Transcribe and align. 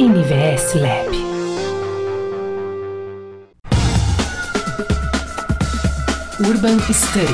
NVS 0.00 0.76
Lab. 0.76 1.10
Urban 6.40 6.78
Studies. 6.90 7.28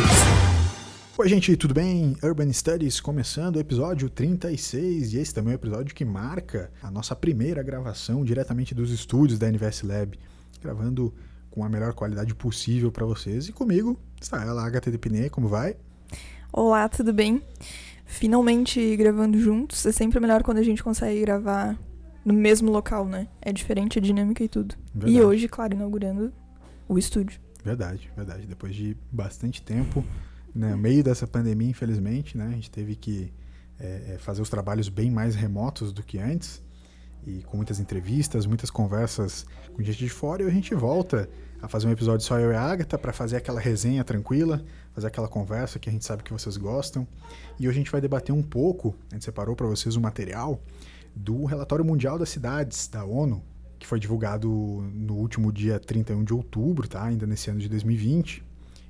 Oi, 1.16 1.28
gente, 1.28 1.56
tudo 1.56 1.72
bem? 1.72 2.16
Urban 2.24 2.52
Studies 2.52 2.98
começando 2.98 3.54
o 3.54 3.60
episódio 3.60 4.10
36 4.10 5.14
e 5.14 5.18
esse 5.18 5.32
também 5.32 5.52
é 5.52 5.54
o 5.54 5.60
episódio 5.60 5.94
que 5.94 6.04
marca 6.04 6.72
a 6.82 6.90
nossa 6.90 7.14
primeira 7.14 7.62
gravação 7.62 8.24
diretamente 8.24 8.74
dos 8.74 8.90
estúdios 8.90 9.38
da 9.38 9.46
NVS 9.46 9.84
Lab, 9.84 10.18
gravando 10.60 11.14
com 11.52 11.62
a 11.62 11.68
melhor 11.68 11.94
qualidade 11.94 12.34
possível 12.34 12.90
para 12.90 13.06
vocês. 13.06 13.46
E 13.46 13.52
comigo 13.52 13.96
está 14.20 14.42
ela, 14.42 14.68
Piné, 15.00 15.28
como 15.28 15.46
vai? 15.46 15.76
Olá, 16.52 16.88
tudo 16.88 17.12
bem? 17.12 17.40
Finalmente 18.04 18.96
gravando 18.96 19.38
juntos. 19.38 19.86
É 19.86 19.92
sempre 19.92 20.18
melhor 20.18 20.42
quando 20.42 20.58
a 20.58 20.64
gente 20.64 20.82
consegue 20.82 21.20
gravar 21.20 21.78
no 22.26 22.34
mesmo 22.34 22.72
local, 22.72 23.06
né? 23.06 23.28
É 23.40 23.52
diferente 23.52 24.00
a 24.00 24.02
dinâmica 24.02 24.42
e 24.42 24.48
tudo. 24.48 24.74
Verdade. 24.92 25.16
E 25.16 25.22
hoje, 25.22 25.46
claro, 25.46 25.74
inaugurando 25.74 26.32
o 26.88 26.98
estúdio. 26.98 27.40
Verdade, 27.64 28.10
verdade. 28.16 28.48
Depois 28.48 28.74
de 28.74 28.96
bastante 29.12 29.62
tempo, 29.62 30.04
né, 30.52 30.72
no 30.72 30.76
meio 30.76 31.04
dessa 31.04 31.24
pandemia, 31.24 31.70
infelizmente, 31.70 32.36
né, 32.36 32.48
a 32.48 32.50
gente 32.50 32.68
teve 32.68 32.96
que 32.96 33.32
é, 33.78 34.14
é, 34.14 34.18
fazer 34.18 34.42
os 34.42 34.50
trabalhos 34.50 34.88
bem 34.88 35.08
mais 35.08 35.36
remotos 35.36 35.92
do 35.92 36.02
que 36.02 36.18
antes 36.18 36.60
e 37.24 37.44
com 37.44 37.56
muitas 37.56 37.78
entrevistas, 37.78 38.44
muitas 38.44 38.70
conversas 38.70 39.46
com 39.72 39.82
gente 39.82 39.98
de 39.98 40.08
fora 40.08 40.42
e 40.42 40.46
a 40.46 40.50
gente 40.50 40.74
volta 40.74 41.28
a 41.62 41.68
fazer 41.68 41.86
um 41.86 41.92
episódio 41.92 42.26
só 42.26 42.40
eu 42.40 42.50
e 42.50 42.56
a 42.56 42.60
Agatha 42.60 42.98
para 42.98 43.12
fazer 43.12 43.36
aquela 43.36 43.60
resenha 43.60 44.02
tranquila, 44.02 44.64
fazer 44.92 45.06
aquela 45.06 45.28
conversa 45.28 45.78
que 45.78 45.88
a 45.88 45.92
gente 45.92 46.04
sabe 46.04 46.24
que 46.24 46.32
vocês 46.32 46.56
gostam. 46.56 47.06
E 47.58 47.68
hoje 47.68 47.76
a 47.76 47.80
gente 47.80 47.92
vai 47.92 48.00
debater 48.00 48.34
um 48.34 48.42
pouco, 48.42 48.96
a 49.10 49.14
gente 49.14 49.24
separou 49.24 49.54
para 49.54 49.66
vocês 49.66 49.94
o 49.94 50.00
um 50.00 50.02
material 50.02 50.60
do 51.16 51.46
relatório 51.46 51.84
mundial 51.84 52.18
das 52.18 52.28
cidades 52.28 52.86
da 52.88 53.02
ONU, 53.02 53.42
que 53.78 53.86
foi 53.86 53.98
divulgado 53.98 54.48
no 54.94 55.14
último 55.14 55.50
dia 55.50 55.80
31 55.80 56.22
de 56.22 56.34
outubro, 56.34 56.86
tá? 56.86 57.02
Ainda 57.04 57.26
nesse 57.26 57.48
ano 57.50 57.58
de 57.58 57.68
2020. 57.70 58.44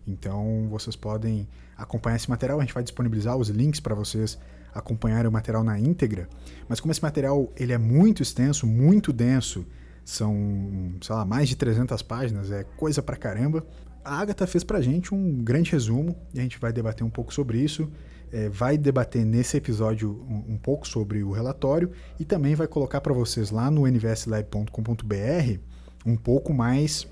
Então 0.06 0.66
vocês 0.68 0.96
podem 0.96 1.48
acompanhar 1.76 2.16
esse 2.16 2.28
material, 2.28 2.58
a 2.58 2.62
gente 2.62 2.74
vai 2.74 2.82
disponibilizar 2.82 3.36
os 3.36 3.48
links 3.48 3.78
para 3.78 3.94
vocês 3.94 4.38
acompanharem 4.74 5.28
o 5.28 5.32
material 5.32 5.62
na 5.62 5.78
íntegra. 5.78 6.28
Mas 6.68 6.80
como 6.80 6.90
esse 6.90 7.02
material 7.02 7.50
ele 7.56 7.72
é 7.72 7.78
muito 7.78 8.22
extenso, 8.22 8.66
muito 8.66 9.12
denso, 9.12 9.64
são, 10.04 10.94
sei 11.00 11.14
lá, 11.14 11.24
mais 11.24 11.48
de 11.48 11.56
300 11.56 12.02
páginas, 12.02 12.50
é 12.50 12.64
coisa 12.64 13.02
pra 13.02 13.16
caramba. 13.16 13.64
A 14.04 14.20
Agatha 14.20 14.46
fez 14.46 14.62
pra 14.62 14.80
gente 14.80 15.12
um 15.14 15.38
grande 15.42 15.72
resumo 15.72 16.16
e 16.32 16.38
a 16.38 16.42
gente 16.42 16.58
vai 16.58 16.72
debater 16.72 17.04
um 17.04 17.10
pouco 17.10 17.32
sobre 17.34 17.58
isso. 17.58 17.90
É, 18.36 18.50
vai 18.50 18.76
debater 18.76 19.24
nesse 19.24 19.56
episódio 19.56 20.22
um, 20.28 20.52
um, 20.52 20.58
pouco 20.58 20.86
sobre 20.86 21.22
o 21.22 21.30
relatório 21.30 21.90
e 22.20 22.24
também 22.24 22.54
vai 22.54 22.66
colocar 22.66 23.00
para 23.00 23.14
vocês 23.14 23.50
lá 23.50 23.70
no 23.70 23.86
nvslab.com.br 23.86 25.58
um 26.04 26.16
pouco 26.18 26.52
mais 26.52 27.08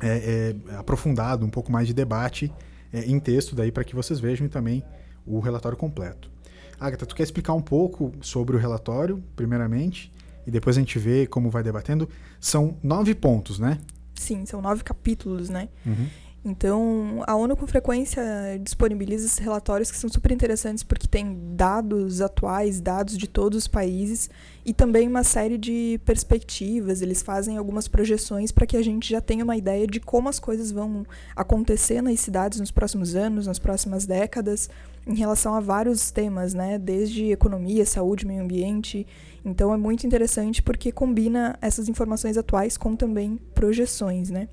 é, 0.00 0.54
é, 0.70 0.74
aprofundado, 0.76 1.44
um 1.44 1.50
pouco 1.50 1.70
mais 1.70 1.86
de 1.86 1.92
debate 1.92 2.50
é, 2.90 3.04
em 3.04 3.20
texto 3.20 3.54
daí 3.54 3.70
para 3.70 3.84
que 3.84 3.94
vocês 3.94 4.20
vejam 4.20 4.46
e 4.46 4.48
também 4.48 4.82
o 5.26 5.38
relatório 5.38 5.76
completo. 5.76 6.30
Agatha, 6.80 7.04
tu 7.04 7.14
quer 7.14 7.24
explicar 7.24 7.52
um 7.52 7.60
pouco 7.60 8.10
sobre 8.22 8.56
o 8.56 8.58
relatório, 8.58 9.22
primeiramente, 9.36 10.10
e 10.46 10.50
depois 10.50 10.78
a 10.78 10.80
gente 10.80 10.98
vê 10.98 11.26
como 11.26 11.50
vai 11.50 11.62
debatendo? 11.62 12.08
São 12.40 12.74
nove 12.82 13.14
pontos, 13.14 13.58
né? 13.58 13.78
Sim, 14.14 14.46
são 14.46 14.62
nove 14.62 14.82
capítulos, 14.82 15.50
né? 15.50 15.68
Uhum. 15.84 16.06
Então, 16.44 17.22
a 17.26 17.34
ONU 17.34 17.56
com 17.56 17.66
frequência 17.66 18.22
disponibiliza 18.62 19.26
esses 19.26 19.38
relatórios 19.38 19.90
que 19.90 19.96
são 19.96 20.08
super 20.08 20.30
interessantes 20.30 20.84
porque 20.84 21.06
tem 21.06 21.36
dados 21.54 22.20
atuais, 22.20 22.80
dados 22.80 23.18
de 23.18 23.26
todos 23.26 23.58
os 23.58 23.68
países 23.68 24.30
e 24.64 24.72
também 24.72 25.08
uma 25.08 25.24
série 25.24 25.58
de 25.58 26.00
perspectivas. 26.04 27.02
Eles 27.02 27.22
fazem 27.22 27.56
algumas 27.56 27.88
projeções 27.88 28.52
para 28.52 28.66
que 28.66 28.76
a 28.76 28.82
gente 28.82 29.10
já 29.10 29.20
tenha 29.20 29.42
uma 29.42 29.56
ideia 29.56 29.86
de 29.86 29.98
como 29.98 30.28
as 30.28 30.38
coisas 30.38 30.70
vão 30.70 31.04
acontecer 31.34 32.00
nas 32.00 32.20
cidades 32.20 32.60
nos 32.60 32.70
próximos 32.70 33.16
anos, 33.16 33.48
nas 33.48 33.58
próximas 33.58 34.06
décadas, 34.06 34.70
em 35.06 35.16
relação 35.16 35.54
a 35.54 35.60
vários 35.60 36.12
temas, 36.12 36.54
né? 36.54 36.78
Desde 36.78 37.32
economia, 37.32 37.84
saúde, 37.84 38.26
meio 38.26 38.42
ambiente. 38.42 39.06
Então, 39.44 39.74
é 39.74 39.76
muito 39.76 40.06
interessante 40.06 40.62
porque 40.62 40.92
combina 40.92 41.58
essas 41.60 41.88
informações 41.88 42.36
atuais 42.36 42.76
com 42.76 42.94
também 42.94 43.40
projeções, 43.54 44.30
né? 44.30 44.48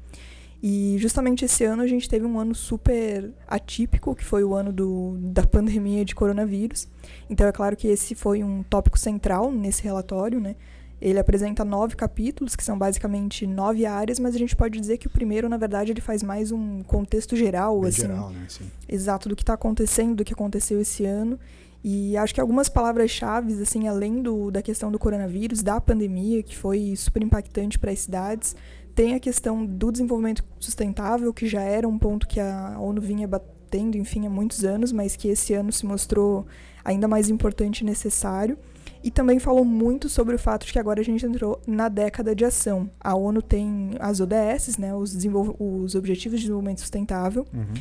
E 0.63 0.95
justamente 0.97 1.45
esse 1.45 1.63
ano 1.63 1.83
a 1.83 1.87
gente 1.87 2.09
teve 2.09 2.25
um 2.25 2.39
ano 2.39 2.55
super 2.55 3.31
atípico, 3.47 4.15
que 4.15 4.23
foi 4.23 4.43
o 4.43 4.53
ano 4.53 4.73
do, 4.73 5.15
da 5.19 5.45
pandemia 5.45 6.03
de 6.03 6.15
coronavírus. 6.15 6.87
Então 7.29 7.47
é 7.47 7.51
claro 7.51 7.75
que 7.75 7.87
esse 7.87 8.15
foi 8.15 8.43
um 8.43 8.63
tópico 8.63 8.97
central 8.97 9.51
nesse 9.51 9.83
relatório, 9.83 10.39
né? 10.39 10.55
Ele 11.01 11.19
apresenta 11.19 11.65
nove 11.65 11.95
capítulos, 11.95 12.55
que 12.55 12.63
são 12.63 12.77
basicamente 12.77 13.45
nove 13.45 13.85
áreas, 13.85 14.17
mas 14.17 14.33
a 14.33 14.39
gente 14.39 14.55
pode 14.55 14.79
dizer 14.79 14.97
que 14.97 15.07
o 15.07 15.09
primeiro, 15.09 15.47
na 15.49 15.57
verdade, 15.57 15.91
ele 15.91 16.01
faz 16.01 16.23
mais 16.23 16.51
um 16.51 16.81
contexto 16.83 17.35
geral, 17.35 17.83
assim. 17.83 18.01
geral, 18.03 18.29
né? 18.31 18.45
Sim. 18.47 18.71
Exato, 18.87 19.27
do 19.27 19.35
que 19.35 19.43
está 19.43 19.53
acontecendo, 19.53 20.15
do 20.15 20.23
que 20.23 20.33
aconteceu 20.33 20.79
esse 20.79 21.05
ano. 21.05 21.37
E 21.83 22.17
acho 22.17 22.33
que 22.33 22.41
algumas 22.41 22.69
palavras-chave, 22.69 23.61
assim, 23.61 23.87
além 23.87 24.21
do, 24.23 24.49
da 24.49 24.61
questão 24.61 24.91
do 24.91 24.97
coronavírus, 24.97 25.61
da 25.61 25.79
pandemia, 25.79 26.41
que 26.41 26.57
foi 26.57 26.95
super 26.95 27.21
impactante 27.21 27.77
para 27.77 27.91
as 27.91 27.99
cidades, 27.99 28.55
tem 28.95 29.13
a 29.13 29.19
questão 29.19 29.65
do 29.65 29.91
desenvolvimento 29.91 30.43
sustentável, 30.59 31.33
que 31.33 31.47
já 31.47 31.61
era 31.61 31.87
um 31.87 31.99
ponto 31.99 32.25
que 32.25 32.39
a 32.39 32.77
ONU 32.79 33.01
vinha 33.01 33.27
batendo, 33.27 33.97
enfim, 33.97 34.25
há 34.25 34.29
muitos 34.29 34.63
anos, 34.63 34.93
mas 34.93 35.17
que 35.17 35.27
esse 35.27 35.53
ano 35.53 35.71
se 35.71 35.85
mostrou 35.85 36.47
ainda 36.83 37.07
mais 37.07 37.29
importante 37.29 37.81
e 37.81 37.83
necessário. 37.83 38.57
E 39.03 39.11
também 39.11 39.37
falou 39.37 39.65
muito 39.65 40.07
sobre 40.07 40.33
o 40.33 40.39
fato 40.39 40.65
de 40.65 40.71
que 40.71 40.79
agora 40.79 41.01
a 41.01 41.03
gente 41.03 41.25
entrou 41.25 41.61
na 41.67 41.89
década 41.89 42.33
de 42.33 42.45
ação. 42.45 42.89
A 42.99 43.13
ONU 43.13 43.41
tem 43.41 43.91
as 43.99 44.19
ODS, 44.19 44.77
né, 44.79 44.95
os, 44.95 45.13
os 45.59 45.93
Objetivos 45.93 46.39
de 46.39 46.45
Desenvolvimento 46.45 46.79
Sustentável. 46.79 47.45
Uhum. 47.53 47.73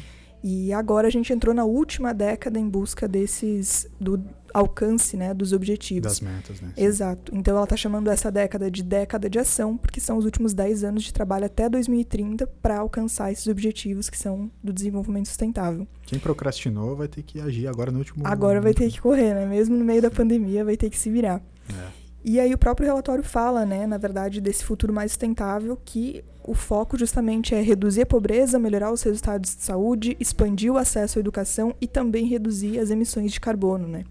E 0.42 0.72
agora 0.72 1.06
a 1.08 1.10
gente 1.10 1.32
entrou 1.32 1.54
na 1.54 1.64
última 1.64 2.12
década 2.12 2.58
em 2.58 2.68
busca 2.68 3.08
desses 3.08 3.88
do 3.98 4.22
alcance, 4.54 5.16
né, 5.16 5.34
dos 5.34 5.52
objetivos. 5.52 6.04
Das 6.04 6.20
metas, 6.20 6.60
né? 6.60 6.72
Exato. 6.76 7.34
Então 7.34 7.56
ela 7.56 7.64
está 7.64 7.76
chamando 7.76 8.08
essa 8.08 8.30
década 8.30 8.70
de 8.70 8.84
década 8.84 9.28
de 9.28 9.38
ação, 9.38 9.76
porque 9.76 10.00
são 10.00 10.16
os 10.16 10.24
últimos 10.24 10.54
10 10.54 10.84
anos 10.84 11.02
de 11.02 11.12
trabalho 11.12 11.46
até 11.46 11.68
2030 11.68 12.46
para 12.62 12.78
alcançar 12.78 13.32
esses 13.32 13.48
objetivos 13.48 14.08
que 14.08 14.16
são 14.16 14.48
do 14.62 14.72
desenvolvimento 14.72 15.26
sustentável. 15.26 15.88
Quem 16.06 16.20
procrastinou 16.20 16.94
vai 16.94 17.08
ter 17.08 17.22
que 17.22 17.40
agir 17.40 17.66
agora 17.66 17.90
no 17.90 17.98
último 17.98 18.24
Agora 18.26 18.60
vai 18.60 18.72
ter 18.72 18.88
que 18.90 19.00
correr, 19.00 19.34
né? 19.34 19.44
Mesmo 19.44 19.76
no 19.76 19.84
meio 19.84 20.00
da 20.00 20.10
pandemia 20.10 20.64
vai 20.64 20.76
ter 20.76 20.88
que 20.88 20.98
se 20.98 21.10
virar. 21.10 21.42
É. 21.68 22.04
E 22.24 22.40
aí 22.40 22.54
o 22.54 22.58
próprio 22.58 22.86
relatório 22.86 23.22
fala, 23.22 23.66
né, 23.66 23.86
na 23.86 23.98
verdade, 23.98 24.40
desse 24.40 24.64
futuro 24.64 24.94
mais 24.94 25.12
sustentável, 25.12 25.78
que 25.84 26.24
o 26.42 26.54
foco 26.54 26.96
justamente 26.96 27.54
é 27.54 27.60
reduzir 27.60 28.02
a 28.02 28.06
pobreza, 28.06 28.58
melhorar 28.58 28.90
os 28.90 29.02
resultados 29.02 29.54
de 29.54 29.62
saúde, 29.62 30.16
expandir 30.18 30.72
o 30.72 30.78
acesso 30.78 31.18
à 31.18 31.20
educação 31.20 31.74
e 31.82 31.86
também 31.86 32.26
reduzir 32.26 32.78
as 32.78 32.88
emissões 32.88 33.30
de 33.30 33.40
carbono, 33.40 33.86
né? 33.86 34.04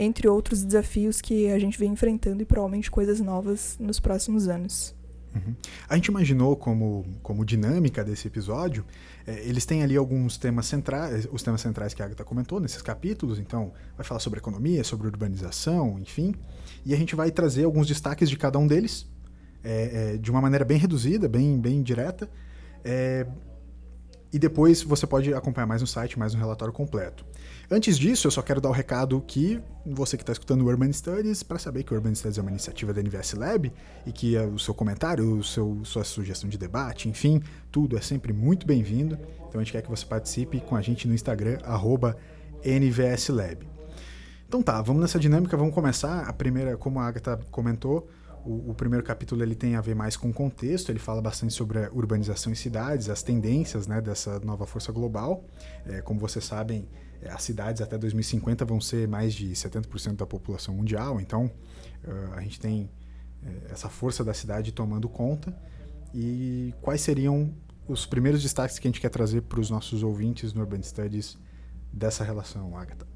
Entre 0.00 0.28
outros 0.28 0.62
desafios 0.62 1.20
que 1.20 1.50
a 1.50 1.58
gente 1.58 1.76
vem 1.76 1.90
enfrentando 1.90 2.40
e 2.40 2.46
provavelmente 2.46 2.88
coisas 2.88 3.18
novas 3.20 3.76
nos 3.80 3.98
próximos 3.98 4.46
anos. 4.46 4.94
Uhum. 5.34 5.54
A 5.88 5.96
gente 5.96 6.06
imaginou 6.06 6.56
como, 6.56 7.04
como 7.20 7.44
dinâmica 7.44 8.04
desse 8.04 8.28
episódio, 8.28 8.84
é, 9.26 9.44
eles 9.46 9.66
têm 9.66 9.82
ali 9.82 9.96
alguns 9.96 10.38
temas 10.38 10.66
centrais, 10.66 11.26
os 11.30 11.42
temas 11.42 11.60
centrais 11.60 11.92
que 11.94 12.00
a 12.00 12.06
Agatha 12.06 12.24
comentou 12.24 12.60
nesses 12.60 12.80
capítulos, 12.80 13.40
então 13.40 13.72
vai 13.96 14.06
falar 14.06 14.20
sobre 14.20 14.38
economia, 14.38 14.84
sobre 14.84 15.08
urbanização, 15.08 15.98
enfim, 15.98 16.32
e 16.86 16.94
a 16.94 16.96
gente 16.96 17.16
vai 17.16 17.30
trazer 17.30 17.64
alguns 17.64 17.86
destaques 17.86 18.30
de 18.30 18.36
cada 18.36 18.58
um 18.58 18.66
deles, 18.66 19.06
é, 19.64 20.12
é, 20.14 20.16
de 20.16 20.30
uma 20.30 20.40
maneira 20.40 20.64
bem 20.64 20.78
reduzida, 20.78 21.28
bem, 21.28 21.58
bem 21.58 21.82
direta, 21.82 22.30
e 24.32 24.38
depois 24.38 24.82
você 24.82 25.06
pode 25.06 25.32
acompanhar 25.32 25.66
mais 25.66 25.80
no 25.80 25.86
site, 25.86 26.18
mais 26.18 26.34
um 26.34 26.38
relatório 26.38 26.72
completo. 26.72 27.24
Antes 27.70 27.98
disso, 27.98 28.26
eu 28.26 28.30
só 28.30 28.42
quero 28.42 28.60
dar 28.60 28.68
o 28.68 28.72
um 28.72 28.74
recado 28.74 29.20
que 29.26 29.60
você 29.86 30.16
que 30.16 30.22
está 30.22 30.32
escutando 30.32 30.62
o 30.62 30.66
Urban 30.66 30.92
Studies, 30.92 31.42
para 31.42 31.58
saber 31.58 31.82
que 31.82 31.92
o 31.92 31.96
Urban 31.96 32.14
Studies 32.14 32.38
é 32.38 32.40
uma 32.40 32.50
iniciativa 32.50 32.92
da 32.92 33.02
NVS 33.02 33.34
Lab 33.34 33.72
e 34.06 34.12
que 34.12 34.36
o 34.36 34.58
seu 34.58 34.74
comentário, 34.74 35.38
o 35.38 35.44
seu, 35.44 35.80
sua 35.84 36.04
sugestão 36.04 36.48
de 36.48 36.58
debate, 36.58 37.08
enfim, 37.08 37.42
tudo 37.70 37.96
é 37.96 38.00
sempre 38.00 38.32
muito 38.32 38.66
bem-vindo. 38.66 39.18
Então 39.48 39.60
a 39.60 39.64
gente 39.64 39.72
quer 39.72 39.82
que 39.82 39.90
você 39.90 40.04
participe 40.04 40.60
com 40.60 40.76
a 40.76 40.82
gente 40.82 41.08
no 41.08 41.14
Instagram, 41.14 41.58
NVSLab. 42.64 43.66
Então 44.46 44.62
tá, 44.62 44.80
vamos 44.80 45.02
nessa 45.02 45.18
dinâmica, 45.18 45.56
vamos 45.56 45.74
começar. 45.74 46.22
A 46.22 46.32
primeira, 46.32 46.76
como 46.76 46.98
a 46.98 47.06
Agatha 47.06 47.38
comentou, 47.50 48.08
o, 48.48 48.70
o, 48.70 48.74
primeiro 48.74 49.04
capítulo 49.04 49.42
ele 49.42 49.54
tem 49.54 49.76
a 49.76 49.80
ver 49.82 49.94
mais 49.94 50.16
com 50.16 50.30
o 50.30 50.32
contexto, 50.32 50.88
ele 50.88 50.98
fala 50.98 51.20
bastante 51.20 51.52
sobre 51.52 51.84
a 51.84 51.90
urbanização 51.92 52.50
em 52.50 52.54
cidades, 52.54 53.10
as 53.10 53.22
tendências 53.22 53.86
né, 53.86 54.00
dessa 54.00 54.40
nova 54.40 54.66
força 54.66 54.90
global. 54.90 55.44
É, 55.84 56.00
como 56.00 56.18
vocês 56.18 56.46
sabem, 56.46 56.88
é, 57.20 57.30
as 57.30 57.42
cidades 57.42 57.82
até 57.82 57.98
2050 57.98 58.64
vão 58.64 58.80
ser 58.80 59.06
mais 59.06 59.34
de 59.34 59.50
70% 59.50 60.16
da 60.16 60.26
população 60.26 60.74
mundial, 60.74 61.20
então 61.20 61.44
uh, 61.44 62.32
a 62.36 62.40
gente 62.40 62.58
tem 62.58 62.90
uh, 63.42 63.70
essa 63.70 63.90
força 63.90 64.24
da 64.24 64.32
cidade 64.32 64.72
tomando 64.72 65.10
conta. 65.10 65.54
E 66.14 66.72
quais 66.80 67.02
seriam 67.02 67.52
os 67.86 68.06
primeiros 68.06 68.42
destaques 68.42 68.78
que 68.78 68.88
a 68.88 68.90
gente 68.90 69.00
quer 69.00 69.10
trazer 69.10 69.42
para 69.42 69.60
os 69.60 69.68
nossos 69.68 70.02
ouvintes 70.02 70.54
no 70.54 70.62
Urban 70.62 70.82
Studies 70.82 71.36
dessa 71.92 72.24
relação, 72.24 72.74
Agatha? 72.78 73.06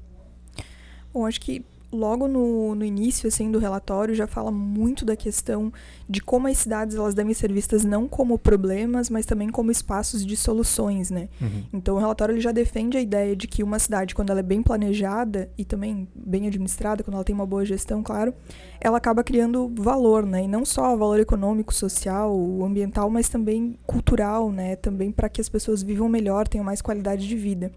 Bom, 1.11 1.25
acho 1.25 1.41
que 1.41 1.65
logo 1.93 2.27
no, 2.27 2.75
no 2.75 2.83
início 2.83 3.27
assim 3.27 3.51
do 3.51 3.59
relatório 3.59 4.15
já 4.15 4.25
fala 4.27 4.51
muito 4.51 5.05
da 5.05 5.15
questão 5.15 5.71
de 6.09 6.19
como 6.19 6.47
as 6.47 6.57
cidades 6.57 6.95
elas 6.95 7.13
devem 7.13 7.33
ser 7.33 7.53
vistas 7.53 7.85
não 7.85 8.07
como 8.07 8.37
problemas, 8.37 9.09
mas 9.09 9.25
também 9.25 9.49
como 9.49 9.71
espaços 9.71 10.25
de 10.25 10.35
soluções, 10.35 11.09
né? 11.11 11.29
Uhum. 11.39 11.63
Então 11.71 11.95
o 11.95 11.99
relatório 11.99 12.33
ele 12.33 12.41
já 12.41 12.51
defende 12.51 12.97
a 12.97 13.01
ideia 13.01 13.35
de 13.35 13.47
que 13.47 13.63
uma 13.63 13.79
cidade 13.79 14.15
quando 14.15 14.31
ela 14.31 14.39
é 14.39 14.43
bem 14.43 14.61
planejada 14.61 15.49
e 15.57 15.63
também 15.63 16.07
bem 16.15 16.47
administrada, 16.47 17.03
quando 17.03 17.15
ela 17.15 17.23
tem 17.23 17.35
uma 17.35 17.45
boa 17.45 17.63
gestão, 17.63 18.01
claro, 18.01 18.33
ela 18.81 18.97
acaba 18.97 19.23
criando 19.23 19.71
valor, 19.75 20.25
né? 20.25 20.43
E 20.43 20.47
não 20.47 20.65
só 20.65 20.95
valor 20.95 21.19
econômico, 21.19 21.73
social, 21.73 22.35
ambiental, 22.63 23.09
mas 23.09 23.29
também 23.29 23.77
cultural, 23.85 24.51
né? 24.51 24.75
Também 24.75 25.11
para 25.11 25.29
que 25.29 25.39
as 25.39 25.49
pessoas 25.49 25.83
vivam 25.83 26.09
melhor, 26.09 26.47
tenham 26.47 26.65
mais 26.65 26.81
qualidade 26.81 27.27
de 27.27 27.35
vida. 27.35 27.71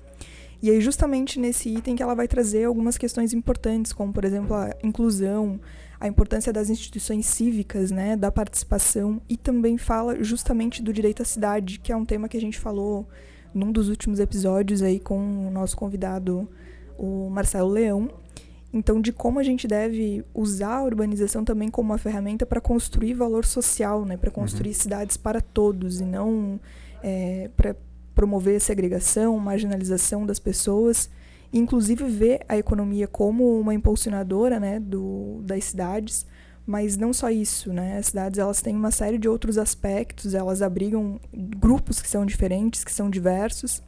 E 0.62 0.70
aí, 0.70 0.80
justamente 0.80 1.38
nesse 1.38 1.68
item 1.68 1.94
que 1.94 2.02
ela 2.02 2.14
vai 2.14 2.26
trazer 2.26 2.64
algumas 2.64 2.96
questões 2.96 3.32
importantes, 3.32 3.92
como, 3.92 4.12
por 4.12 4.24
exemplo, 4.24 4.54
a 4.54 4.74
inclusão, 4.82 5.60
a 6.00 6.08
importância 6.08 6.52
das 6.52 6.70
instituições 6.70 7.26
cívicas, 7.26 7.90
né, 7.90 8.16
da 8.16 8.30
participação, 8.30 9.20
e 9.28 9.36
também 9.36 9.76
fala 9.78 10.22
justamente 10.22 10.82
do 10.82 10.92
direito 10.92 11.22
à 11.22 11.24
cidade, 11.24 11.78
que 11.78 11.92
é 11.92 11.96
um 11.96 12.04
tema 12.04 12.28
que 12.28 12.36
a 12.36 12.40
gente 12.40 12.58
falou 12.58 13.06
num 13.54 13.72
dos 13.72 13.88
últimos 13.88 14.20
episódios 14.20 14.82
aí 14.82 15.00
com 15.00 15.48
o 15.48 15.50
nosso 15.50 15.76
convidado, 15.76 16.48
o 16.98 17.30
Marcelo 17.30 17.70
Leão. 17.70 18.10
Então, 18.72 19.00
de 19.00 19.12
como 19.12 19.38
a 19.38 19.42
gente 19.42 19.66
deve 19.66 20.22
usar 20.34 20.76
a 20.76 20.84
urbanização 20.84 21.44
também 21.44 21.70
como 21.70 21.90
uma 21.92 21.98
ferramenta 21.98 22.44
para 22.44 22.60
construir 22.60 23.14
valor 23.14 23.46
social, 23.46 24.04
né, 24.04 24.16
para 24.16 24.30
construir 24.30 24.70
uhum. 24.70 24.74
cidades 24.74 25.16
para 25.16 25.40
todos 25.40 26.00
e 26.00 26.04
não 26.04 26.60
é, 27.02 27.48
para 27.56 27.74
promover 28.16 28.58
segregação, 28.60 29.38
marginalização 29.38 30.24
das 30.24 30.38
pessoas, 30.38 31.08
inclusive 31.52 32.04
ver 32.04 32.40
a 32.48 32.56
economia 32.56 33.06
como 33.06 33.60
uma 33.60 33.74
impulsionadora 33.74 34.58
né, 34.58 34.80
do, 34.80 35.42
das 35.44 35.64
cidades, 35.64 36.26
mas 36.66 36.96
não 36.96 37.12
só 37.12 37.30
isso, 37.30 37.72
né? 37.72 37.98
As 37.98 38.06
cidades 38.06 38.40
elas 38.40 38.60
têm 38.60 38.74
uma 38.74 38.90
série 38.90 39.18
de 39.18 39.28
outros 39.28 39.56
aspectos, 39.56 40.34
elas 40.34 40.62
abrigam 40.62 41.20
grupos 41.32 42.02
que 42.02 42.08
são 42.08 42.26
diferentes, 42.26 42.82
que 42.82 42.92
são 42.92 43.08
diversos, 43.08 43.80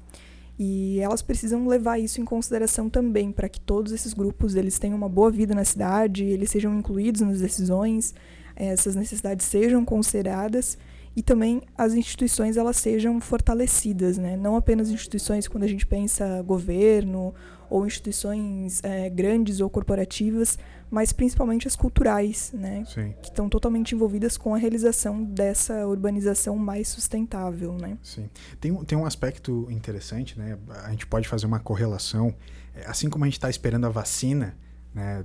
e 0.56 1.00
elas 1.00 1.20
precisam 1.20 1.66
levar 1.66 1.98
isso 1.98 2.20
em 2.20 2.24
consideração 2.24 2.88
também 2.88 3.32
para 3.32 3.48
que 3.48 3.60
todos 3.60 3.90
esses 3.90 4.12
grupos 4.12 4.54
eles 4.54 4.78
tenham 4.78 4.96
uma 4.96 5.08
boa 5.08 5.30
vida 5.30 5.54
na 5.54 5.64
cidade, 5.64 6.22
eles 6.22 6.50
sejam 6.50 6.78
incluídos 6.78 7.22
nas 7.22 7.40
decisões, 7.40 8.14
essas 8.54 8.94
necessidades 8.94 9.46
sejam 9.46 9.84
consideradas 9.84 10.78
e 11.16 11.22
também 11.22 11.62
as 11.76 11.94
instituições 11.94 12.56
elas 12.56 12.76
sejam 12.76 13.20
fortalecidas, 13.20 14.18
né? 14.18 14.36
Não 14.36 14.56
apenas 14.56 14.90
instituições 14.90 15.48
quando 15.48 15.64
a 15.64 15.66
gente 15.66 15.86
pensa 15.86 16.42
governo 16.42 17.34
ou 17.70 17.86
instituições 17.86 18.82
é, 18.82 19.10
grandes 19.10 19.60
ou 19.60 19.68
corporativas, 19.68 20.58
mas 20.90 21.12
principalmente 21.12 21.68
as 21.68 21.76
culturais, 21.76 22.50
né? 22.54 22.84
Sim. 22.86 23.14
Que 23.20 23.28
estão 23.28 23.48
totalmente 23.48 23.94
envolvidas 23.94 24.36
com 24.36 24.54
a 24.54 24.58
realização 24.58 25.22
dessa 25.22 25.86
urbanização 25.86 26.56
mais 26.56 26.88
sustentável, 26.88 27.74
né? 27.74 27.98
Sim. 28.02 28.30
Tem, 28.60 28.74
tem 28.84 28.96
um 28.96 29.04
aspecto 29.04 29.66
interessante, 29.70 30.38
né? 30.38 30.58
A 30.84 30.90
gente 30.90 31.06
pode 31.06 31.28
fazer 31.28 31.46
uma 31.46 31.60
correlação, 31.60 32.34
é, 32.74 32.86
assim 32.86 33.10
como 33.10 33.24
a 33.24 33.26
gente 33.26 33.36
está 33.36 33.50
esperando 33.50 33.86
a 33.86 33.90
vacina, 33.90 34.56
né, 34.94 35.22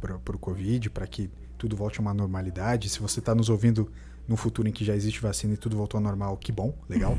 para 0.00 0.34
o 0.34 0.38
Covid, 0.38 0.90
para 0.90 1.06
que 1.06 1.30
tudo 1.58 1.76
volte 1.76 1.98
a 1.98 2.02
uma 2.02 2.14
normalidade. 2.14 2.88
Se 2.88 3.00
você 3.00 3.20
está 3.20 3.34
nos 3.34 3.48
ouvindo 3.48 3.90
no 4.26 4.36
futuro 4.36 4.68
em 4.68 4.72
que 4.72 4.84
já 4.84 4.94
existe 4.94 5.20
vacina 5.20 5.54
e 5.54 5.56
tudo 5.56 5.76
voltou 5.76 5.98
ao 5.98 6.02
normal, 6.04 6.36
que 6.36 6.50
bom, 6.50 6.76
legal. 6.88 7.16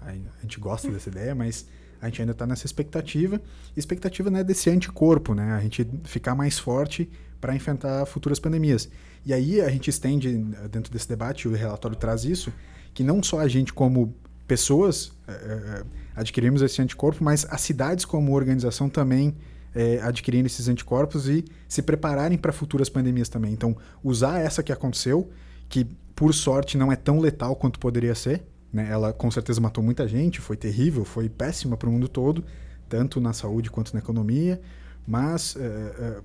A 0.00 0.12
gente 0.42 0.60
gosta 0.60 0.90
dessa 0.90 1.08
ideia, 1.08 1.34
mas 1.34 1.66
a 2.00 2.06
gente 2.06 2.20
ainda 2.20 2.32
está 2.32 2.46
nessa 2.46 2.66
expectativa. 2.66 3.40
Expectativa 3.76 4.30
né, 4.30 4.44
desse 4.44 4.68
anticorpo, 4.68 5.34
né? 5.34 5.52
A 5.52 5.60
gente 5.60 5.88
ficar 6.04 6.34
mais 6.34 6.58
forte 6.58 7.08
para 7.40 7.54
enfrentar 7.56 8.04
futuras 8.06 8.38
pandemias. 8.38 8.88
E 9.24 9.32
aí 9.32 9.60
a 9.60 9.70
gente 9.70 9.88
estende 9.88 10.36
dentro 10.70 10.92
desse 10.92 11.08
debate, 11.08 11.48
o 11.48 11.54
relatório 11.54 11.96
traz 11.96 12.24
isso, 12.24 12.52
que 12.92 13.02
não 13.02 13.22
só 13.22 13.40
a 13.40 13.48
gente 13.48 13.72
como 13.72 14.14
pessoas 14.46 15.12
é, 15.26 15.84
adquirimos 16.14 16.60
esse 16.60 16.80
anticorpo, 16.82 17.24
mas 17.24 17.46
as 17.50 17.62
cidades 17.62 18.04
como 18.04 18.34
organização 18.34 18.90
também 18.90 19.34
é, 19.74 20.00
adquirindo 20.02 20.46
esses 20.46 20.68
anticorpos 20.68 21.28
e 21.28 21.44
se 21.66 21.82
prepararem 21.82 22.38
para 22.38 22.52
futuras 22.52 22.88
pandemias 22.88 23.28
também. 23.28 23.52
Então, 23.52 23.76
usar 24.02 24.40
essa 24.40 24.62
que 24.62 24.72
aconteceu, 24.72 25.30
que 25.68 25.86
por 26.14 26.32
sorte 26.32 26.76
não 26.76 26.92
é 26.92 26.96
tão 26.96 27.18
letal 27.18 27.56
quanto 27.56 27.78
poderia 27.78 28.14
ser. 28.14 28.44
Né? 28.72 28.88
Ela 28.90 29.12
com 29.12 29.30
certeza 29.30 29.60
matou 29.60 29.82
muita 29.82 30.06
gente, 30.06 30.40
foi 30.40 30.56
terrível, 30.56 31.04
foi 31.04 31.28
péssima 31.28 31.76
para 31.76 31.88
o 31.88 31.92
mundo 31.92 32.08
todo, 32.08 32.44
tanto 32.88 33.20
na 33.20 33.32
saúde 33.32 33.70
quanto 33.70 33.92
na 33.94 34.00
economia, 34.00 34.60
mas 35.06 35.56
é, 35.56 35.60
é, 35.60 36.20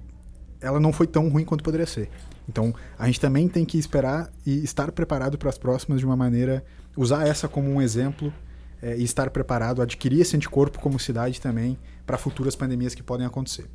ela 0.62 0.80
não 0.80 0.91
foi 0.91 1.07
tão 1.07 1.30
ruim 1.30 1.45
quanto 1.45 1.63
poderia 1.63 1.86
ser. 1.86 2.09
Então 2.47 2.74
a 2.97 3.06
gente 3.06 3.19
também 3.19 3.47
tem 3.47 3.65
que 3.65 3.77
esperar 3.77 4.31
e 4.45 4.63
estar 4.63 4.91
preparado 4.91 5.38
para 5.38 5.50
as 5.50 5.57
próximas 5.57 6.00
de 6.00 6.06
uma 6.06 6.15
maneira, 6.15 6.63
usar 6.97 7.27
essa 7.27 7.47
como 7.47 7.69
um 7.69 7.81
exemplo 7.81 8.33
é, 8.81 8.97
e 8.97 9.03
estar 9.03 9.30
preparado, 9.30 9.81
adquirir 9.81 10.21
esse 10.21 10.36
anticorpo 10.36 10.80
como 10.80 11.00
cidade 11.00 11.39
também 11.39 11.77
para 12.06 12.18
futuras 12.18 12.56
pandemias 12.56 12.95
que 12.95 13.03
podem 13.03 13.25
acontecer. 13.25 13.69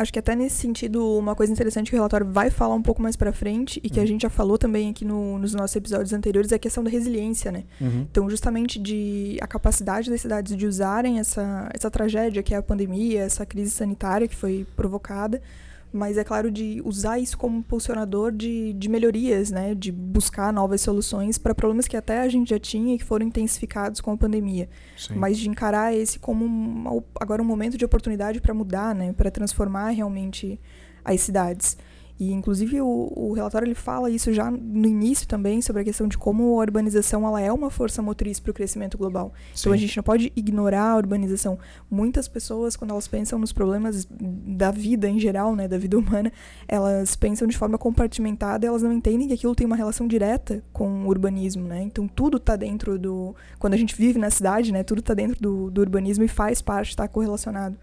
Acho 0.00 0.10
que 0.10 0.18
até 0.18 0.34
nesse 0.34 0.56
sentido, 0.56 1.06
uma 1.18 1.34
coisa 1.34 1.52
interessante 1.52 1.90
que 1.90 1.94
o 1.94 1.98
relatório 1.98 2.26
vai 2.26 2.48
falar 2.48 2.74
um 2.74 2.80
pouco 2.80 3.02
mais 3.02 3.16
para 3.16 3.34
frente 3.34 3.78
e 3.84 3.90
que 3.90 3.98
uhum. 3.98 4.04
a 4.04 4.06
gente 4.06 4.22
já 4.22 4.30
falou 4.30 4.56
também 4.56 4.88
aqui 4.88 5.04
no, 5.04 5.38
nos 5.38 5.52
nossos 5.52 5.76
episódios 5.76 6.14
anteriores 6.14 6.50
é 6.52 6.54
a 6.54 6.58
questão 6.58 6.82
da 6.82 6.88
resiliência, 6.88 7.52
né? 7.52 7.64
Uhum. 7.78 8.06
Então, 8.10 8.30
justamente 8.30 8.78
de 8.78 9.36
a 9.42 9.46
capacidade 9.46 10.08
das 10.08 10.22
cidades 10.22 10.56
de 10.56 10.66
usarem 10.66 11.18
essa, 11.18 11.68
essa 11.74 11.90
tragédia 11.90 12.42
que 12.42 12.54
é 12.54 12.56
a 12.56 12.62
pandemia, 12.62 13.20
essa 13.20 13.44
crise 13.44 13.72
sanitária 13.72 14.26
que 14.26 14.34
foi 14.34 14.66
provocada, 14.74 15.42
mas 15.92 16.16
é 16.16 16.24
claro 16.24 16.50
de 16.50 16.80
usar 16.84 17.18
isso 17.18 17.36
como 17.36 17.58
impulsionador 17.58 18.32
de, 18.32 18.72
de 18.74 18.88
melhorias, 18.88 19.50
né? 19.50 19.74
De 19.74 19.90
buscar 19.90 20.52
novas 20.52 20.80
soluções 20.80 21.38
para 21.38 21.54
problemas 21.54 21.88
que 21.88 21.96
até 21.96 22.20
a 22.20 22.28
gente 22.28 22.50
já 22.50 22.58
tinha 22.58 22.94
e 22.94 22.98
que 22.98 23.04
foram 23.04 23.26
intensificados 23.26 24.00
com 24.00 24.12
a 24.12 24.16
pandemia. 24.16 24.68
Sim. 24.96 25.14
Mas 25.14 25.38
de 25.38 25.48
encarar 25.48 25.94
esse 25.94 26.18
como 26.18 26.44
um, 26.44 27.02
agora 27.20 27.42
um 27.42 27.44
momento 27.44 27.76
de 27.76 27.84
oportunidade 27.84 28.40
para 28.40 28.54
mudar, 28.54 28.94
né? 28.94 29.12
Para 29.12 29.30
transformar 29.30 29.90
realmente 29.90 30.60
as 31.04 31.20
cidades. 31.20 31.76
E, 32.20 32.34
inclusive, 32.34 32.82
o, 32.82 33.10
o, 33.16 33.32
relatório 33.32 33.64
ele 33.64 33.74
fala 33.74 34.10
isso 34.10 34.30
já 34.30 34.50
no 34.50 34.86
início 34.86 35.26
também, 35.26 35.62
sobre 35.62 35.80
a 35.80 35.84
questão 35.86 36.06
de 36.06 36.18
como 36.18 36.60
a 36.60 36.62
urbanização 36.62 37.26
ela 37.26 37.40
é 37.40 37.50
uma 37.50 37.70
força 37.70 38.02
motriz 38.02 38.38
para 38.38 38.50
o 38.50 38.54
crescimento 38.54 38.98
global. 38.98 39.32
Sim. 39.54 39.60
Então, 39.60 39.72
a 39.72 39.76
gente 39.78 39.96
não 39.96 40.04
pode 40.04 40.30
ignorar 40.36 40.90
a 40.90 40.96
urbanização. 40.98 41.58
Muitas 41.90 42.28
pessoas, 42.28 42.76
quando 42.76 42.90
elas 42.90 43.08
pensam 43.08 43.38
nos 43.38 43.54
problemas 43.54 44.06
da 44.10 44.70
vida 44.70 45.08
em 45.08 45.18
geral, 45.18 45.56
né, 45.56 45.66
da 45.66 45.78
vida 45.78 45.96
humana, 45.98 46.30
elas 46.68 47.16
pensam 47.16 47.48
de 47.48 47.56
forma 47.56 47.78
compartimentada 47.78 48.66
elas 48.66 48.82
não 48.82 48.92
entendem 48.92 49.26
que 49.26 49.32
aquilo 49.32 49.54
tem 49.54 49.66
uma 49.66 49.76
relação 49.76 50.06
direta 50.06 50.62
com 50.74 51.06
o 51.06 51.08
urbanismo, 51.08 51.66
né? 51.66 51.80
Então, 51.82 52.06
tudo 52.06 52.36
está 52.36 52.54
dentro 52.54 52.98
do... 52.98 53.34
Quando 53.58 53.72
a 53.72 53.78
gente 53.78 53.96
vive 53.96 54.18
na 54.18 54.28
cidade, 54.28 54.72
né, 54.72 54.82
tudo 54.82 54.98
está 54.98 55.14
dentro 55.14 55.40
do, 55.40 55.70
do 55.70 55.80
urbanismo 55.80 56.22
e 56.22 56.28
faz 56.28 56.60
parte, 56.60 56.90
está 56.90 57.08
correlacionado. 57.08 57.78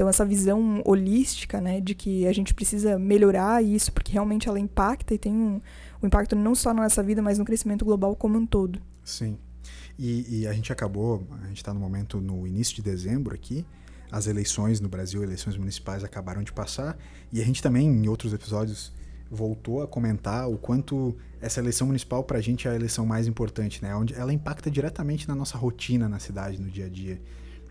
Então, 0.00 0.08
essa 0.08 0.24
visão 0.24 0.80
holística, 0.86 1.60
né, 1.60 1.78
de 1.78 1.94
que 1.94 2.26
a 2.26 2.32
gente 2.32 2.54
precisa 2.54 2.98
melhorar 2.98 3.62
isso, 3.62 3.92
porque 3.92 4.12
realmente 4.12 4.48
ela 4.48 4.58
impacta 4.58 5.12
e 5.12 5.18
tem 5.18 5.30
um, 5.30 5.60
um 6.02 6.06
impacto 6.06 6.34
não 6.34 6.54
só 6.54 6.72
na 6.72 6.84
nossa 6.84 7.02
vida, 7.02 7.20
mas 7.20 7.38
no 7.38 7.44
crescimento 7.44 7.84
global 7.84 8.16
como 8.16 8.38
um 8.38 8.46
todo. 8.46 8.80
Sim. 9.04 9.36
E, 9.98 10.40
e 10.40 10.46
a 10.46 10.54
gente 10.54 10.72
acabou, 10.72 11.22
a 11.42 11.48
gente 11.48 11.58
está 11.58 11.74
no 11.74 11.80
momento, 11.80 12.18
no 12.18 12.46
início 12.46 12.74
de 12.76 12.80
dezembro 12.80 13.34
aqui, 13.34 13.62
as 14.10 14.26
eleições 14.26 14.80
no 14.80 14.88
Brasil, 14.88 15.22
eleições 15.22 15.58
municipais 15.58 16.02
acabaram 16.02 16.42
de 16.42 16.50
passar, 16.50 16.96
e 17.30 17.42
a 17.42 17.44
gente 17.44 17.62
também, 17.62 17.86
em 17.86 18.08
outros 18.08 18.32
episódios, 18.32 18.94
voltou 19.30 19.82
a 19.82 19.86
comentar 19.86 20.48
o 20.48 20.56
quanto 20.56 21.14
essa 21.42 21.60
eleição 21.60 21.86
municipal 21.86 22.24
para 22.24 22.38
a 22.38 22.40
gente 22.40 22.66
é 22.66 22.70
a 22.70 22.74
eleição 22.74 23.04
mais 23.04 23.26
importante, 23.26 23.82
né? 23.82 23.94
Onde 23.94 24.14
ela 24.14 24.32
impacta 24.32 24.70
diretamente 24.70 25.28
na 25.28 25.34
nossa 25.34 25.58
rotina 25.58 26.08
na 26.08 26.18
cidade, 26.18 26.58
no 26.58 26.70
dia 26.70 26.86
a 26.86 26.88
dia. 26.88 27.20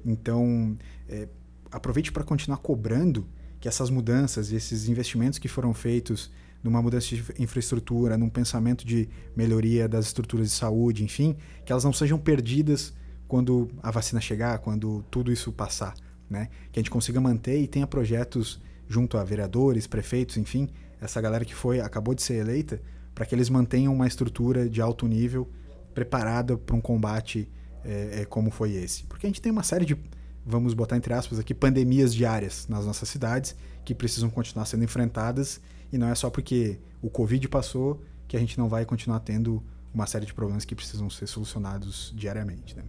Então, 0.05 0.77
é, 1.07 1.27
aproveite 1.71 2.11
para 2.11 2.23
continuar 2.23 2.57
cobrando 2.57 3.27
que 3.59 3.67
essas 3.67 3.89
mudanças 3.89 4.51
e 4.51 4.55
esses 4.55 4.87
investimentos 4.87 5.37
que 5.37 5.47
foram 5.47 5.73
feitos 5.73 6.31
numa 6.63 6.81
mudança 6.81 7.15
de 7.15 7.23
infraestrutura, 7.39 8.17
num 8.17 8.29
pensamento 8.29 8.85
de 8.85 9.09
melhoria 9.35 9.87
das 9.87 10.07
estruturas 10.07 10.47
de 10.47 10.53
saúde, 10.53 11.03
enfim, 11.03 11.37
que 11.65 11.71
elas 11.71 11.83
não 11.83 11.93
sejam 11.93 12.17
perdidas 12.17 12.93
quando 13.27 13.69
a 13.81 13.91
vacina 13.91 14.19
chegar, 14.19 14.59
quando 14.59 15.03
tudo 15.09 15.31
isso 15.31 15.51
passar, 15.51 15.93
né? 16.29 16.49
Que 16.71 16.79
a 16.79 16.81
gente 16.81 16.91
consiga 16.91 17.21
manter 17.21 17.61
e 17.61 17.67
tenha 17.67 17.87
projetos 17.87 18.61
junto 18.87 19.17
a 19.17 19.23
vereadores, 19.23 19.87
prefeitos, 19.87 20.35
enfim, 20.35 20.67
essa 20.99 21.21
galera 21.21 21.45
que 21.45 21.55
foi 21.55 21.79
acabou 21.79 22.13
de 22.13 22.21
ser 22.21 22.35
eleita, 22.35 22.81
para 23.13 23.25
que 23.25 23.35
eles 23.35 23.49
mantenham 23.49 23.93
uma 23.93 24.07
estrutura 24.07 24.67
de 24.67 24.81
alto 24.81 25.07
nível 25.07 25.47
preparada 25.93 26.57
para 26.57 26.75
um 26.75 26.81
combate 26.81 27.49
é, 27.83 28.21
é, 28.21 28.25
como 28.25 28.49
foi 28.51 28.73
esse. 28.73 29.03
Porque 29.05 29.25
a 29.25 29.29
gente 29.29 29.41
tem 29.41 29.51
uma 29.51 29.63
série 29.63 29.85
de 29.85 29.97
vamos 30.45 30.73
botar 30.73 30.97
entre 30.97 31.13
aspas 31.13 31.39
aqui, 31.39 31.53
pandemias 31.53 32.13
diárias 32.13 32.67
nas 32.67 32.85
nossas 32.85 33.09
cidades 33.09 33.55
que 33.85 33.93
precisam 33.93 34.29
continuar 34.29 34.65
sendo 34.65 34.83
enfrentadas 34.83 35.61
e 35.91 35.97
não 35.97 36.07
é 36.07 36.15
só 36.15 36.29
porque 36.29 36.79
o 37.01 37.09
Covid 37.09 37.47
passou 37.47 38.01
que 38.27 38.37
a 38.37 38.39
gente 38.39 38.57
não 38.57 38.69
vai 38.69 38.85
continuar 38.85 39.19
tendo 39.21 39.63
uma 39.93 40.05
série 40.05 40.25
de 40.25 40.33
problemas 40.33 40.65
que 40.65 40.75
precisam 40.75 41.09
ser 41.09 41.27
solucionados 41.27 42.13
diariamente. 42.15 42.75
Né? 42.75 42.83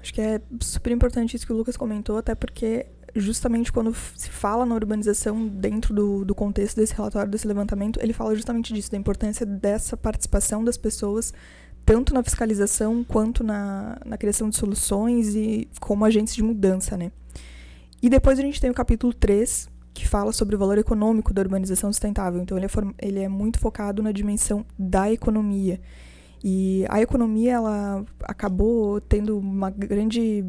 Acho 0.00 0.12
que 0.12 0.20
é 0.20 0.40
super 0.60 0.90
importante 0.92 1.36
isso 1.36 1.46
que 1.46 1.52
o 1.52 1.56
Lucas 1.56 1.76
comentou, 1.76 2.16
até 2.16 2.34
porque 2.34 2.86
justamente 3.14 3.70
quando 3.70 3.94
se 4.16 4.30
fala 4.30 4.64
na 4.66 4.74
urbanização 4.74 5.46
dentro 5.46 5.94
do, 5.94 6.24
do 6.24 6.34
contexto 6.34 6.76
desse 6.76 6.94
relatório, 6.94 7.30
desse 7.30 7.46
levantamento, 7.46 8.00
ele 8.02 8.12
fala 8.12 8.34
justamente 8.34 8.72
disso, 8.72 8.90
da 8.90 8.96
importância 8.96 9.46
dessa 9.46 9.96
participação 9.96 10.64
das 10.64 10.76
pessoas, 10.76 11.32
tanto 11.92 12.14
na 12.14 12.22
fiscalização 12.22 13.04
quanto 13.04 13.44
na, 13.44 13.98
na 14.06 14.16
criação 14.16 14.48
de 14.48 14.56
soluções 14.56 15.34
e 15.34 15.68
como 15.78 16.06
agentes 16.06 16.34
de 16.34 16.42
mudança, 16.42 16.96
né? 16.96 17.12
E 18.02 18.08
depois 18.08 18.38
a 18.38 18.42
gente 18.42 18.58
tem 18.58 18.70
o 18.70 18.74
capítulo 18.74 19.12
3, 19.12 19.68
que 19.92 20.08
fala 20.08 20.32
sobre 20.32 20.56
o 20.56 20.58
valor 20.58 20.78
econômico 20.78 21.34
da 21.34 21.42
urbanização 21.42 21.92
sustentável. 21.92 22.40
Então, 22.40 22.56
ele 22.56 22.64
é, 22.64 22.70
ele 22.98 23.20
é 23.20 23.28
muito 23.28 23.58
focado 23.58 24.02
na 24.02 24.10
dimensão 24.10 24.64
da 24.78 25.12
economia. 25.12 25.78
E 26.42 26.86
a 26.88 27.02
economia, 27.02 27.52
ela 27.52 28.02
acabou 28.22 28.98
tendo 28.98 29.38
uma 29.38 29.68
grande 29.68 30.46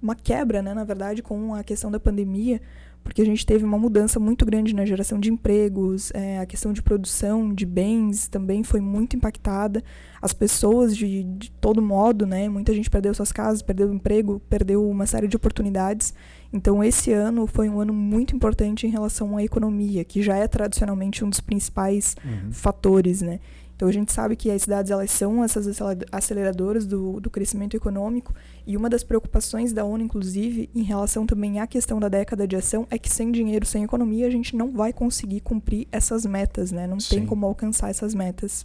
uma 0.00 0.14
quebra, 0.14 0.62
né, 0.62 0.72
na 0.72 0.84
verdade, 0.84 1.22
com 1.22 1.54
a 1.54 1.62
questão 1.62 1.90
da 1.90 2.00
pandemia, 2.00 2.62
porque 3.06 3.22
a 3.22 3.24
gente 3.24 3.46
teve 3.46 3.64
uma 3.64 3.78
mudança 3.78 4.18
muito 4.18 4.44
grande 4.44 4.74
na 4.74 4.84
geração 4.84 5.20
de 5.20 5.30
empregos, 5.30 6.10
é, 6.12 6.40
a 6.40 6.44
questão 6.44 6.72
de 6.72 6.82
produção 6.82 7.54
de 7.54 7.64
bens 7.64 8.26
também 8.26 8.64
foi 8.64 8.80
muito 8.80 9.14
impactada, 9.14 9.80
as 10.20 10.34
pessoas 10.34 10.96
de, 10.96 11.22
de 11.22 11.52
todo 11.52 11.80
modo, 11.80 12.26
né, 12.26 12.48
muita 12.48 12.74
gente 12.74 12.90
perdeu 12.90 13.14
suas 13.14 13.30
casas, 13.30 13.62
perdeu 13.62 13.88
o 13.88 13.94
emprego, 13.94 14.42
perdeu 14.50 14.84
uma 14.90 15.06
série 15.06 15.28
de 15.28 15.36
oportunidades. 15.36 16.12
Então 16.52 16.82
esse 16.82 17.12
ano 17.12 17.46
foi 17.46 17.68
um 17.68 17.80
ano 17.80 17.94
muito 17.94 18.34
importante 18.34 18.88
em 18.88 18.90
relação 18.90 19.36
à 19.36 19.44
economia, 19.44 20.04
que 20.04 20.20
já 20.20 20.36
é 20.36 20.48
tradicionalmente 20.48 21.24
um 21.24 21.30
dos 21.30 21.38
principais 21.38 22.16
uhum. 22.24 22.50
fatores, 22.50 23.22
né? 23.22 23.38
Então 23.76 23.86
a 23.86 23.92
gente 23.92 24.10
sabe 24.10 24.34
que 24.36 24.50
as 24.50 24.62
cidades 24.62 24.90
elas 24.90 25.10
são 25.10 25.44
essas 25.44 25.78
aceleradoras 26.10 26.86
do, 26.86 27.20
do 27.20 27.28
crescimento 27.28 27.76
econômico 27.76 28.34
e 28.66 28.74
uma 28.74 28.88
das 28.88 29.04
preocupações 29.04 29.70
da 29.70 29.84
ONU, 29.84 30.02
inclusive, 30.02 30.70
em 30.74 30.82
relação 30.82 31.26
também 31.26 31.60
à 31.60 31.66
questão 31.66 32.00
da 32.00 32.08
década 32.08 32.48
de 32.48 32.56
ação, 32.56 32.86
é 32.90 32.98
que 32.98 33.10
sem 33.10 33.30
dinheiro, 33.30 33.66
sem 33.66 33.84
economia, 33.84 34.26
a 34.26 34.30
gente 34.30 34.56
não 34.56 34.72
vai 34.72 34.94
conseguir 34.94 35.40
cumprir 35.40 35.86
essas 35.92 36.24
metas, 36.24 36.72
né? 36.72 36.86
Não 36.86 36.98
Sim. 36.98 37.16
tem 37.16 37.26
como 37.26 37.44
alcançar 37.44 37.90
essas 37.90 38.14
metas. 38.14 38.64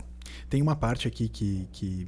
Tem 0.50 0.62
uma 0.62 0.77
parte 0.77 1.10
aqui 1.10 1.27
que 1.27 2.08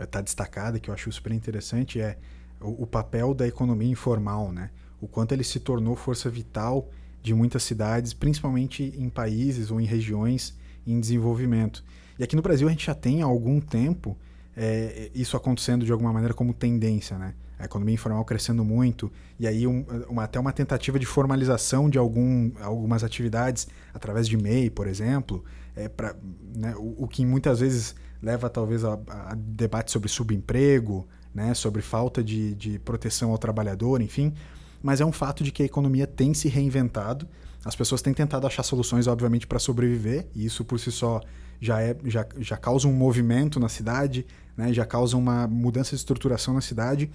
está 0.00 0.20
eh, 0.20 0.22
destacada 0.22 0.80
que 0.80 0.88
eu 0.88 0.94
acho 0.94 1.12
super 1.12 1.32
interessante 1.32 2.00
é 2.00 2.16
o, 2.60 2.84
o 2.84 2.86
papel 2.86 3.34
da 3.34 3.46
economia 3.46 3.90
informal, 3.90 4.50
né? 4.52 4.70
O 5.00 5.06
quanto 5.06 5.32
ele 5.32 5.44
se 5.44 5.60
tornou 5.60 5.94
força 5.94 6.30
vital 6.30 6.88
de 7.22 7.34
muitas 7.34 7.62
cidades, 7.62 8.14
principalmente 8.14 8.94
em 8.96 9.10
países 9.10 9.70
ou 9.70 9.78
em 9.78 9.84
regiões 9.84 10.56
em 10.86 10.98
desenvolvimento. 10.98 11.84
E 12.18 12.24
aqui 12.24 12.34
no 12.34 12.42
Brasil 12.42 12.66
a 12.66 12.70
gente 12.70 12.86
já 12.86 12.94
tem 12.94 13.22
há 13.22 13.26
algum 13.26 13.60
tempo 13.60 14.16
é, 14.56 15.10
isso 15.14 15.36
acontecendo 15.36 15.84
de 15.84 15.92
alguma 15.92 16.12
maneira 16.12 16.34
como 16.34 16.52
tendência, 16.52 17.16
né? 17.16 17.34
A 17.56 17.64
economia 17.64 17.94
informal 17.94 18.24
crescendo 18.24 18.64
muito, 18.64 19.10
e 19.38 19.46
aí 19.46 19.66
um, 19.66 19.84
uma, 20.08 20.24
até 20.24 20.38
uma 20.38 20.52
tentativa 20.52 20.98
de 20.98 21.06
formalização 21.06 21.90
de 21.90 21.98
algum, 21.98 22.52
algumas 22.60 23.02
atividades 23.02 23.66
através 23.92 24.28
de 24.28 24.36
MEI, 24.36 24.70
por 24.70 24.86
exemplo, 24.86 25.44
é 25.74 25.88
pra, 25.88 26.14
né, 26.56 26.74
o, 26.76 27.04
o, 27.04 27.08
que 27.08 27.24
muitas 27.26 27.58
vezes 27.60 27.96
leva 28.22 28.48
talvez 28.48 28.84
a, 28.84 28.98
a, 29.08 29.34
debate 29.36 29.90
sobre 29.90 30.08
subemprego, 30.08 31.06
né, 31.34 31.52
sobre 31.52 31.82
falta 31.82 32.22
de, 32.22 32.54
de 32.54 32.78
proteção 32.78 33.32
ao 33.32 33.38
trabalhador, 33.38 34.00
enfim. 34.00 34.34
Mas 34.80 35.00
é 35.00 35.04
um 35.04 35.12
fato 35.12 35.42
de 35.42 35.50
que 35.50 35.62
a 35.62 35.66
economia 35.66 36.06
tem 36.06 36.34
se 36.34 36.48
reinventado, 36.48 37.28
as 37.64 37.74
pessoas 37.74 38.02
têm 38.02 38.14
tentado 38.14 38.46
achar 38.46 38.62
soluções, 38.62 39.08
obviamente, 39.08 39.48
para 39.48 39.58
sobreviver, 39.58 40.28
e 40.34 40.44
isso 40.44 40.64
por 40.64 40.78
si 40.78 40.92
só 40.92 41.20
já, 41.60 41.80
é, 41.80 41.96
já, 42.04 42.26
já 42.38 42.56
causa 42.56 42.86
um 42.86 42.92
movimento 42.92 43.58
na 43.58 43.68
cidade, 43.68 44.26
né, 44.56 44.72
já 44.72 44.84
causa 44.84 45.16
uma 45.16 45.46
mudança 45.46 45.90
de 45.90 45.96
estruturação 45.96 46.54
na 46.54 46.60
cidade, 46.60 47.10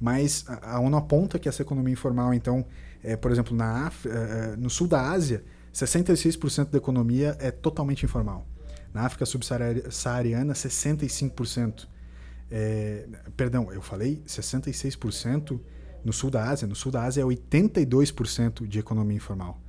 mas 0.00 0.44
a, 0.48 0.76
a 0.76 0.80
ONU 0.80 0.96
aponta 0.96 1.38
que 1.38 1.48
essa 1.48 1.62
economia 1.62 1.92
informal, 1.92 2.34
então, 2.34 2.64
é, 3.02 3.16
por 3.16 3.30
exemplo, 3.30 3.56
na 3.56 3.90
é, 4.04 4.08
é 4.08 4.56
no 4.56 4.70
sul 4.70 4.86
da 4.86 5.10
Ásia, 5.10 5.44
66% 5.72 6.70
da 6.70 6.78
economia 6.78 7.36
é 7.38 7.50
totalmente 7.50 8.04
informal. 8.04 8.46
Na 8.94 9.02
África 9.02 9.26
subsaariana, 9.26 10.54
65%. 10.54 11.86
É, 12.50 13.06
perdão, 13.36 13.70
eu 13.70 13.82
falei 13.82 14.22
66% 14.26 15.60
no 16.02 16.14
sul 16.14 16.30
da 16.30 16.48
Ásia. 16.48 16.66
No 16.66 16.74
sul 16.74 16.90
da 16.90 17.02
Ásia 17.02 17.20
é 17.20 17.24
82% 17.24 18.66
de 18.66 18.78
economia 18.78 19.16
informal. 19.16 19.60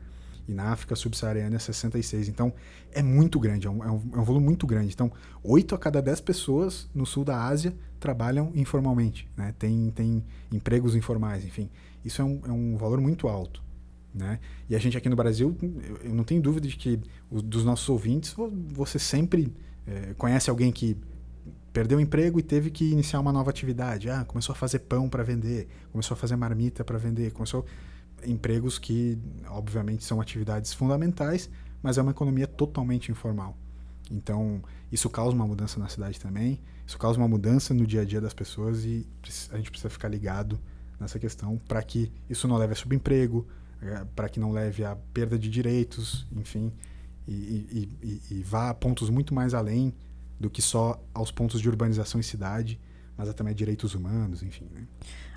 E 0.47 0.53
na 0.53 0.71
África 0.71 0.95
subsaariana 0.95 1.55
é 1.55 1.59
66. 1.59 2.29
Então, 2.29 2.53
é 2.91 3.03
muito 3.03 3.39
grande, 3.39 3.67
é 3.67 3.69
um, 3.69 3.83
é 3.83 3.91
um, 3.91 4.01
é 4.13 4.17
um 4.19 4.23
volume 4.23 4.45
muito 4.45 4.65
grande. 4.65 4.93
Então, 4.93 5.11
8 5.43 5.75
a 5.75 5.77
cada 5.77 6.01
10 6.01 6.21
pessoas 6.21 6.89
no 6.95 7.05
sul 7.05 7.25
da 7.25 7.43
Ásia 7.43 7.75
trabalham 7.99 8.51
informalmente, 8.55 9.27
né? 9.35 9.53
tem, 9.57 9.91
tem 9.91 10.23
empregos 10.51 10.95
informais, 10.95 11.43
enfim. 11.43 11.69
Isso 12.05 12.21
é 12.21 12.25
um, 12.25 12.41
é 12.45 12.51
um 12.51 12.77
valor 12.77 13.01
muito 13.01 13.27
alto. 13.27 13.61
Né? 14.13 14.39
E 14.69 14.75
a 14.75 14.79
gente 14.79 14.97
aqui 14.97 15.09
no 15.09 15.15
Brasil, 15.15 15.55
eu 16.03 16.13
não 16.13 16.23
tenho 16.23 16.41
dúvida 16.41 16.67
de 16.67 16.75
que 16.75 16.99
os, 17.29 17.41
dos 17.41 17.63
nossos 17.65 17.87
ouvintes, 17.89 18.33
você 18.69 18.97
sempre 18.97 19.53
é, 19.85 20.13
conhece 20.15 20.49
alguém 20.49 20.71
que 20.71 20.97
perdeu 21.71 21.99
o 21.99 22.01
emprego 22.01 22.39
e 22.39 22.43
teve 22.43 22.71
que 22.71 22.89
iniciar 22.89 23.19
uma 23.19 23.31
nova 23.31 23.51
atividade. 23.51 24.09
Ah, 24.09 24.25
começou 24.25 24.53
a 24.53 24.55
fazer 24.55 24.79
pão 24.79 25.07
para 25.07 25.21
vender, 25.21 25.67
começou 25.91 26.15
a 26.15 26.17
fazer 26.17 26.35
marmita 26.35 26.83
para 26.83 26.97
vender, 26.97 27.31
começou 27.31 27.65
empregos 28.25 28.79
que, 28.79 29.17
obviamente, 29.50 30.03
são 30.03 30.19
atividades 30.19 30.74
fundamentais, 30.74 31.50
mas 31.81 31.97
é 31.97 32.01
uma 32.01 32.12
economia 32.12 32.47
totalmente 32.47 33.12
informal. 33.12 33.57
Então, 34.09 34.62
isso 34.91 35.09
causa 35.09 35.36
uma 35.36 35.45
mudança 35.45 35.79
na 35.79 35.88
cidade 35.88 36.19
também, 36.19 36.59
isso 36.86 36.97
causa 36.97 37.19
uma 37.19 37.27
mudança 37.27 37.74
no 37.74 37.86
dia 37.86 38.01
a 38.01 38.05
dia 38.05 38.21
das 38.21 38.33
pessoas 38.33 38.86
e 38.86 39.05
a 39.51 39.57
gente 39.57 39.69
precisa 39.69 39.89
ficar 39.89 40.07
ligado 40.07 40.59
nessa 41.00 41.19
questão 41.19 41.57
para 41.67 41.83
que 41.83 42.12
isso 42.29 42.47
não 42.47 42.55
leve 42.57 42.74
a 42.74 42.75
subemprego, 42.75 43.45
é, 43.81 44.05
para 44.15 44.29
que 44.29 44.39
não 44.39 44.51
leve 44.51 44.83
a 44.83 44.95
perda 45.13 45.38
de 45.38 45.50
direitos, 45.50 46.25
enfim, 46.31 46.71
e, 47.27 47.31
e, 47.31 47.89
e, 48.01 48.21
e, 48.36 48.43
vá 48.43 48.69
a 48.69 48.74
pontos 48.74 49.09
muito 49.09 49.33
mais 49.33 49.53
além 49.53 49.93
do 50.39 50.50
que 50.50 50.62
só 50.62 51.00
aos 51.13 51.29
pontos 51.29 51.59
de 51.59 51.67
urbanização 51.67 52.19
em 52.19 52.24
cidade 52.24 52.79
mas 53.17 53.33
também 53.33 53.53
direitos 53.53 53.95
humanos, 53.95 54.43
enfim. 54.43 54.67
Né? 54.71 54.86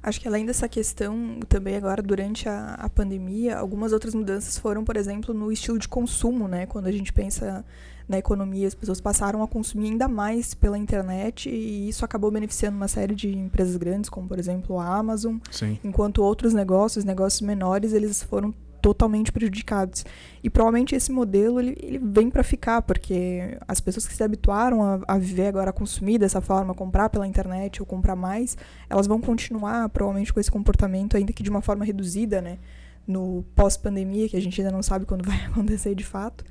Acho 0.02 0.20
que 0.20 0.26
além 0.26 0.46
dessa 0.46 0.68
questão, 0.68 1.40
também 1.48 1.76
agora 1.76 2.02
durante 2.02 2.48
a, 2.48 2.74
a 2.74 2.88
pandemia, 2.88 3.58
algumas 3.58 3.92
outras 3.92 4.14
mudanças 4.14 4.56
foram, 4.56 4.82
por 4.82 4.96
exemplo, 4.96 5.34
no 5.34 5.52
estilo 5.52 5.78
de 5.78 5.86
consumo, 5.86 6.48
né? 6.48 6.64
Quando 6.66 6.86
a 6.86 6.92
gente 6.92 7.12
pensa 7.12 7.64
na 8.08 8.18
economia, 8.18 8.66
as 8.66 8.74
pessoas 8.74 9.00
passaram 9.00 9.42
a 9.42 9.46
consumir 9.46 9.90
ainda 9.90 10.08
mais 10.08 10.52
pela 10.52 10.76
internet 10.76 11.48
e 11.48 11.88
isso 11.88 12.04
acabou 12.04 12.30
beneficiando 12.30 12.76
uma 12.76 12.88
série 12.88 13.14
de 13.14 13.28
empresas 13.28 13.76
grandes, 13.76 14.10
como 14.10 14.26
por 14.26 14.38
exemplo 14.38 14.80
a 14.80 14.96
Amazon, 14.96 15.36
Sim. 15.50 15.78
enquanto 15.84 16.22
outros 16.22 16.52
negócios, 16.52 17.04
negócios 17.04 17.40
menores, 17.40 17.92
eles 17.92 18.22
foram 18.22 18.52
totalmente 18.80 19.30
prejudicados. 19.30 20.04
E 20.42 20.50
provavelmente 20.50 20.94
esse 20.94 21.12
modelo 21.12 21.60
ele, 21.60 21.76
ele 21.80 21.98
vem 21.98 22.30
para 22.30 22.42
ficar, 22.42 22.82
porque 22.82 23.58
as 23.66 23.80
pessoas 23.80 24.06
que 24.06 24.14
se 24.14 24.22
habituaram 24.22 24.82
a, 24.82 25.00
a, 25.06 25.18
viver 25.18 25.46
agora, 25.46 25.70
a 25.70 25.72
consumir 25.72 26.18
dessa 26.18 26.40
forma, 26.40 26.74
comprar 26.74 27.08
pela 27.08 27.26
internet 27.26 27.80
ou 27.80 27.86
comprar 27.86 28.16
mais, 28.16 28.56
elas 28.88 29.06
vão 29.06 29.20
continuar 29.20 29.88
provavelmente 29.88 30.32
com 30.32 30.40
esse 30.40 30.50
comportamento, 30.50 31.16
ainda 31.16 31.32
que 31.32 31.42
de 31.42 31.50
uma 31.50 31.60
forma 31.60 31.84
reduzida, 31.84 32.40
né? 32.40 32.58
No 33.06 33.44
pós-pandemia, 33.54 34.28
que 34.28 34.36
a 34.36 34.40
gente 34.40 34.60
ainda 34.60 34.72
não 34.72 34.82
sabe 34.82 35.06
quando 35.06 35.24
vai 35.28 35.44
acontecer 35.46 35.94
de 35.94 36.04
fato. 36.04 36.44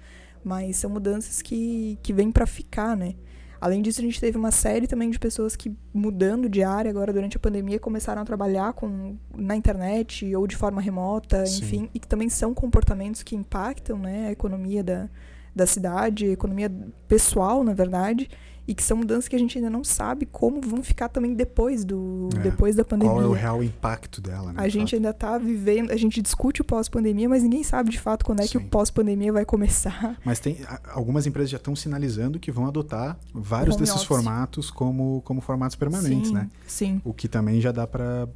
Mas 0.43 0.77
são 0.77 0.89
mudanças 0.89 1.41
que, 1.41 1.99
que 2.01 2.13
vêm 2.13 2.31
para 2.31 2.45
ficar, 2.45 2.95
né? 2.95 3.15
Além 3.61 3.81
disso, 3.81 3.99
a 3.99 4.03
gente 4.03 4.19
teve 4.19 4.37
uma 4.37 4.51
série 4.51 4.87
também 4.87 5.09
de 5.09 5.19
pessoas 5.19 5.55
que, 5.55 5.75
mudando 5.93 6.47
de 6.47 6.63
área 6.63 6.89
agora 6.89 7.11
durante 7.11 7.37
a 7.37 7.39
pandemia, 7.39 7.79
começaram 7.79 8.21
a 8.21 8.25
trabalhar 8.25 8.73
com, 8.73 9.17
na 9.35 9.55
internet 9.55 10.33
ou 10.35 10.47
de 10.47 10.55
forma 10.55 10.81
remota, 10.81 11.45
Sim. 11.45 11.63
enfim, 11.63 11.89
e 11.93 11.99
que 11.99 12.07
também 12.07 12.29
são 12.29 12.53
comportamentos 12.53 13.21
que 13.21 13.35
impactam 13.35 13.97
né, 13.99 14.27
a 14.27 14.31
economia 14.31 14.83
da, 14.83 15.09
da 15.55 15.65
cidade, 15.65 16.27
economia 16.27 16.71
pessoal, 17.07 17.63
na 17.63 17.73
verdade, 17.73 18.29
e 18.69 18.75
que 18.75 18.83
são 18.83 18.97
mudanças 18.97 19.27
que 19.27 19.35
a 19.35 19.39
gente 19.39 19.57
ainda 19.57 19.69
não 19.69 19.83
sabe 19.83 20.27
como 20.27 20.61
vão 20.61 20.83
ficar 20.83 21.09
também 21.09 21.33
depois 21.33 21.83
do 21.83 22.29
é, 22.35 22.39
depois 22.39 22.75
da 22.75 22.85
pandemia. 22.85 23.15
Qual 23.15 23.23
é 23.23 23.27
o 23.27 23.31
real 23.31 23.63
impacto 23.63 24.21
dela, 24.21 24.53
né? 24.53 24.61
A 24.61 24.69
gente 24.69 24.93
ainda 24.93 25.09
está 25.09 25.39
vivendo, 25.39 25.89
a 25.89 25.97
gente 25.97 26.21
discute 26.21 26.61
o 26.61 26.63
pós-pandemia, 26.63 27.27
mas 27.27 27.41
ninguém 27.41 27.63
sabe 27.63 27.89
de 27.89 27.99
fato 27.99 28.23
quando 28.23 28.41
é 28.41 28.43
Sim. 28.43 28.49
que 28.49 28.57
o 28.57 28.69
pós-pandemia 28.69 29.33
vai 29.33 29.43
começar. 29.43 30.15
Mas 30.23 30.39
tem 30.39 30.59
algumas 30.93 31.25
empresas 31.25 31.49
já 31.49 31.57
estão 31.57 31.75
sinalizando 31.75 32.39
que 32.39 32.51
vão 32.51 32.67
adotar 32.67 33.17
vários 33.33 33.75
Home 33.75 33.85
desses 33.85 33.95
office. 33.95 34.07
formatos 34.07 34.69
como 34.69 35.23
como 35.25 35.41
formatos 35.41 35.75
permanentes, 35.75 36.27
sim, 36.27 36.35
né? 36.35 36.47
Sim. 36.67 37.01
O 37.03 37.11
que 37.11 37.27
também 37.27 37.59
já 37.59 37.71
dá 37.71 37.87
para 37.87 38.27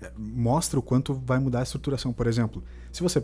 é, 0.00 0.10
mostra 0.16 0.78
o 0.78 0.82
quanto 0.82 1.12
vai 1.12 1.38
mudar 1.38 1.60
a 1.60 1.62
estruturação. 1.64 2.14
Por 2.14 2.26
exemplo, 2.26 2.64
se 2.90 3.02
você 3.02 3.22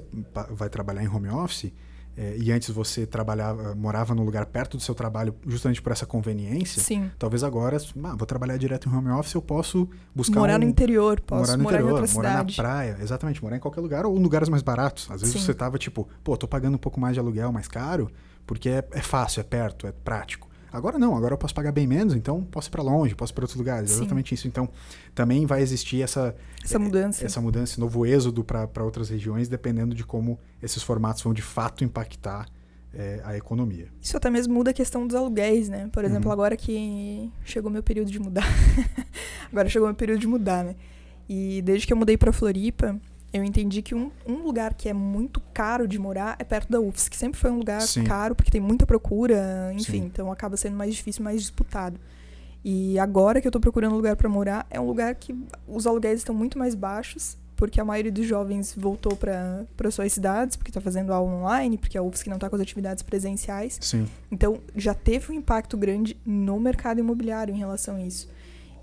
vai 0.51 0.69
trabalhar 0.69 1.03
em 1.03 1.09
home 1.09 1.31
office, 1.31 1.73
é, 2.17 2.37
e 2.39 2.51
antes 2.51 2.71
você 2.71 3.07
trabalhava, 3.07 3.75
morava 3.75 4.15
no 4.15 4.23
lugar 4.23 4.47
perto 4.47 4.77
do 4.77 4.83
seu 4.83 4.95
trabalho 4.95 5.35
justamente 5.47 5.83
por 5.83 5.93
essa 5.93 6.07
conveniência, 6.07 6.83
Sim. 6.83 7.11
talvez 7.19 7.45
agora, 7.45 7.77
ah, 7.77 8.17
vou 8.17 8.27
trabalhar 8.27 8.57
direto 8.57 8.89
em 8.89 8.93
home 8.95 9.11
office, 9.11 9.35
eu 9.35 9.43
posso 9.43 9.89
buscar 10.15 10.41
morar 10.41 10.57
um, 10.57 10.61
no 10.61 10.65
interior, 10.65 11.21
posso 11.21 11.43
morar 11.43 11.57
no 11.57 11.63
morar 11.65 11.77
interior, 11.77 11.99
em 11.99 12.01
outra 12.01 12.15
morar 12.15 12.31
cidade. 12.31 12.57
na 12.57 12.63
praia, 12.63 12.97
exatamente, 13.01 13.43
morar 13.43 13.57
em 13.57 13.61
qualquer 13.61 13.81
lugar 13.81 14.07
ou 14.07 14.17
em 14.17 14.23
lugares 14.23 14.49
mais 14.49 14.63
baratos. 14.63 15.11
Às 15.11 15.21
vezes 15.21 15.37
Sim. 15.37 15.45
você 15.45 15.53
tava 15.53 15.77
tipo, 15.79 16.09
pô, 16.25 16.37
tô 16.37 16.49
pagando 16.49 16.75
um 16.75 16.79
pouco 16.79 16.99
mais 16.99 17.15
de 17.15 17.21
aluguel 17.21 17.53
mais 17.53 17.69
caro, 17.69 18.11
porque 18.47 18.69
é, 18.69 18.85
é 18.93 19.03
fácil, 19.03 19.41
é 19.41 19.45
perto, 19.45 19.87
é 19.87 19.93
prático. 19.93 20.49
Agora 20.77 20.99
não, 20.99 21.17
agora 21.17 21.35
eu 21.35 21.39
posso 21.39 21.55
pagar 21.55 21.73
bem 21.73 21.87
menos, 21.87 22.15
então 22.15 22.43
posso 22.45 22.69
ir 22.69 22.71
para 22.71 22.83
longe, 22.83 23.15
posso 23.15 23.33
ir 23.33 23.35
para 23.35 23.45
outros 23.45 23.57
lugares. 23.59 23.91
Sim. 23.91 24.01
Exatamente 24.01 24.35
isso. 24.35 24.47
Então, 24.47 24.69
também 25.15 25.47
vai 25.47 25.63
existir 25.63 26.03
essa 26.03 26.35
Essa 26.63 26.79
mudança. 26.79 27.25
essa 27.25 27.41
mudança, 27.41 27.73
esse 27.73 27.81
novo 27.81 28.05
êxodo 28.07 28.45
para 28.45 28.85
outras 28.85 29.09
regiões, 29.09 29.49
dependendo 29.49 29.95
de 29.95 30.05
como 30.05 30.39
esses 30.63 30.83
formatos 30.83 31.23
vão 31.23 31.33
de 31.33 31.43
fato 31.43 31.83
impactar 31.85 32.47
é, 32.95 33.21
a 33.25 33.37
economia. 33.37 33.89
Isso 34.01 34.17
até 34.17 34.31
mesmo 34.31 34.55
muda 34.55 34.71
a 34.71 34.75
questão 34.75 35.07
dos 35.07 35.15
aluguéis, 35.15 35.69
né? 35.69 35.89
Por 35.93 36.05
exemplo, 36.05 36.27
Uhum. 36.29 36.33
agora 36.33 36.57
que 36.57 37.31
chegou 37.45 37.71
meu 37.71 37.83
período 37.83 38.11
de 38.11 38.19
mudar. 38.19 38.45
agora 39.53 39.69
chegou 39.69 39.87
meu 39.89 39.95
período 39.95 40.21
de 40.21 40.27
mudar, 40.27 40.65
né? 40.65 40.75
E 41.29 41.61
desde 41.63 41.87
que 41.87 41.93
eu 41.93 41.97
mudei 41.97 42.17
pra 42.17 42.33
Floripa, 42.33 42.99
eu 43.37 43.45
entendi 43.45 43.83
que 43.83 43.95
um, 43.95 44.11
um 44.27 44.43
lugar 44.43 44.75
que 44.75 44.89
é 44.89 44.93
muito 44.93 45.41
caro 45.53 45.87
de 45.87 45.99
morar 45.99 46.37
é 46.39 46.45
perto 46.45 46.71
da 46.71 46.81
UFS, 46.81 47.09
que 47.09 47.17
sempre 47.17 47.39
foi 47.39 47.51
um 47.51 47.59
lugar 47.59 47.81
Sim. 47.83 48.05
caro 48.05 48.35
porque 48.35 48.51
tem 48.51 48.61
muita 48.61 48.87
procura, 48.87 49.73
enfim, 49.73 50.01
Sim. 50.01 50.05
então 50.05 50.31
acaba 50.31 50.57
sendo 50.57 50.77
mais 50.77 50.95
difícil, 50.95 51.25
mais 51.25 51.41
disputado. 51.41 51.99
E 52.65 52.99
agora 52.99 53.41
que 53.41 53.47
eu 53.47 53.53
tô 53.53 53.61
procurando 53.61 53.93
um 53.93 53.97
lugar 53.97 54.17
pra 54.17 54.29
morar, 54.29 54.67
é 54.69 54.81
um 54.81 54.87
lugar 54.87 55.15
que 55.15 55.35
os 55.69 55.87
aluguéis 55.87 56.19
estão 56.19 56.35
muito 56.35 56.59
mais 56.59 56.75
baixos, 56.75 57.37
porque 57.55 57.81
a 57.81 57.85
maioria 57.85 58.13
dos 58.13 58.27
jovens 58.27 58.75
voltou 58.77 59.17
para 59.17 59.91
suas 59.91 60.13
cidades, 60.13 60.57
porque 60.57 60.73
tá 60.73 60.81
fazendo 60.81 61.13
aula 61.13 61.31
online, 61.31 61.79
porque 61.79 61.97
a 61.97 62.03
UFSC 62.03 62.29
não 62.29 62.39
tá 62.39 62.51
com 62.51 62.57
as 62.57 62.63
atividades 62.63 63.03
presenciais. 63.03 63.79
Sim. 63.81 64.07
Então, 64.31 64.59
já 64.75 64.93
teve 64.95 65.33
um 65.33 65.35
impacto 65.35 65.77
grande 65.77 66.17
no 66.25 66.61
mercado 66.61 67.01
imobiliário 67.01 67.55
em 67.55 67.59
relação 67.59 67.97
a 67.97 68.03
isso. 68.03 68.29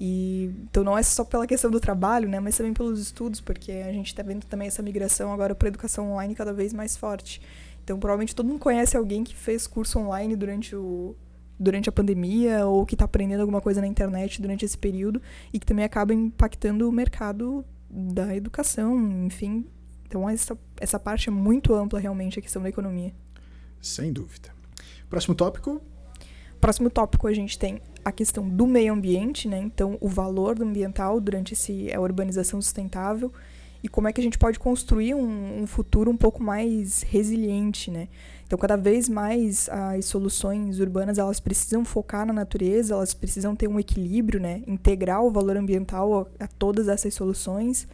E, 0.06 0.54
então, 0.64 0.84
não 0.84 0.98
é 0.98 1.02
só 1.02 1.24
pela 1.24 1.48
questão 1.48 1.72
do 1.72 1.80
trabalho, 1.80 2.28
né, 2.28 2.38
mas 2.38 2.58
também 2.58 2.74
pelos 2.74 3.00
estudos, 3.00 3.40
porque 3.40 3.72
a 3.72 3.94
gente 3.94 4.08
está 4.08 4.22
vendo 4.22 4.46
também 4.46 4.68
essa 4.68 4.84
migração 4.84 5.32
agora 5.32 5.56
para 5.56 5.70
educação 5.70 6.12
online 6.12 6.36
cada 6.36 6.52
vez 6.52 6.74
mais 6.74 6.98
forte. 6.98 7.42
Então, 7.82 7.98
provavelmente 7.98 8.36
todo 8.36 8.46
mundo 8.46 8.60
conhece 8.60 8.98
alguém 8.98 9.24
que 9.24 9.34
fez 9.34 9.66
curso 9.66 9.98
online 9.98 10.36
durante 10.36 10.76
o 10.76 11.16
durante 11.58 11.88
a 11.88 11.92
pandemia 11.92 12.66
ou 12.66 12.86
que 12.86 12.96
está 12.96 13.06
aprendendo 13.06 13.40
alguma 13.40 13.62
coisa 13.62 13.80
na 13.80 13.88
internet 13.88 14.42
durante 14.42 14.66
esse 14.66 14.78
período 14.78 15.22
e 15.54 15.60
que 15.60 15.66
também 15.66 15.86
acaba 15.86 16.14
impactando 16.14 16.90
o 16.90 16.92
mercado 16.92 17.64
da 17.90 18.36
educação, 18.36 19.00
enfim. 19.26 19.66
Então, 20.06 20.30
essa, 20.30 20.58
essa 20.82 21.00
parte 21.00 21.30
é 21.30 21.32
muito 21.32 21.74
ampla 21.74 21.98
realmente 21.98 22.38
a 22.38 22.42
questão 22.42 22.62
da 22.62 22.68
economia. 22.68 23.14
Sem 23.82 24.12
dúvida. 24.12 24.50
Próximo 25.10 25.34
tópico, 25.34 25.82
Próximo 26.64 26.90
tópico 26.90 27.28
a 27.28 27.34
gente 27.34 27.60
tem 27.60 27.82
a 28.04 28.12
questão 28.12 28.48
do 28.48 28.68
meio 28.68 28.94
ambiente, 28.94 29.48
né? 29.48 29.60
Então, 29.60 29.98
o 30.02 30.08
valor 30.08 30.62
ambiental 30.62 31.20
durante 31.20 31.54
esse, 31.54 31.94
a 31.94 32.00
urbanização 32.00 32.62
sustentável 32.62 33.32
e 33.84 33.88
como 33.90 34.08
é 34.08 34.14
que 34.14 34.22
a 34.22 34.24
gente 34.24 34.38
pode 34.38 34.58
construir 34.58 35.14
um, 35.14 35.64
um 35.64 35.68
futuro 35.68 36.10
um 36.10 36.16
pouco 36.16 36.42
mais 36.42 37.04
resiliente, 37.04 37.92
né? 37.92 38.08
Então, 38.46 38.58
cada 38.58 38.76
vez 38.76 39.10
mais 39.10 39.68
as 39.70 40.06
soluções 40.06 40.80
urbanas 40.80 41.18
elas 41.18 41.40
precisam 41.40 41.84
focar 41.84 42.26
na 42.26 42.34
natureza, 42.34 42.94
elas 42.94 43.14
precisam 43.14 43.56
ter 43.56 43.68
um 43.68 43.80
equilíbrio, 43.80 44.40
né? 44.40 44.62
Integrar 44.68 45.24
o 45.24 45.32
valor 45.32 45.58
ambiental 45.58 46.30
a, 46.40 46.46
a 46.46 46.48
todas 46.48 46.88
essas 46.88 47.14
soluções 47.14 47.88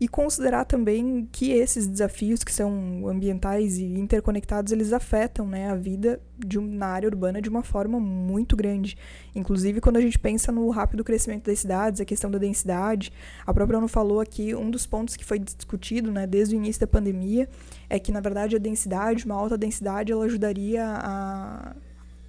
e 0.00 0.08
considerar 0.08 0.64
também 0.64 1.28
que 1.30 1.52
esses 1.52 1.86
desafios 1.86 2.42
que 2.42 2.50
são 2.50 3.06
ambientais 3.06 3.76
e 3.76 3.84
interconectados 3.84 4.72
eles 4.72 4.94
afetam 4.94 5.46
né, 5.46 5.70
a 5.70 5.74
vida 5.74 6.18
de 6.38 6.58
um, 6.58 6.66
na 6.66 6.86
área 6.86 7.06
urbana 7.06 7.42
de 7.42 7.50
uma 7.50 7.62
forma 7.62 8.00
muito 8.00 8.56
grande. 8.56 8.96
Inclusive 9.34 9.78
quando 9.78 9.98
a 9.98 10.00
gente 10.00 10.18
pensa 10.18 10.50
no 10.50 10.70
rápido 10.70 11.04
crescimento 11.04 11.44
das 11.44 11.58
cidades, 11.58 12.00
a 12.00 12.04
questão 12.06 12.30
da 12.30 12.38
densidade, 12.38 13.12
a 13.46 13.52
própria 13.52 13.76
ONU 13.76 13.88
falou 13.88 14.20
aqui 14.20 14.54
um 14.54 14.70
dos 14.70 14.86
pontos 14.86 15.16
que 15.16 15.24
foi 15.24 15.38
discutido 15.38 16.10
né, 16.10 16.26
desde 16.26 16.54
o 16.54 16.56
início 16.56 16.80
da 16.80 16.86
pandemia 16.86 17.46
é 17.90 17.98
que 17.98 18.10
na 18.10 18.20
verdade 18.20 18.56
a 18.56 18.58
densidade, 18.58 19.26
uma 19.26 19.34
alta 19.34 19.58
densidade, 19.58 20.12
ela 20.12 20.24
ajudaria 20.24 20.82
a 20.82 21.74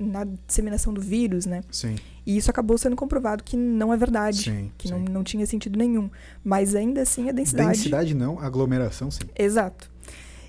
na 0.01 0.25
disseminação 0.47 0.93
do 0.93 1.01
vírus, 1.01 1.45
né? 1.45 1.61
sim, 1.71 1.95
E 2.25 2.37
isso 2.37 2.49
acabou 2.49 2.77
sendo 2.77 2.95
comprovado 2.95 3.43
que 3.43 3.55
não 3.55 3.93
é 3.93 3.97
verdade, 3.97 4.43
sim, 4.43 4.71
que 4.77 4.87
sim. 4.87 4.93
não, 4.93 4.99
não 4.99 5.23
tinha 5.23 5.45
sentido 5.45 5.77
nenhum. 5.77 6.09
Mas 6.43 6.75
ainda 6.75 7.01
assim 7.01 7.29
a 7.29 7.31
densidade. 7.31 7.69
Densidade 7.69 8.13
não, 8.13 8.39
aglomeração 8.39 9.09
sim. 9.09 9.21
Exato. 9.37 9.89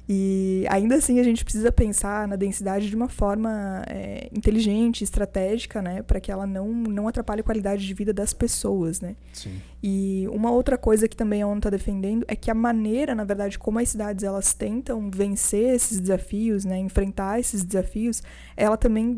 E 0.09 0.65
ainda 0.69 0.97
assim 0.97 1.21
a 1.21 1.23
gente 1.23 1.45
precisa 1.45 1.71
pensar 1.71 2.27
na 2.27 2.35
densidade 2.35 2.89
de 2.89 2.97
uma 2.97 3.09
forma 3.09 3.85
é, 3.87 4.29
inteligente, 4.33 5.05
estratégica, 5.05 5.81
né? 5.81 6.03
Para 6.03 6.21
que 6.21 6.31
ela 6.31 6.47
não, 6.47 6.69
não 6.73 7.07
atrapalhe 7.07 7.41
a 7.41 7.45
qualidade 7.45 7.87
de 7.87 7.95
vida 7.95 8.12
das 8.12 8.33
pessoas, 8.33 9.01
né? 9.01 9.15
Sim. 9.33 9.61
E 9.83 10.27
uma 10.33 10.51
outra 10.51 10.77
coisa 10.77 11.09
que 11.09 11.17
também 11.17 11.43
a 11.43 11.47
ONU 11.47 11.59
está 11.59 11.71
defendendo 11.71 12.25
é 12.29 12.35
que 12.35 12.51
a 12.51 12.55
maneira, 12.55 13.15
na 13.15 13.25
verdade, 13.25 13.59
como 13.59 13.79
as 13.79 13.88
cidades 13.88 14.25
elas 14.25 14.53
tentam 14.53 15.11
vencer 15.11 15.75
esses 15.75 16.01
desafios, 16.01 16.65
né, 16.65 16.79
enfrentar 16.79 17.41
esses 17.41 17.65
desafios, 17.65 18.23
ela 18.57 18.77
também 18.77 19.12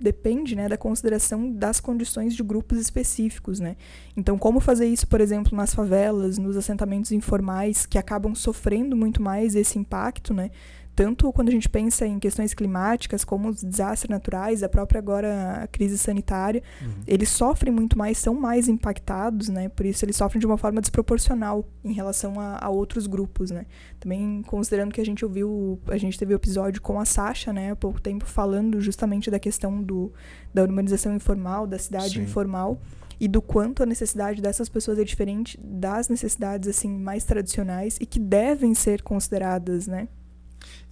depende, 0.00 0.54
né, 0.54 0.68
da 0.68 0.76
consideração 0.76 1.50
das 1.50 1.80
condições 1.80 2.34
de 2.34 2.42
grupos 2.42 2.78
específicos, 2.78 3.58
né. 3.60 3.76
Então, 4.16 4.38
como 4.38 4.60
fazer 4.60 4.86
isso, 4.86 5.06
por 5.08 5.20
exemplo, 5.20 5.56
nas 5.56 5.74
favelas, 5.74 6.38
nos 6.38 6.56
assentamentos 6.56 7.12
informais, 7.12 7.86
que 7.86 7.98
acabam 7.98 8.34
sofrendo 8.34 8.96
muito 8.96 9.20
mais 9.20 9.54
esse 9.54 9.78
impacto, 9.78 10.32
né, 10.32 10.50
tanto 10.98 11.32
quando 11.32 11.48
a 11.48 11.52
gente 11.52 11.68
pensa 11.68 12.04
em 12.04 12.18
questões 12.18 12.52
climáticas, 12.52 13.22
como 13.22 13.50
os 13.50 13.62
desastres 13.62 14.10
naturais, 14.10 14.64
a 14.64 14.68
própria 14.68 14.98
agora 14.98 15.62
a 15.62 15.68
crise 15.68 15.96
sanitária, 15.96 16.60
Uhum. 16.82 16.88
eles 17.06 17.28
sofrem 17.28 17.72
muito 17.72 17.96
mais, 17.96 18.18
são 18.18 18.34
mais 18.34 18.66
impactados, 18.66 19.48
né? 19.48 19.68
Por 19.68 19.86
isso 19.86 20.04
eles 20.04 20.16
sofrem 20.16 20.40
de 20.40 20.46
uma 20.46 20.58
forma 20.58 20.80
desproporcional 20.80 21.64
em 21.84 21.92
relação 21.92 22.40
a, 22.40 22.58
a 22.60 22.68
outros 22.68 23.06
grupos, 23.06 23.52
né? 23.52 23.66
Também 24.00 24.42
considerando 24.42 24.92
que 24.92 25.00
a 25.00 25.06
gente 25.06 25.24
ouviu, 25.24 25.78
a 25.86 25.96
gente 25.96 26.18
teve 26.18 26.34
o 26.34 26.36
episódio 26.36 26.82
com 26.82 26.98
a 26.98 27.04
Sasha, 27.04 27.52
né, 27.52 27.70
há 27.70 27.76
pouco 27.76 28.00
tempo, 28.00 28.24
falando 28.26 28.80
justamente 28.80 29.30
da 29.30 29.38
questão 29.38 29.80
do, 29.80 30.12
da 30.52 30.62
urbanização 30.62 31.14
informal, 31.14 31.64
da 31.64 31.78
cidade 31.78 32.14
Sim. 32.14 32.22
informal 32.22 32.80
e 33.20 33.28
do 33.28 33.40
quanto 33.40 33.84
a 33.84 33.86
necessidade 33.86 34.42
dessas 34.42 34.68
pessoas 34.68 34.98
é 34.98 35.04
diferente 35.04 35.56
das 35.62 36.08
necessidades 36.08 36.68
assim 36.68 36.90
mais 36.90 37.22
tradicionais 37.22 37.98
e 38.00 38.06
que 38.06 38.18
devem 38.18 38.74
ser 38.74 39.00
consideradas, 39.02 39.86
né? 39.86 40.08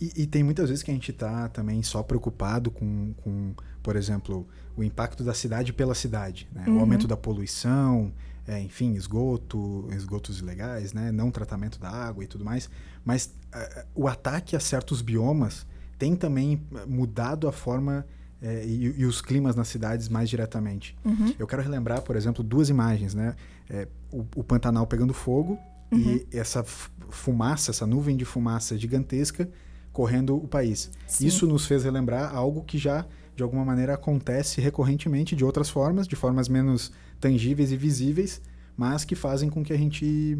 E, 0.01 0.23
e 0.23 0.27
tem 0.27 0.43
muitas 0.43 0.69
vezes 0.69 0.83
que 0.83 0.91
a 0.91 0.95
gente 0.95 1.11
está 1.11 1.49
também 1.49 1.83
só 1.83 2.03
preocupado 2.03 2.71
com, 2.71 3.13
com, 3.19 3.55
por 3.83 3.97
exemplo, 3.97 4.47
o 4.77 4.85
impacto 4.85 5.25
da 5.25 5.35
cidade 5.35 5.73
pela 5.73 5.95
cidade, 5.95 6.49
né? 6.53 6.65
Uhum. 6.67 6.77
O 6.77 6.81
aumento 6.81 7.09
da 7.09 7.17
poluição, 7.17 8.13
é, 8.47 8.61
enfim, 8.61 8.95
esgoto, 8.95 9.89
esgotos 9.93 10.39
ilegais, 10.39 10.93
né? 10.93 11.11
Não 11.11 11.31
tratamento 11.31 11.81
da 11.81 11.91
água 11.91 12.23
e 12.23 12.27
tudo 12.27 12.45
mais. 12.45 12.69
Mas 13.05 13.33
eh, 13.53 13.85
o 13.95 14.07
ataque 14.07 14.55
a 14.55 14.61
certos 14.61 15.01
biomas 15.01 15.67
tem 15.99 16.15
também 16.15 16.63
eh, 16.75 16.87
mudado 16.87 17.49
a 17.49 17.53
forma 17.53 18.07
eh, 18.41 18.65
e, 18.67 19.01
e 19.01 19.07
os 19.07 19.21
climas 19.21 19.57
nas 19.57 19.69
cidades 19.69 20.09
mais 20.09 20.29
diretamente. 20.29 20.97
Uhum. 21.05 21.35
Eu 21.39 21.47
quero 21.47 21.63
relembrar, 21.63 22.03
por 22.03 22.15
exemplo, 22.17 22.45
duas 22.45 22.69
imagens, 22.69 23.15
né? 23.15 23.35
É, 23.69 23.89
o, 24.13 24.25
o 24.37 24.45
Pantanal 24.45 24.87
pegando 24.87 25.13
fogo 25.13 25.59
Uhum. 25.91 26.21
e 26.33 26.37
essa 26.37 26.65
fumaça, 27.11 27.71
essa 27.71 27.87
nuvem 27.87 28.17
de 28.17 28.25
fumaça 28.25 28.77
gigantesca 28.77 29.49
correndo 29.93 30.37
o 30.37 30.47
país. 30.49 30.91
Sim. 31.07 31.27
Isso 31.27 31.47
nos 31.47 31.65
fez 31.67 31.85
relembrar 31.85 32.35
algo 32.35 32.63
que 32.65 32.77
já, 32.77 33.07
de 33.35 33.43
alguma 33.43 33.65
maneira, 33.65 33.95
acontece 33.95 34.61
recorrentemente 34.61 35.35
de 35.37 35.45
outras 35.45 35.71
formas, 35.71 36.07
de 36.07 36.17
formas 36.17 36.49
menos 36.49 36.93
tangíveis 37.21 37.73
e 37.73 37.77
visíveis, 37.77 38.43
mas 38.77 39.05
que 39.05 39.15
fazem 39.15 39.49
com 39.49 39.65
que 39.65 39.73
a 39.73 39.77
gente 39.77 40.37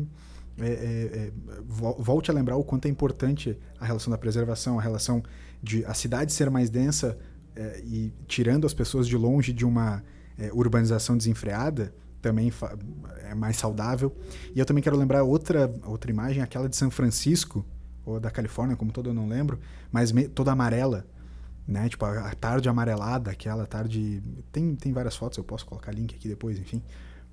é, 0.59 0.67
é, 0.67 0.71
é, 0.71 1.33
vo- 1.67 1.97
volte 1.99 2.31
a 2.31 2.35
lembrar 2.35 2.57
o 2.57 2.65
quanto 2.65 2.87
é 2.87 2.89
importante 2.91 3.59
a 3.81 3.87
relação 3.87 4.11
da 4.11 4.19
preservação, 4.19 4.79
a 4.79 4.83
relação 4.83 5.23
de 5.63 5.85
a 5.87 5.95
cidade 5.95 6.33
ser 6.33 6.51
mais 6.51 6.69
densa 6.69 7.17
é, 7.55 7.81
e 7.85 8.13
tirando 8.27 8.67
as 8.67 8.75
pessoas 8.75 9.07
de 9.09 9.17
longe 9.17 9.53
de 9.55 9.65
uma 9.65 10.03
é, 10.39 10.51
urbanização 10.53 11.17
desenfreada 11.17 11.95
também 12.21 12.53
é 13.25 13.35
mais 13.35 13.57
saudável. 13.57 14.15
E 14.55 14.59
eu 14.59 14.65
também 14.65 14.83
quero 14.83 14.97
lembrar 14.97 15.23
outra 15.23 15.73
outra 15.85 16.11
imagem, 16.11 16.43
aquela 16.43 16.69
de 16.69 16.77
São 16.77 16.91
Francisco 16.91 17.65
ou 18.05 18.21
da 18.21 18.31
Califórnia, 18.31 18.77
como 18.77 18.93
toda 18.93 19.11
eu 19.11 19.15
não 19.15 19.29
lembro, 19.29 19.59
mas 19.91 20.13
toda 20.35 20.53
amarela, 20.53 21.07
né? 21.67 21.89
Tipo 21.89 22.05
a, 22.05 22.29
a 22.29 22.35
tarde 22.35 22.69
amarelada, 22.69 23.31
aquela 23.31 23.67
tarde 23.67 24.23
tem 24.53 24.75
tem 24.77 24.93
várias 24.93 25.17
fotos, 25.17 25.39
eu 25.39 25.45
posso 25.45 25.67
colocar 25.67 25.93
link 25.93 26.15
aqui 26.15 26.29
depois, 26.29 26.59
enfim. 26.59 26.83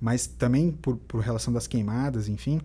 Mas 0.00 0.26
também 0.26 0.72
por, 0.72 0.96
por 0.96 1.20
relação 1.20 1.52
das 1.52 1.66
queimadas, 1.66 2.28
enfim, 2.28 2.60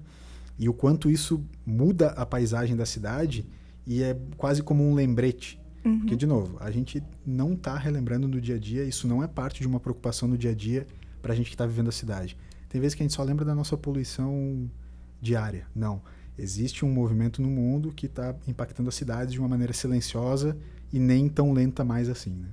e 0.57 0.67
o 0.67 0.73
quanto 0.73 1.09
isso 1.09 1.43
muda 1.65 2.09
a 2.09 2.25
paisagem 2.25 2.75
da 2.75 2.85
cidade 2.85 3.45
e 3.87 4.03
é 4.03 4.15
quase 4.37 4.61
como 4.61 4.83
um 4.83 4.93
lembrete. 4.93 5.59
Uhum. 5.85 5.99
Porque, 5.99 6.15
de 6.15 6.27
novo, 6.27 6.57
a 6.59 6.69
gente 6.69 7.01
não 7.25 7.53
está 7.53 7.77
relembrando 7.77 8.27
no 8.27 8.41
dia 8.41 8.55
a 8.55 8.59
dia, 8.59 8.83
isso 8.83 9.07
não 9.07 9.23
é 9.23 9.27
parte 9.27 9.61
de 9.61 9.67
uma 9.67 9.79
preocupação 9.79 10.27
no 10.27 10.37
dia 10.37 10.51
a 10.51 10.53
dia 10.53 10.85
para 11.21 11.33
a 11.33 11.35
gente 11.35 11.47
que 11.47 11.55
está 11.55 11.65
vivendo 11.65 11.89
a 11.89 11.91
cidade. 11.91 12.37
Tem 12.67 12.79
vezes 12.79 12.95
que 12.95 13.01
a 13.01 13.05
gente 13.05 13.15
só 13.15 13.23
lembra 13.23 13.43
da 13.43 13.55
nossa 13.55 13.75
poluição 13.77 14.69
diária. 15.21 15.65
Não. 15.75 16.01
Existe 16.37 16.85
um 16.85 16.91
movimento 16.91 17.41
no 17.41 17.49
mundo 17.49 17.91
que 17.91 18.05
está 18.05 18.33
impactando 18.47 18.87
a 18.89 18.91
cidade 18.91 19.31
de 19.31 19.39
uma 19.39 19.47
maneira 19.47 19.73
silenciosa 19.73 20.57
e 20.91 20.99
nem 20.99 21.27
tão 21.27 21.51
lenta 21.51 21.83
mais 21.83 22.07
assim. 22.07 22.31
Né? 22.31 22.47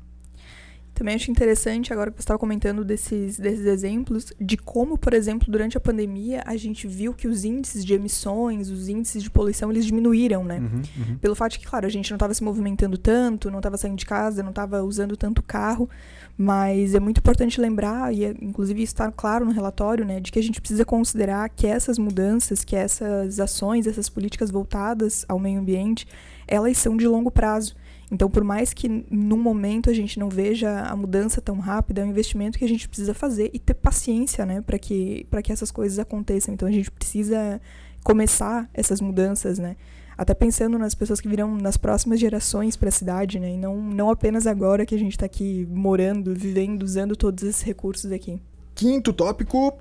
Também 0.96 1.14
acho 1.14 1.30
interessante, 1.30 1.92
agora 1.92 2.10
que 2.10 2.16
você 2.16 2.22
estava 2.22 2.38
comentando 2.38 2.82
desses, 2.82 3.38
desses 3.38 3.66
exemplos, 3.66 4.32
de 4.40 4.56
como, 4.56 4.96
por 4.96 5.12
exemplo, 5.12 5.46
durante 5.46 5.76
a 5.76 5.80
pandemia, 5.80 6.42
a 6.46 6.56
gente 6.56 6.88
viu 6.88 7.12
que 7.12 7.28
os 7.28 7.44
índices 7.44 7.84
de 7.84 7.92
emissões, 7.92 8.70
os 8.70 8.88
índices 8.88 9.22
de 9.22 9.30
poluição, 9.30 9.70
eles 9.70 9.84
diminuíram, 9.84 10.42
né? 10.42 10.58
Uhum, 10.58 10.82
uhum. 10.96 11.18
Pelo 11.18 11.34
fato 11.34 11.52
de 11.52 11.58
que, 11.58 11.66
claro, 11.66 11.84
a 11.84 11.90
gente 11.90 12.10
não 12.10 12.16
estava 12.16 12.32
se 12.32 12.42
movimentando 12.42 12.96
tanto, 12.96 13.50
não 13.50 13.58
estava 13.58 13.76
saindo 13.76 13.98
de 13.98 14.06
casa, 14.06 14.42
não 14.42 14.48
estava 14.48 14.82
usando 14.82 15.18
tanto 15.18 15.42
carro, 15.42 15.86
mas 16.34 16.94
é 16.94 16.98
muito 16.98 17.18
importante 17.18 17.60
lembrar, 17.60 18.14
e 18.14 18.24
é, 18.24 18.34
inclusive 18.40 18.82
está 18.82 19.12
claro 19.12 19.44
no 19.44 19.52
relatório, 19.52 20.02
né, 20.02 20.18
de 20.18 20.32
que 20.32 20.38
a 20.38 20.42
gente 20.42 20.62
precisa 20.62 20.86
considerar 20.86 21.46
que 21.50 21.66
essas 21.66 21.98
mudanças, 21.98 22.64
que 22.64 22.74
essas 22.74 23.38
ações, 23.38 23.86
essas 23.86 24.08
políticas 24.08 24.50
voltadas 24.50 25.26
ao 25.28 25.38
meio 25.38 25.60
ambiente, 25.60 26.06
elas 26.48 26.78
são 26.78 26.96
de 26.96 27.06
longo 27.06 27.30
prazo. 27.30 27.76
Então, 28.10 28.30
por 28.30 28.44
mais 28.44 28.72
que 28.72 28.88
num 29.10 29.36
momento 29.36 29.90
a 29.90 29.92
gente 29.92 30.18
não 30.18 30.28
veja 30.28 30.80
a 30.82 30.94
mudança 30.94 31.40
tão 31.40 31.58
rápida, 31.58 32.02
é 32.02 32.04
um 32.04 32.08
investimento 32.08 32.58
que 32.58 32.64
a 32.64 32.68
gente 32.68 32.88
precisa 32.88 33.12
fazer 33.12 33.50
e 33.52 33.58
ter 33.58 33.74
paciência, 33.74 34.46
né, 34.46 34.60
para 34.60 34.78
que, 34.78 35.26
que 35.42 35.52
essas 35.52 35.70
coisas 35.70 35.98
aconteçam. 35.98 36.54
Então, 36.54 36.68
a 36.68 36.72
gente 36.72 36.90
precisa 36.90 37.60
começar 38.04 38.70
essas 38.72 39.00
mudanças, 39.00 39.58
né? 39.58 39.76
Até 40.16 40.32
pensando 40.32 40.78
nas 40.78 40.94
pessoas 40.94 41.20
que 41.20 41.28
virão 41.28 41.56
nas 41.56 41.76
próximas 41.76 42.20
gerações 42.20 42.76
para 42.76 42.88
a 42.88 42.92
cidade, 42.92 43.40
né? 43.40 43.50
E 43.50 43.58
não, 43.58 43.76
não 43.82 44.08
apenas 44.08 44.46
agora 44.46 44.86
que 44.86 44.94
a 44.94 44.98
gente 44.98 45.12
está 45.12 45.26
aqui 45.26 45.66
morando, 45.68 46.32
vivendo, 46.32 46.84
usando 46.84 47.16
todos 47.16 47.42
esses 47.42 47.62
recursos 47.62 48.10
aqui. 48.12 48.40
Quinto 48.74 49.12
tópico. 49.12 49.76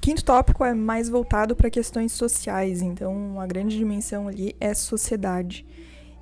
Quinto 0.00 0.24
tópico 0.24 0.64
é 0.64 0.74
mais 0.74 1.08
voltado 1.08 1.54
para 1.54 1.70
questões 1.70 2.10
sociais, 2.12 2.82
então 2.82 3.38
a 3.38 3.46
grande 3.46 3.76
dimensão 3.76 4.26
ali 4.26 4.56
é 4.58 4.74
sociedade. 4.74 5.64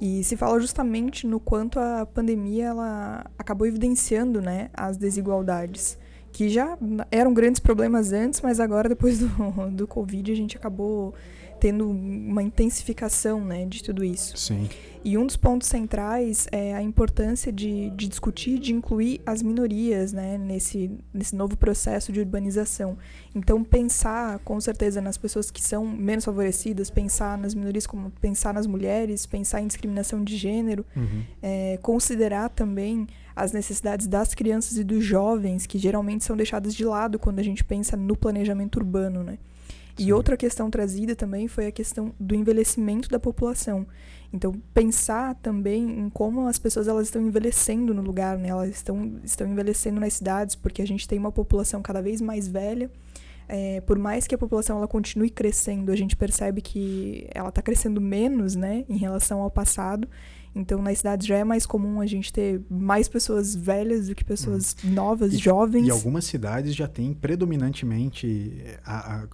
E 0.01 0.23
se 0.23 0.37
fala 0.37 0.61
justamente 0.61 1.27
no 1.27 1.41
quanto 1.41 1.79
a 1.81 2.07
pandemia 2.07 2.67
ela 2.67 3.27
acabou 3.37 3.67
evidenciando 3.67 4.41
né, 4.41 4.71
as 4.73 4.97
desigualdades, 4.97 5.99
que 6.33 6.49
já 6.49 6.79
eram 7.11 7.35
grandes 7.35 7.61
problemas 7.61 8.13
antes, 8.13 8.41
mas 8.41 8.61
agora, 8.61 8.89
depois 8.89 9.19
do, 9.19 9.29
do 9.73 9.87
Covid, 9.89 10.31
a 10.31 10.37
gente 10.37 10.57
acabou 10.57 11.15
tendo 11.61 11.89
uma 11.91 12.43
intensificação 12.43 13.45
né, 13.45 13.65
de 13.67 13.83
tudo 13.83 14.05
isso. 14.05 14.37
Sim. 14.37 14.69
E 15.05 15.17
um 15.17 15.25
dos 15.25 15.37
pontos 15.37 15.69
centrais 15.69 16.49
é 16.51 16.75
a 16.75 16.83
importância 16.83 17.53
de, 17.53 17.89
de 17.91 18.09
discutir, 18.09 18.59
de 18.59 18.75
incluir 18.75 19.21
as 19.25 19.43
minorias 19.43 20.13
né, 20.13 20.37
nesse, 20.37 20.91
nesse 21.15 21.37
novo 21.37 21.57
processo 21.57 22.13
de 22.13 22.19
urbanização. 22.21 22.99
Então, 23.35 23.63
pensar 23.63 24.41
com 24.41 24.61
certeza 24.61 25.01
nas 25.01 25.17
pessoas 25.17 25.51
que 25.51 25.63
são 25.63 25.87
menos 25.87 26.25
favorecidas, 26.25 26.91
pensar 26.91 27.39
nas 27.39 27.55
minorias 27.55 27.87
como 27.87 28.11
pensar 28.21 28.53
nas 28.53 28.67
mulheres, 28.67 29.25
pensar 29.25 29.61
em 29.63 29.67
discriminação 29.69 30.23
de 30.23 30.37
gênero, 30.37 30.85
Uhum. 30.97 31.23
é, 31.41 31.79
considerar 31.81 32.51
também 32.51 33.07
as 33.37 33.53
necessidades 33.53 34.07
das 34.09 34.35
crianças 34.35 34.77
e 34.79 34.85
dos 34.85 35.05
jovens, 35.05 35.65
que 35.65 35.79
geralmente 35.79 36.25
são 36.25 36.37
deixadas 36.37 36.75
de 36.75 36.85
lado 36.85 37.19
quando 37.21 37.39
a 37.39 37.43
gente 37.43 37.63
pensa 37.63 37.97
no 37.97 38.17
planejamento 38.17 38.77
urbano, 38.77 39.23
né? 39.23 39.39
Sim. 39.99 40.07
E 40.07 40.13
outra 40.13 40.37
questão 40.37 40.71
trazida 40.71 41.17
também 41.17 41.49
foi 41.49 41.67
a 41.67 41.73
questão 41.73 42.15
do 42.19 42.35
envelhecimento 42.35 43.09
da 43.09 43.19
população. 43.19 43.87
Então, 44.33 44.53
pensar 44.75 45.35
também 45.37 46.01
em 46.01 46.11
como 46.11 46.47
as 46.47 46.59
pessoas 46.59 46.87
elas 46.87 47.07
estão 47.07 47.21
envelhecendo 47.21 47.95
no 47.95 48.03
lugar, 48.03 48.39
né? 48.39 48.49
Elas 48.49 48.71
estão, 48.71 49.19
estão 49.25 49.47
envelhecendo 49.47 49.99
nas 49.99 50.15
cidades, 50.15 50.55
porque 50.55 50.83
a 50.83 50.87
gente 50.87 51.09
tem 51.09 51.19
uma 51.19 51.33
população 51.33 51.81
cada 51.83 52.03
vez 52.03 52.21
mais 52.21 52.47
velha. 52.47 52.91
É, 53.49 53.81
por 53.81 53.99
mais 53.99 54.27
que 54.27 54.35
a 54.35 54.39
população 54.39 54.77
ela 54.77 54.87
continue 54.87 55.31
crescendo, 55.31 55.91
a 55.91 55.97
gente 55.97 56.15
percebe 56.17 56.61
que 56.61 57.27
ela 57.35 57.49
está 57.49 57.63
crescendo 57.63 58.01
menos, 58.01 58.55
né, 58.55 58.85
em 58.89 58.97
relação 58.99 59.41
ao 59.41 59.51
passado. 59.51 60.07
Então, 60.55 60.83
nas 60.83 60.99
cidades 60.99 61.27
já 61.27 61.37
é 61.37 61.45
mais 61.45 61.65
comum 61.65 62.01
a 62.01 62.07
gente 62.07 62.33
ter 62.33 62.61
mais 62.69 63.09
pessoas 63.09 63.55
velhas 63.55 64.09
do 64.09 64.15
que 64.15 64.25
pessoas 64.25 64.77
novas, 64.85 65.33
Hum. 65.33 65.37
E- 65.37 65.39
jovens. 65.39 65.87
E 65.87 65.91
algumas 65.91 66.25
cidades 66.25 66.75
já 66.75 66.87
têm 66.89 67.15
predominantemente 67.15 68.63
a, 68.85 69.23
a- 69.23 69.29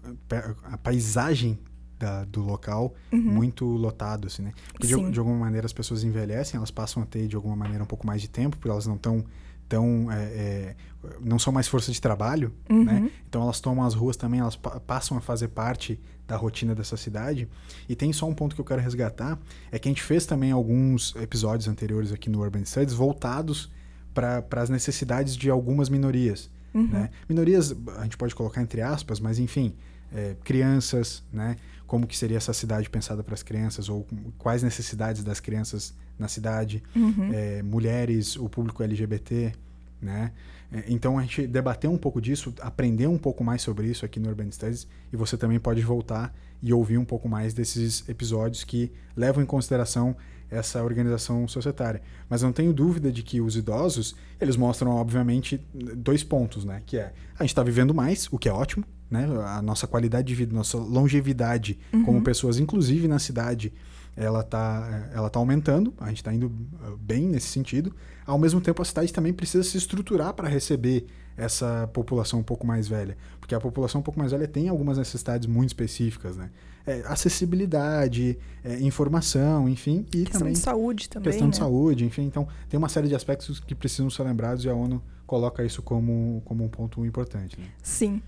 a 0.74 0.78
paisagem 0.78 1.58
da- 1.98 2.24
do 2.24 2.40
local 2.42 2.94
Uhum. 3.12 3.20
muito 3.20 3.64
lotado, 3.64 4.26
assim, 4.26 4.42
né? 4.42 4.52
Porque 4.72 4.86
de, 4.86 5.10
de 5.10 5.18
alguma 5.18 5.38
maneira 5.38 5.64
as 5.66 5.72
pessoas 5.72 6.04
envelhecem, 6.04 6.58
elas 6.58 6.70
passam 6.70 7.02
a 7.02 7.06
ter 7.06 7.26
de 7.28 7.36
alguma 7.36 7.56
maneira 7.56 7.82
um 7.82 7.86
pouco 7.86 8.06
mais 8.06 8.20
de 8.20 8.28
tempo, 8.28 8.56
porque 8.56 8.68
elas 8.70 8.86
não 8.86 8.96
estão 8.96 9.24
tão 9.68 10.10
é, 10.10 10.16
é, 10.22 10.76
não 11.20 11.38
são 11.38 11.52
mais 11.52 11.66
força 11.68 11.90
de 11.92 12.00
trabalho, 12.00 12.52
Uhum. 12.70 12.84
né? 12.84 13.10
Então 13.28 13.42
elas 13.42 13.60
tomam 13.60 13.84
as 13.84 13.94
ruas 13.94 14.16
também, 14.16 14.40
elas 14.40 14.56
pa- 14.56 14.80
passam 14.80 15.16
a 15.16 15.20
fazer 15.20 15.48
parte 15.48 16.00
da 16.26 16.36
rotina 16.36 16.74
dessa 16.74 16.96
cidade. 16.96 17.48
E 17.88 17.94
tem 17.94 18.12
só 18.12 18.26
um 18.26 18.34
ponto 18.34 18.54
que 18.54 18.60
eu 18.60 18.64
quero 18.64 18.80
resgatar, 18.80 19.38
é 19.70 19.78
que 19.78 19.88
a 19.88 19.90
gente 19.90 20.02
fez 20.02 20.24
também 20.24 20.50
alguns 20.52 21.14
episódios 21.16 21.68
anteriores 21.68 22.12
aqui 22.12 22.30
no 22.30 22.40
Urban 22.42 22.64
Studies 22.64 22.94
voltados 22.94 23.70
para 24.14 24.44
as 24.62 24.70
necessidades 24.70 25.36
de 25.36 25.50
algumas 25.50 25.88
minorias. 25.88 26.50
Uhum. 26.72 26.86
Né? 26.88 27.10
Minorias, 27.28 27.74
a 27.98 28.02
gente 28.04 28.16
pode 28.16 28.34
colocar 28.34 28.62
entre 28.62 28.80
aspas, 28.80 29.20
mas 29.20 29.38
enfim, 29.38 29.74
é, 30.12 30.34
crianças, 30.44 31.22
né? 31.32 31.56
Como 31.86 32.06
que 32.06 32.16
seria 32.16 32.36
essa 32.38 32.52
cidade 32.52 32.88
pensada 32.88 33.22
para 33.22 33.34
as 33.34 33.42
crianças 33.42 33.88
ou 33.88 34.06
quais 34.38 34.62
necessidades 34.62 35.22
das 35.22 35.38
crianças 35.38 35.92
na 36.18 36.28
cidade, 36.28 36.82
Uhum. 36.94 37.30
é, 37.32 37.62
mulheres, 37.62 38.36
o 38.36 38.48
público 38.48 38.82
LGBT, 38.82 39.52
né? 40.00 40.32
É, 40.72 40.84
Então 40.88 41.18
a 41.18 41.22
gente 41.22 41.46
debateu 41.46 41.90
um 41.92 41.98
pouco 41.98 42.20
disso, 42.20 42.52
aprendeu 42.60 43.10
um 43.10 43.18
pouco 43.18 43.42
mais 43.44 43.62
sobre 43.62 43.86
isso 43.88 44.04
aqui 44.04 44.18
no 44.20 44.28
Urban 44.28 44.50
Studies 44.50 44.86
e 45.12 45.16
você 45.16 45.36
também 45.36 45.58
pode 45.58 45.80
voltar 45.82 46.34
e 46.62 46.72
ouvir 46.72 46.98
um 46.98 47.04
pouco 47.04 47.28
mais 47.28 47.52
desses 47.52 48.08
episódios 48.08 48.64
que 48.64 48.90
levam 49.16 49.42
em 49.42 49.46
consideração 49.46 50.16
essa 50.50 50.82
organização 50.84 51.48
societária. 51.48 52.00
Mas 52.28 52.42
não 52.42 52.52
tenho 52.52 52.72
dúvida 52.72 53.10
de 53.10 53.22
que 53.22 53.40
os 53.40 53.56
idosos, 53.56 54.14
eles 54.40 54.56
mostram, 54.56 54.92
obviamente, 54.92 55.60
dois 55.96 56.22
pontos, 56.22 56.64
né? 56.64 56.80
Que 56.86 56.96
é, 56.98 57.12
a 57.38 57.42
gente 57.42 57.50
está 57.50 57.62
vivendo 57.62 57.92
mais, 57.92 58.28
o 58.30 58.38
que 58.38 58.48
é 58.48 58.52
ótimo, 58.52 58.84
né? 59.10 59.26
A 59.46 59.60
nossa 59.60 59.86
qualidade 59.86 60.28
de 60.28 60.34
vida, 60.34 60.54
nossa 60.54 60.78
longevidade 60.78 61.78
como 62.04 62.22
pessoas, 62.22 62.58
inclusive 62.58 63.08
na 63.08 63.18
cidade, 63.18 63.72
ela 64.16 64.42
tá, 64.42 65.08
ela 65.12 65.28
tá 65.28 65.38
aumentando, 65.38 65.92
a 65.98 66.08
gente 66.08 66.18
está 66.18 66.32
indo 66.32 66.46
uh, 66.46 66.96
bem 66.98 67.26
nesse 67.26 67.48
sentido. 67.48 67.94
Ao 68.26 68.38
mesmo 68.38 68.60
tempo, 68.60 68.80
a 68.80 68.84
cidade 68.84 69.12
também 69.12 69.32
precisa 69.32 69.62
se 69.64 69.76
estruturar 69.76 70.32
para 70.34 70.48
receber 70.48 71.06
essa 71.36 71.88
população 71.92 72.38
um 72.38 72.42
pouco 72.44 72.66
mais 72.66 72.86
velha, 72.86 73.16
porque 73.40 73.54
a 73.54 73.60
população 73.60 74.00
um 74.00 74.04
pouco 74.04 74.18
mais 74.20 74.30
velha 74.30 74.46
tem 74.46 74.68
algumas 74.68 74.98
necessidades 74.98 75.48
muito 75.48 75.70
específicas, 75.70 76.36
né? 76.36 76.50
É, 76.86 77.02
acessibilidade, 77.06 78.38
é, 78.62 78.78
informação, 78.80 79.68
enfim, 79.68 80.06
e 80.14 80.18
Questão 80.18 80.40
também 80.40 80.52
de 80.52 80.58
saúde 80.58 81.08
também. 81.08 81.30
questão 81.30 81.48
de 81.48 81.58
né? 81.58 81.64
saúde, 81.64 82.04
enfim. 82.04 82.22
Então, 82.22 82.46
tem 82.68 82.78
uma 82.78 82.88
série 82.90 83.08
de 83.08 83.14
aspectos 83.14 83.58
que 83.58 83.74
precisam 83.74 84.10
ser 84.10 84.22
lembrados 84.22 84.64
e 84.64 84.68
a 84.68 84.74
ONU 84.74 85.02
coloca 85.34 85.64
isso 85.64 85.82
como, 85.82 86.40
como 86.44 86.62
um 86.62 86.68
ponto 86.68 87.04
importante. 87.04 87.58
Né? 87.58 87.66
Sim. 87.82 88.22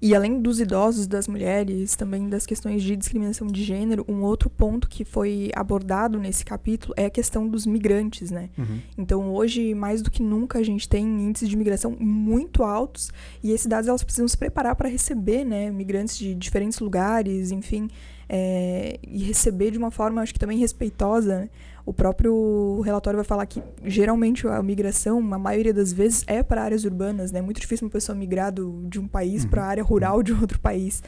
E 0.00 0.14
além 0.14 0.40
dos 0.40 0.58
idosos, 0.58 1.06
das 1.06 1.28
mulheres, 1.28 1.94
também 1.94 2.30
das 2.30 2.46
questões 2.46 2.82
de 2.82 2.96
discriminação 2.96 3.46
de 3.46 3.62
gênero, 3.62 4.06
um 4.08 4.22
outro 4.22 4.48
ponto 4.48 4.88
que 4.88 5.04
foi 5.04 5.50
abordado 5.54 6.18
nesse 6.18 6.46
capítulo 6.46 6.94
é 6.96 7.04
a 7.04 7.10
questão 7.10 7.46
dos 7.46 7.66
migrantes, 7.66 8.30
né? 8.30 8.48
Uhum. 8.56 8.80
Então, 8.96 9.34
hoje, 9.34 9.74
mais 9.74 10.00
do 10.00 10.10
que 10.10 10.22
nunca, 10.22 10.58
a 10.58 10.62
gente 10.62 10.88
tem 10.88 11.04
índices 11.04 11.46
de 11.46 11.56
migração 11.58 11.94
muito 12.00 12.62
altos 12.62 13.10
e 13.42 13.52
as 13.52 13.60
cidades 13.60 13.86
elas 13.86 14.02
precisam 14.02 14.26
se 14.26 14.38
preparar 14.38 14.74
para 14.76 14.88
receber, 14.88 15.44
né, 15.44 15.70
migrantes 15.70 16.16
de 16.16 16.34
diferentes 16.34 16.78
lugares, 16.78 17.50
enfim, 17.50 17.90
é, 18.30 18.98
e 19.06 19.24
receber 19.24 19.72
de 19.72 19.76
uma 19.76 19.90
forma, 19.90 20.22
acho 20.22 20.32
que 20.32 20.40
também 20.40 20.58
respeitosa. 20.58 21.40
Né? 21.40 21.50
O 21.86 21.92
próprio 21.92 22.80
relatório 22.80 23.16
vai 23.16 23.24
falar 23.24 23.46
que 23.46 23.62
geralmente 23.84 24.46
a 24.46 24.60
migração, 24.62 25.18
a 25.32 25.38
maioria 25.38 25.72
das 25.72 25.92
vezes, 25.92 26.24
é 26.26 26.42
para 26.42 26.62
áreas 26.62 26.84
urbanas, 26.84 27.30
né? 27.30 27.38
É 27.38 27.42
muito 27.42 27.60
difícil 27.60 27.86
uma 27.86 27.90
pessoa 27.92 28.16
migrar 28.18 28.52
do, 28.52 28.82
de 28.88 28.98
um 28.98 29.06
país 29.06 29.44
Uhum. 29.44 29.50
para 29.50 29.62
a 29.62 29.66
área 29.66 29.82
rural 29.84 30.20
de 30.22 30.32
outro 30.32 30.58
país. 30.58 31.00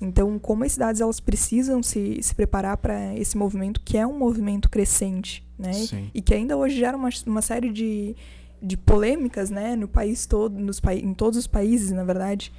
Então, 0.00 0.36
como 0.38 0.64
as 0.64 0.72
cidades 0.72 1.00
elas 1.00 1.20
precisam 1.20 1.82
se, 1.82 2.18
se 2.22 2.34
preparar 2.34 2.76
para 2.78 3.14
esse 3.14 3.36
movimento, 3.36 3.80
que 3.84 3.96
é 3.98 4.06
um 4.06 4.18
movimento 4.18 4.68
crescente, 4.70 5.46
né? 5.58 5.72
Sim. 5.74 6.10
E 6.14 6.20
que 6.22 6.34
ainda 6.34 6.56
hoje 6.56 6.76
gera 6.76 6.96
uma, 6.96 7.10
uma 7.26 7.42
série 7.42 7.70
de, 7.70 8.16
de 8.60 8.76
polêmicas, 8.76 9.50
né, 9.50 9.76
no 9.76 9.86
país 9.86 10.26
todo, 10.26 10.58
nos, 10.58 10.80
em 11.00 11.12
todos 11.14 11.38
os 11.38 11.46
países, 11.46 11.92
na 11.92 12.02
verdade, 12.04 12.52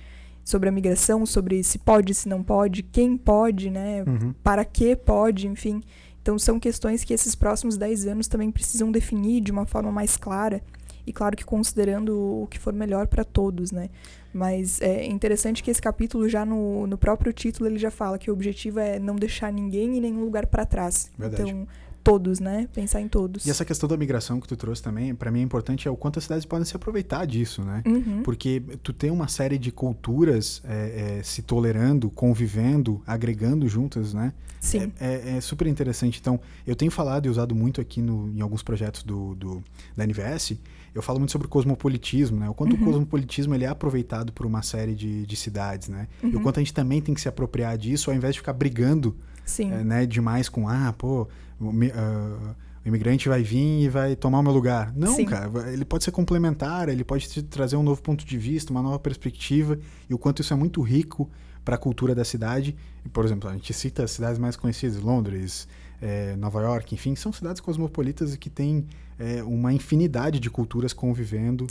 sobre 0.45 0.69
a 0.69 0.71
migração, 0.71 1.25
sobre 1.25 1.63
se 1.63 1.79
pode, 1.79 2.13
se 2.13 2.29
não 2.29 2.41
pode, 2.43 2.83
quem 2.83 3.17
pode, 3.17 3.69
né, 3.69 4.03
Uhum. 4.07 4.33
para 4.43 4.63
que 4.63 4.95
pode, 4.95 5.47
enfim. 5.47 5.81
Então 6.23 6.39
são 6.39 6.57
questões 6.57 7.03
que 7.03 7.13
esses 7.13 7.36
próximos 7.36 7.75
10 7.77 8.07
anos 8.07 8.27
também 8.27 8.49
precisam 8.49 8.89
definir 8.89 9.41
de 9.41 9.51
uma 9.51 9.65
forma 9.65 9.91
mais 9.91 10.15
clara 10.15 10.63
e 11.05 11.12
claro 11.12 11.36
que 11.36 11.43
considerando 11.43 12.17
o 12.17 12.47
que 12.47 12.57
for 12.57 12.71
melhor 12.71 13.07
para 13.07 13.25
todos, 13.25 13.73
né? 13.73 13.89
Mas 14.33 14.81
é 14.81 15.05
interessante 15.05 15.62
que 15.62 15.69
esse 15.69 15.81
capítulo 15.81 16.29
já 16.29 16.45
no, 16.45 16.88
no 16.88 16.97
próprio 16.97 17.33
título 17.33 17.69
ele 17.69 17.77
já 17.77 17.91
fala 17.91 18.17
que 18.17 18.31
o 18.31 18.33
objetivo 18.33 18.79
é 18.79 18.97
não 18.97 19.17
deixar 19.17 19.51
ninguém 19.51 19.97
em 19.97 20.01
nenhum 20.01 20.23
lugar 20.23 20.47
para 20.47 20.65
trás. 20.65 21.12
Verdade. 21.17 21.43
Então 21.43 21.67
todos, 22.03 22.39
né? 22.39 22.67
Pensar 22.73 22.99
em 23.01 23.07
todos. 23.07 23.45
E 23.45 23.49
essa 23.49 23.63
questão 23.63 23.87
da 23.87 23.95
migração 23.95 24.39
que 24.39 24.47
tu 24.47 24.57
trouxe 24.57 24.81
também, 24.83 25.15
para 25.15 25.31
mim 25.31 25.39
é 25.39 25.43
importante 25.43 25.87
é 25.87 25.91
o 25.91 25.95
quanto 25.95 26.19
as 26.19 26.23
cidades 26.25 26.45
podem 26.45 26.65
se 26.65 26.75
aproveitar 26.75 27.25
disso, 27.25 27.63
né? 27.63 27.81
Uhum. 27.85 28.21
Porque 28.23 28.61
tu 28.83 28.91
tem 28.91 29.09
uma 29.09 29.27
série 29.27 29.57
de 29.57 29.71
culturas 29.71 30.61
é, 30.65 31.17
é, 31.19 31.23
se 31.23 31.41
tolerando, 31.41 32.09
convivendo, 32.09 33.01
agregando 33.07 33.67
juntas, 33.67 34.13
né? 34.13 34.33
Sim. 34.59 34.91
É, 34.99 35.31
é- 35.33 35.37
é 35.37 35.41
super 35.41 35.67
interessante. 35.67 36.19
Então, 36.19 36.39
eu 36.67 36.75
tenho 36.75 36.91
falado 36.91 37.25
e 37.25 37.29
usado 37.29 37.53
muito 37.55 37.79
aqui 37.81 38.01
no, 38.01 38.29
em 38.35 38.41
alguns 38.41 38.63
projetos 38.63 39.03
do, 39.03 39.35
do- 39.35 39.63
da 39.95 40.03
NVS, 40.05 40.57
eu 40.95 41.01
falo 41.01 41.19
muito 41.19 41.31
sobre 41.31 41.47
o 41.47 41.49
cosmopolitismo, 41.49 42.37
né? 42.39 42.49
O 42.49 42.53
quanto 42.53 42.75
Uhum. 42.75 42.81
o 42.81 42.85
cosmopolitismo 42.85 43.53
ele 43.55 43.63
é 43.65 43.67
aproveitado 43.67 44.31
por 44.31 44.45
uma 44.45 44.61
série 44.61 44.93
de, 44.93 45.25
de 45.25 45.35
cidades, 45.35 45.89
né? 45.89 46.07
E 46.21 46.27
o 46.27 46.35
Uhum. 46.37 46.43
quanto 46.43 46.59
a 46.59 46.61
gente 46.61 46.73
também 46.73 47.01
tem 47.01 47.13
que 47.15 47.21
se 47.21 47.27
apropriar 47.29 47.77
disso, 47.77 48.09
ao 48.09 48.15
invés 48.15 48.35
de 48.35 48.39
ficar 48.41 48.53
brigando 48.53 49.15
Sim. 49.45 49.71
é, 49.71 49.83
né, 49.83 50.05
demais 50.05 50.47
com, 50.49 50.67
ah, 50.69 50.93
pô, 50.97 51.27
o, 51.63 51.73
ah, 51.93 52.56
o 52.84 52.88
imigrante 52.88 53.30
vai 53.30 53.41
vir 53.41 53.84
e 53.84 53.89
vai 53.89 54.15
tomar 54.15 54.39
o 54.39 54.43
meu 54.43 54.52
lugar. 54.52 54.93
Não, 54.95 55.15
Sim. 55.15 55.26
cara, 55.26 55.71
ele 55.71 55.86
pode 55.86 56.04
ser 56.04 56.12
complementar, 56.12 56.89
ele 56.89 57.04
pode 57.04 57.30
te 57.30 57.41
trazer 57.41 57.76
um 57.76 57.84
novo 57.84 58.02
ponto 58.02 58.26
de 58.26 58.38
vista, 58.38 58.71
uma 58.71 58.82
nova 58.82 58.99
perspectiva, 58.99 59.80
e 60.10 60.13
o 60.13 60.17
quanto 60.17 60.41
isso 60.41 60.54
é 60.54 60.58
muito 60.58 60.82
rico 60.82 61.30
para 61.63 61.76
a 61.76 61.78
cultura 61.78 62.13
da 62.13 62.26
cidade. 62.26 62.76
Por 63.12 63.23
exemplo, 63.23 63.49
a 63.49 63.54
gente 63.54 63.73
cita 63.73 64.04
as 64.04 64.12
cidades 64.12 64.38
mais 64.38 64.58
conhecidas, 64.58 64.99
Londres, 64.99 65.67
eh, 66.02 66.36
Nova 66.36 66.62
York, 66.62 66.93
enfim, 66.93 67.15
são 67.15 67.32
cidades 67.32 67.62
cosmopolitas 67.62 68.34
e 68.34 68.38
que 68.38 68.49
têm 68.49 68.86
eh, 69.17 69.41
uma 69.43 69.71
infinidade 69.71 70.39
de 70.39 70.49
culturas 70.49 70.91
convivendo 70.91 71.65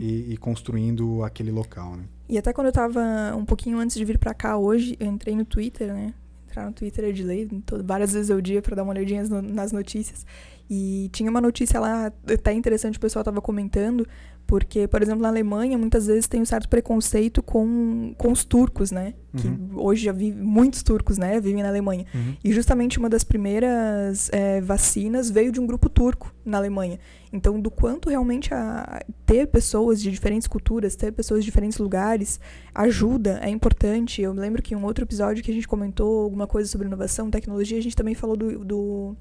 e, 0.00 0.32
e 0.32 0.36
construindo 0.36 1.22
aquele 1.22 1.52
local, 1.52 1.96
né? 1.96 2.04
E 2.28 2.36
até 2.36 2.52
quando 2.52 2.66
eu 2.66 2.72
tava 2.72 3.00
um 3.36 3.44
pouquinho 3.44 3.78
antes 3.78 3.96
de 3.96 4.04
vir 4.04 4.18
pra 4.18 4.34
cá 4.34 4.56
hoje, 4.56 4.96
eu 4.98 5.06
entrei 5.06 5.36
no 5.36 5.44
Twitter, 5.44 5.94
né? 5.94 6.12
Entrar 6.56 6.68
no 6.68 6.72
Twitter 6.72 7.04
é 7.04 7.12
de 7.12 7.22
todo, 7.60 7.84
várias 7.84 8.14
vezes 8.14 8.30
ao 8.30 8.40
dia 8.40 8.62
pra 8.62 8.74
dar 8.74 8.82
uma 8.82 8.92
olhadinha 8.94 9.22
nas 9.42 9.72
notícias. 9.72 10.24
E 10.68 11.08
tinha 11.12 11.30
uma 11.30 11.40
notícia 11.40 11.78
lá, 11.78 12.12
até 12.28 12.52
interessante, 12.52 12.98
o 12.98 13.00
pessoal 13.00 13.24
tava 13.24 13.40
comentando, 13.40 14.06
porque, 14.46 14.86
por 14.86 15.02
exemplo, 15.02 15.22
na 15.22 15.28
Alemanha, 15.28 15.76
muitas 15.76 16.06
vezes 16.06 16.28
tem 16.28 16.40
um 16.40 16.44
certo 16.44 16.68
preconceito 16.68 17.42
com, 17.42 18.14
com 18.16 18.30
os 18.30 18.44
turcos, 18.44 18.90
né? 18.92 19.14
Que 19.36 19.48
Uhum. 19.48 19.70
hoje 19.74 20.04
já 20.04 20.12
vive, 20.12 20.40
muitos 20.40 20.82
turcos, 20.82 21.18
né? 21.18 21.38
Vivem 21.40 21.62
na 21.62 21.68
Alemanha. 21.68 22.06
E 22.42 22.52
justamente 22.52 22.98
uma 22.98 23.08
das 23.08 23.22
primeiras 23.24 24.30
eh, 24.32 24.60
vacinas 24.60 25.30
veio 25.30 25.50
de 25.52 25.60
um 25.60 25.66
grupo 25.66 25.88
turco 25.88 26.32
na 26.44 26.58
Alemanha. 26.58 26.98
Então, 27.32 27.60
do 27.60 27.70
quanto 27.70 28.08
realmente 28.08 28.54
a 28.54 29.02
ter 29.26 29.46
pessoas 29.48 30.00
de 30.00 30.10
diferentes 30.10 30.46
culturas, 30.46 30.94
ter 30.96 31.12
pessoas 31.12 31.40
de 31.40 31.46
diferentes 31.46 31.78
lugares, 31.78 32.38
ajuda, 32.74 33.40
é 33.42 33.50
importante. 33.50 34.22
Eu 34.22 34.32
me 34.32 34.40
lembro 34.40 34.62
que 34.62 34.74
em 34.74 34.76
um 34.76 34.84
outro 34.84 35.04
episódio 35.04 35.42
que 35.42 35.50
a 35.50 35.54
gente 35.54 35.66
comentou 35.68 36.22
alguma 36.22 36.46
coisa 36.46 36.68
sobre 36.70 36.86
inovação, 36.86 37.30
tecnologia, 37.30 37.78
a 37.78 37.82
gente 37.82 37.96
também 37.96 38.14
falou 38.14 38.36
do, 38.36 38.64
do, 38.64 39.16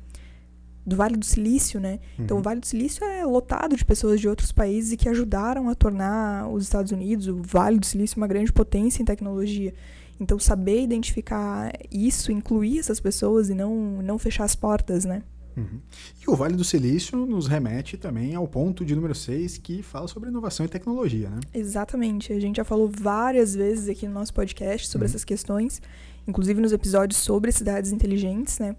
do 0.86 0.96
Vale 0.96 1.18
do 1.18 1.26
Silício, 1.26 1.80
né? 1.80 2.00
Então, 2.20 2.38
Uhum. 2.38 2.42
o 2.42 2.44
Vale 2.44 2.60
do 2.60 2.68
Silício 2.68 3.04
é 3.04 3.26
lotado 3.26 3.76
de 3.76 3.84
pessoas 3.84 4.20
de 4.22 4.28
outros 4.28 4.52
países 4.52 4.92
e 4.92 4.98
que 4.98 5.10
ajudaram 5.10 5.68
a 5.70 5.76
tornar 5.76 6.48
os 6.50 6.64
Estados 6.64 6.92
Unidos, 6.92 7.28
o 7.28 7.42
Vale 7.42 7.80
do 7.80 7.86
Silício, 7.86 8.18
uma 8.18 8.28
grande 8.28 8.54
potência 8.54 9.02
em 9.02 9.06
tecnologia. 9.06 9.74
Então, 10.20 10.38
saber 10.40 10.82
identificar 10.84 11.72
isso, 11.92 12.32
incluir 12.32 12.80
essas 12.80 13.00
pessoas 13.00 13.50
e 13.50 13.54
não, 13.56 14.02
não 14.02 14.18
fechar 14.20 14.44
as 14.46 14.56
portas, 14.56 15.06
né? 15.06 15.24
Uhum. 15.58 15.80
E 16.22 16.30
o 16.30 16.36
Vale 16.36 16.56
do 16.56 16.64
Silício 16.66 17.26
nos 17.26 17.48
remete 17.48 17.98
também 17.98 18.36
ao 18.36 18.46
ponto 18.48 18.84
de 18.86 18.94
número 18.94 19.16
6, 19.16 19.58
que 19.58 19.82
fala 19.82 20.08
sobre 20.08 20.30
inovação 20.30 20.66
e 20.66 20.70
tecnologia, 20.70 21.30
né? 21.30 21.40
Exatamente. 21.54 22.32
A 22.34 22.40
gente 22.40 22.58
já 22.58 22.64
falou 22.66 22.90
várias 22.94 23.56
vezes 23.56 23.88
aqui 23.90 24.06
no 24.08 24.14
nosso 24.14 24.34
podcast 24.34 24.88
sobre 24.90 25.06
Uhum. 25.06 25.10
essas 25.12 25.24
questões, 25.24 25.82
inclusive 26.28 26.62
nos 26.62 26.74
episódios 26.74 27.20
sobre 27.20 27.52
cidades 27.54 27.92
inteligentes, 27.94 28.60
né? 28.60 28.76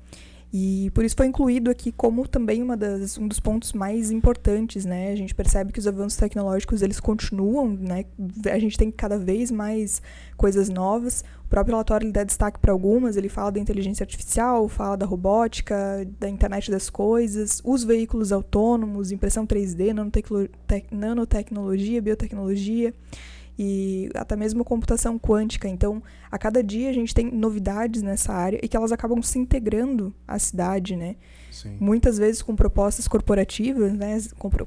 E 0.52 0.90
por 0.94 1.04
isso 1.04 1.16
foi 1.16 1.26
incluído 1.26 1.70
aqui 1.70 1.90
como 1.92 2.26
também 2.26 2.62
uma 2.62 2.76
das, 2.76 3.18
um 3.18 3.26
dos 3.26 3.40
pontos 3.40 3.72
mais 3.72 4.10
importantes, 4.10 4.84
né? 4.84 5.10
A 5.10 5.16
gente 5.16 5.34
percebe 5.34 5.72
que 5.72 5.78
os 5.78 5.86
avanços 5.86 6.16
tecnológicos 6.16 6.82
eles 6.82 7.00
continuam, 7.00 7.68
né? 7.68 8.04
A 8.50 8.58
gente 8.58 8.78
tem 8.78 8.90
cada 8.90 9.18
vez 9.18 9.50
mais 9.50 10.00
coisas 10.36 10.68
novas. 10.68 11.24
O 11.44 11.48
próprio 11.48 11.72
relatório 11.74 12.06
ele 12.06 12.12
dá 12.12 12.24
destaque 12.24 12.58
para 12.58 12.72
algumas, 12.72 13.16
ele 13.16 13.28
fala 13.28 13.50
da 13.52 13.60
inteligência 13.60 14.04
artificial, 14.04 14.68
fala 14.68 14.96
da 14.96 15.04
robótica, 15.06 16.08
da 16.18 16.28
internet 16.28 16.70
das 16.70 16.88
coisas, 16.88 17.60
os 17.64 17.84
veículos 17.84 18.32
autônomos, 18.32 19.12
impressão 19.12 19.46
3D, 19.46 19.92
nanotecno- 19.92 20.48
tec- 20.66 20.90
nanotecnologia, 20.90 22.00
biotecnologia 22.00 22.94
e 23.58 24.10
até 24.14 24.36
mesmo 24.36 24.64
computação 24.64 25.18
quântica. 25.18 25.68
Então, 25.68 26.02
a 26.30 26.38
cada 26.38 26.62
dia 26.62 26.90
a 26.90 26.92
gente 26.92 27.14
tem 27.14 27.30
novidades 27.30 28.02
nessa 28.02 28.32
área 28.32 28.60
e 28.62 28.68
que 28.68 28.76
elas 28.76 28.92
acabam 28.92 29.22
se 29.22 29.38
integrando 29.38 30.14
à 30.28 30.38
cidade, 30.38 30.94
né? 30.94 31.16
Sim. 31.50 31.76
Muitas 31.80 32.18
vezes 32.18 32.42
com 32.42 32.54
propostas 32.54 33.08
corporativas, 33.08 33.94
né? 33.94 34.18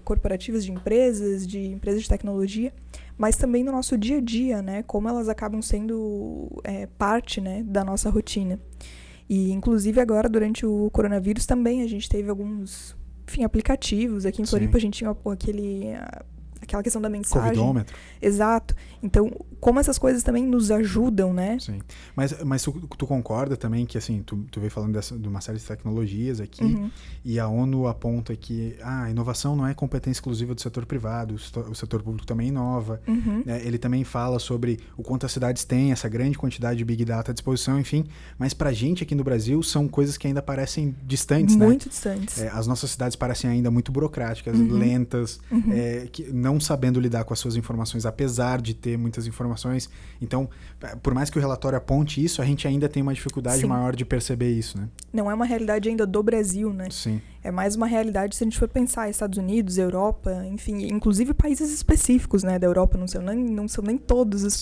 Corporativas 0.03 0.65
de 0.65 0.71
empresas, 0.71 1.45
de 1.45 1.67
empresas 1.67 2.01
de 2.01 2.09
tecnologia, 2.09 2.73
mas 3.17 3.35
também 3.35 3.63
no 3.63 3.71
nosso 3.71 3.97
dia 3.97 4.17
a 4.17 4.21
dia, 4.21 4.61
né? 4.61 4.81
Como 4.83 5.07
elas 5.07 5.29
acabam 5.29 5.61
sendo 5.61 6.49
é, 6.63 6.87
parte, 6.87 7.39
né? 7.39 7.63
Da 7.63 7.83
nossa 7.83 8.09
rotina. 8.09 8.59
E, 9.29 9.51
inclusive, 9.51 10.01
agora, 10.01 10.27
durante 10.27 10.65
o 10.65 10.89
coronavírus, 10.89 11.45
também 11.45 11.83
a 11.83 11.87
gente 11.87 12.09
teve 12.09 12.31
alguns, 12.31 12.97
enfim, 13.27 13.43
aplicativos. 13.43 14.25
Aqui 14.25 14.41
em 14.41 14.45
Sim. 14.45 14.49
Floripa 14.49 14.77
a 14.77 14.81
gente 14.81 14.97
tinha 14.97 15.15
aquele... 15.31 15.93
Aquela 16.69 16.83
questão 16.83 17.01
da 17.01 17.09
mensagem. 17.09 17.49
Covidômetro. 17.49 17.97
Exato. 18.21 18.75
Então, 19.01 19.31
como 19.59 19.79
essas 19.79 19.97
coisas 19.97 20.23
também 20.23 20.45
nos 20.45 20.71
ajudam, 20.71 21.33
né? 21.33 21.57
Sim. 21.59 21.79
Mas, 22.15 22.43
mas 22.43 22.61
tu, 22.63 22.71
tu 22.97 23.07
concorda 23.07 23.55
também 23.57 23.85
que, 23.85 23.97
assim, 23.97 24.21
tu, 24.25 24.37
tu 24.51 24.59
veio 24.59 24.71
falando 24.71 24.93
dessa, 24.93 25.17
de 25.17 25.27
uma 25.27 25.41
série 25.41 25.57
de 25.57 25.63
tecnologias 25.65 26.39
aqui, 26.41 26.63
Uhum. 26.63 26.89
e 27.23 27.39
a 27.39 27.47
ONU 27.47 27.87
aponta 27.87 28.35
que 28.35 28.75
ah, 28.81 29.03
a 29.03 29.09
inovação 29.11 29.55
não 29.55 29.65
é 29.67 29.73
competência 29.73 30.17
exclusiva 30.19 30.53
do 30.53 30.61
setor 30.61 30.85
privado, 30.85 31.35
o 31.35 31.73
setor, 31.75 32.01
público 32.03 32.25
também 32.25 32.49
inova. 32.49 33.01
Uhum. 33.07 33.43
né? 33.45 33.61
Ele 33.65 33.77
também 33.77 34.03
fala 34.03 34.39
sobre 34.39 34.79
o 34.97 35.03
quanto 35.03 35.25
as 35.25 35.31
cidades 35.31 35.63
têm 35.63 35.91
essa 35.91 36.07
grande 36.09 36.37
quantidade 36.37 36.77
de 36.77 36.85
Big 36.85 37.03
Data 37.05 37.31
à 37.31 37.33
disposição, 37.33 37.79
enfim. 37.79 38.05
Mas 38.37 38.53
pra 38.53 38.71
gente 38.71 39.03
aqui 39.03 39.15
no 39.15 39.23
Brasil, 39.23 39.61
são 39.63 39.87
coisas 39.87 40.17
que 40.17 40.27
ainda 40.27 40.41
parecem 40.41 40.95
distantes, 41.05 41.55
né? 41.55 41.65
Muito 41.65 41.89
distantes. 41.89 42.39
É, 42.41 42.49
as 42.49 42.67
nossas 42.67 42.91
cidades 42.91 43.15
parecem 43.15 43.49
ainda 43.49 43.69
muito 43.71 43.91
burocráticas, 43.91 44.57
Uhum. 44.57 44.77
lentas, 44.77 45.39
Uhum. 45.51 45.71
é, 45.71 46.07
que 46.11 46.31
não 46.31 46.59
sabendo 46.59 46.99
lidar 46.99 47.23
com 47.23 47.33
as 47.33 47.39
suas 47.39 47.55
informações, 47.55 48.05
apesar 48.05 48.61
de 48.61 48.73
ter 48.73 48.88
muitas 48.97 49.27
informações. 49.27 49.89
Então, 50.21 50.49
é, 50.81 50.95
por 50.95 51.13
mais 51.13 51.29
que 51.29 51.37
o 51.37 51.41
relatório 51.41 51.77
aponte 51.77 52.23
isso, 52.23 52.41
a 52.41 52.45
gente 52.45 52.67
ainda 52.67 52.87
tem 52.87 53.01
uma 53.01 53.13
dificuldade 53.13 53.61
Sim. 53.61 53.67
maior 53.67 53.95
de 53.95 54.05
perceber 54.05 54.51
isso, 54.51 54.77
né? 54.77 54.87
Não 55.11 55.29
é 55.29 55.33
uma 55.33 55.45
realidade 55.45 55.89
ainda 55.89 56.05
do 56.05 56.21
Brasil, 56.21 56.73
né? 56.73 56.87
Sim. 56.89 57.21
É 57.43 57.51
mais 57.51 57.75
uma 57.75 57.87
realidade 57.87 58.35
se 58.35 58.43
a 58.43 58.45
gente 58.45 58.57
for 58.57 58.67
pensar 58.67 59.09
Estados 59.09 59.37
Unidos, 59.37 59.77
Europa, 59.77 60.45
enfim, 60.51 60.87
inclusive 60.87 61.33
países 61.33 61.71
específicos, 61.71 62.43
né, 62.43 62.59
da 62.59 62.67
Europa, 62.67 62.97
não 62.97 63.07
são 63.07 63.21
nem, 63.21 63.37
não 63.37 63.67
são 63.67 63.83
nem 63.83 63.97
todos 63.97 64.43
os 64.43 64.53
Sim. 64.53 64.61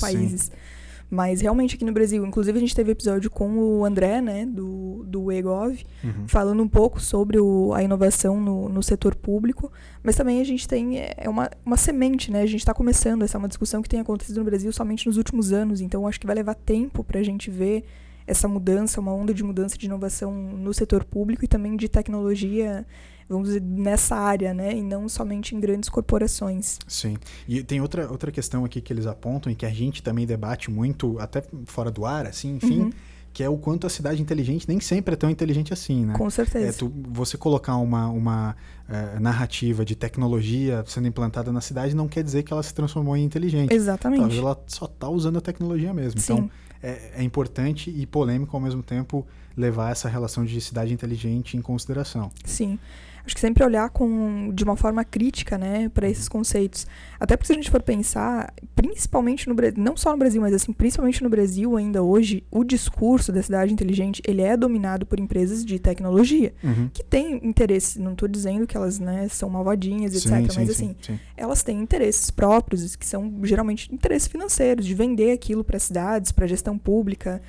Mas 1.10 1.40
realmente 1.40 1.76
aqui 1.76 1.86
no 1.86 1.94
Brasil, 1.94 2.26
inclusive 2.26 2.58
a 2.58 2.60
gente 2.60 2.76
teve 2.76 2.92
episódio 2.92 3.32
com 3.32 3.50
o 3.58 3.86
André, 3.86 4.20
né, 4.22 4.46
do, 4.46 5.06
do 5.08 5.32
EGOV, 5.32 5.86
Uhum. 6.04 6.28
falando 6.28 6.62
um 6.62 6.68
pouco 6.68 7.00
sobre 7.00 7.40
o- 7.40 7.72
a 7.74 7.82
inovação 7.82 8.42
no, 8.42 8.68
no 8.68 8.84
setor 8.84 9.16
público, 9.16 9.72
mas 10.04 10.16
também 10.18 10.42
a 10.42 10.44
gente 10.44 10.68
tem 10.68 11.00
é, 11.00 11.14
é 11.18 11.30
uma, 11.30 11.50
uma 11.66 11.78
semente, 11.78 12.30
né? 12.32 12.42
A 12.42 12.46
gente 12.46 12.60
está 12.60 12.74
começando, 12.74 13.24
essa 13.24 13.38
é 13.38 13.40
uma 13.40 13.48
discussão 13.48 13.82
que 13.82 13.88
tem 13.88 14.02
acontecido 14.02 14.38
no 14.40 14.44
Brasil 14.44 14.72
somente 14.74 15.08
nos 15.08 15.16
últimos 15.18 15.54
anos, 15.54 15.80
então 15.80 16.06
acho 16.06 16.20
que 16.20 16.28
vai 16.28 16.36
levar 16.36 16.56
tempo 16.56 17.04
para 17.06 17.20
a 17.20 17.24
gente 17.24 17.50
ver 17.50 17.86
essa 18.26 18.46
mudança, 18.46 19.00
uma 19.00 19.14
onda 19.14 19.34
de 19.34 19.42
mudança 19.42 19.78
de 19.78 19.86
inovação 19.86 20.34
no 20.34 20.74
setor 20.74 21.06
público 21.06 21.46
e 21.46 21.48
também 21.48 21.78
de 21.78 21.88
tecnologia, 21.88 22.86
vamos 23.30 23.48
dizer, 23.50 23.62
nessa 23.62 24.16
área, 24.16 24.54
né? 24.54 24.76
E 24.76 24.82
não 24.82 25.08
somente 25.10 25.56
em 25.56 25.60
grandes 25.60 25.90
corporações. 25.90 26.80
Sim. 26.88 27.18
E 27.48 27.62
tem 27.64 27.82
outra, 27.82 28.10
outra 28.10 28.32
questão 28.32 28.64
aqui 28.66 28.82
que 28.82 28.92
eles 28.94 29.06
apontam 29.06 29.52
e 29.52 29.56
que 29.56 29.66
a 29.66 29.70
gente 29.70 30.02
também 30.02 30.26
debate 30.26 30.72
muito, 30.72 31.18
até 31.20 31.44
fora 31.66 31.92
do 31.92 32.06
ar, 32.06 32.26
assim, 32.26 32.56
enfim, 32.56 32.80
Uhum. 32.82 32.90
que 33.34 33.44
é 33.44 33.50
o 33.50 33.58
quanto 33.58 33.86
a 33.86 33.90
cidade 33.90 34.20
inteligente 34.22 34.68
nem 34.68 34.80
sempre 34.80 35.14
é 35.14 35.18
tão 35.18 35.30
inteligente 35.30 35.72
assim, 35.74 36.06
né? 36.06 36.14
Com 36.18 36.28
É, 36.28 36.30
certeza. 36.30 36.80
tu- 36.80 36.92
você 37.10 37.38
colocar 37.38 37.76
uma, 37.78 38.08
uma 38.08 38.56
eh, 38.90 39.20
narrativa 39.20 39.84
de 39.86 39.96
tecnologia 39.96 40.84
sendo 40.88 41.08
implantada 41.08 41.52
na 41.52 41.62
cidade 41.62 41.94
não 41.96 42.08
quer 42.08 42.24
dizer 42.24 42.42
que 42.44 42.52
ela 42.54 42.64
se 42.64 42.74
transformou 42.74 43.16
em 43.18 43.24
inteligente. 43.24 43.74
Exatamente. 43.74 44.22
Talvez 44.22 44.40
ela 44.42 44.60
só 44.66 44.86
está 44.86 45.10
usando 45.10 45.38
a 45.38 45.42
tecnologia 45.42 45.94
mesmo. 45.94 46.20
Sim. 46.20 46.34
Então, 46.34 46.52
é, 46.82 47.12
é 47.18 47.24
importante 47.24 47.90
e 47.90 48.06
polêmico 48.06 48.56
ao 48.56 48.62
mesmo 48.64 48.82
tempo 48.82 49.28
levar 49.56 49.92
essa 49.92 50.08
relação 50.08 50.46
de 50.46 50.60
cidade 50.62 50.94
inteligente 50.94 51.58
em 51.58 51.62
consideração. 51.62 52.32
Sim. 52.46 52.80
Acho 53.28 53.36
que 53.36 53.42
sempre 53.42 53.64
olhar 53.64 53.90
com, 53.90 54.52
de 54.54 54.64
uma 54.64 54.78
forma 54.78 55.04
crítica, 55.04 55.58
né, 55.58 55.90
para 55.90 56.10
esses 56.10 56.30
conceitos. 56.30 56.88
Até 57.20 57.36
porque 57.36 57.48
se 57.48 57.52
a 57.54 57.56
gente 57.56 57.70
for 57.70 57.82
pensar, 57.82 58.54
principalmente 58.74 59.50
no 59.50 59.54
Brasil, 59.54 59.76
não 59.78 59.98
só 59.98 60.12
no 60.12 60.18
Brasil, 60.18 60.42
mas 60.42 60.54
assim, 60.54 60.72
principalmente 60.72 61.22
no 61.22 61.30
Brasil 61.30 61.76
ainda 61.76 62.02
hoje, 62.02 62.44
o 62.50 62.64
discurso 62.64 63.32
da 63.34 63.44
cidade 63.44 63.74
inteligente, 63.74 64.22
ele 64.26 64.42
é 64.42 64.56
dominado 64.56 65.06
por 65.06 65.20
empresas 65.20 65.66
de 65.66 65.78
tecnologia, 65.78 66.54
Uhum. 66.64 66.90
que 66.94 67.04
têm 67.04 67.46
interesse, 67.46 68.00
não 68.00 68.14
estou 68.14 68.30
dizendo 68.30 68.66
que 68.66 68.78
elas, 68.78 68.98
né, 68.98 69.28
são 69.30 69.50
malvadinhas, 69.50 70.16
etc, 70.16 70.32
mas 70.56 70.70
assim, 70.70 70.96
sim. 71.02 71.20
elas 71.36 71.62
têm 71.64 71.82
interesses 71.82 72.32
próprios, 72.32 72.96
que 72.96 73.06
são 73.06 73.42
geralmente 73.44 73.94
interesses 73.94 74.28
financeiros, 74.28 74.86
de 74.86 74.94
vender 74.94 75.32
aquilo 75.32 75.66
para 75.66 75.78
cidades, 75.80 76.32
para 76.32 76.48
gestão 76.48 76.78
pública, 76.78 77.42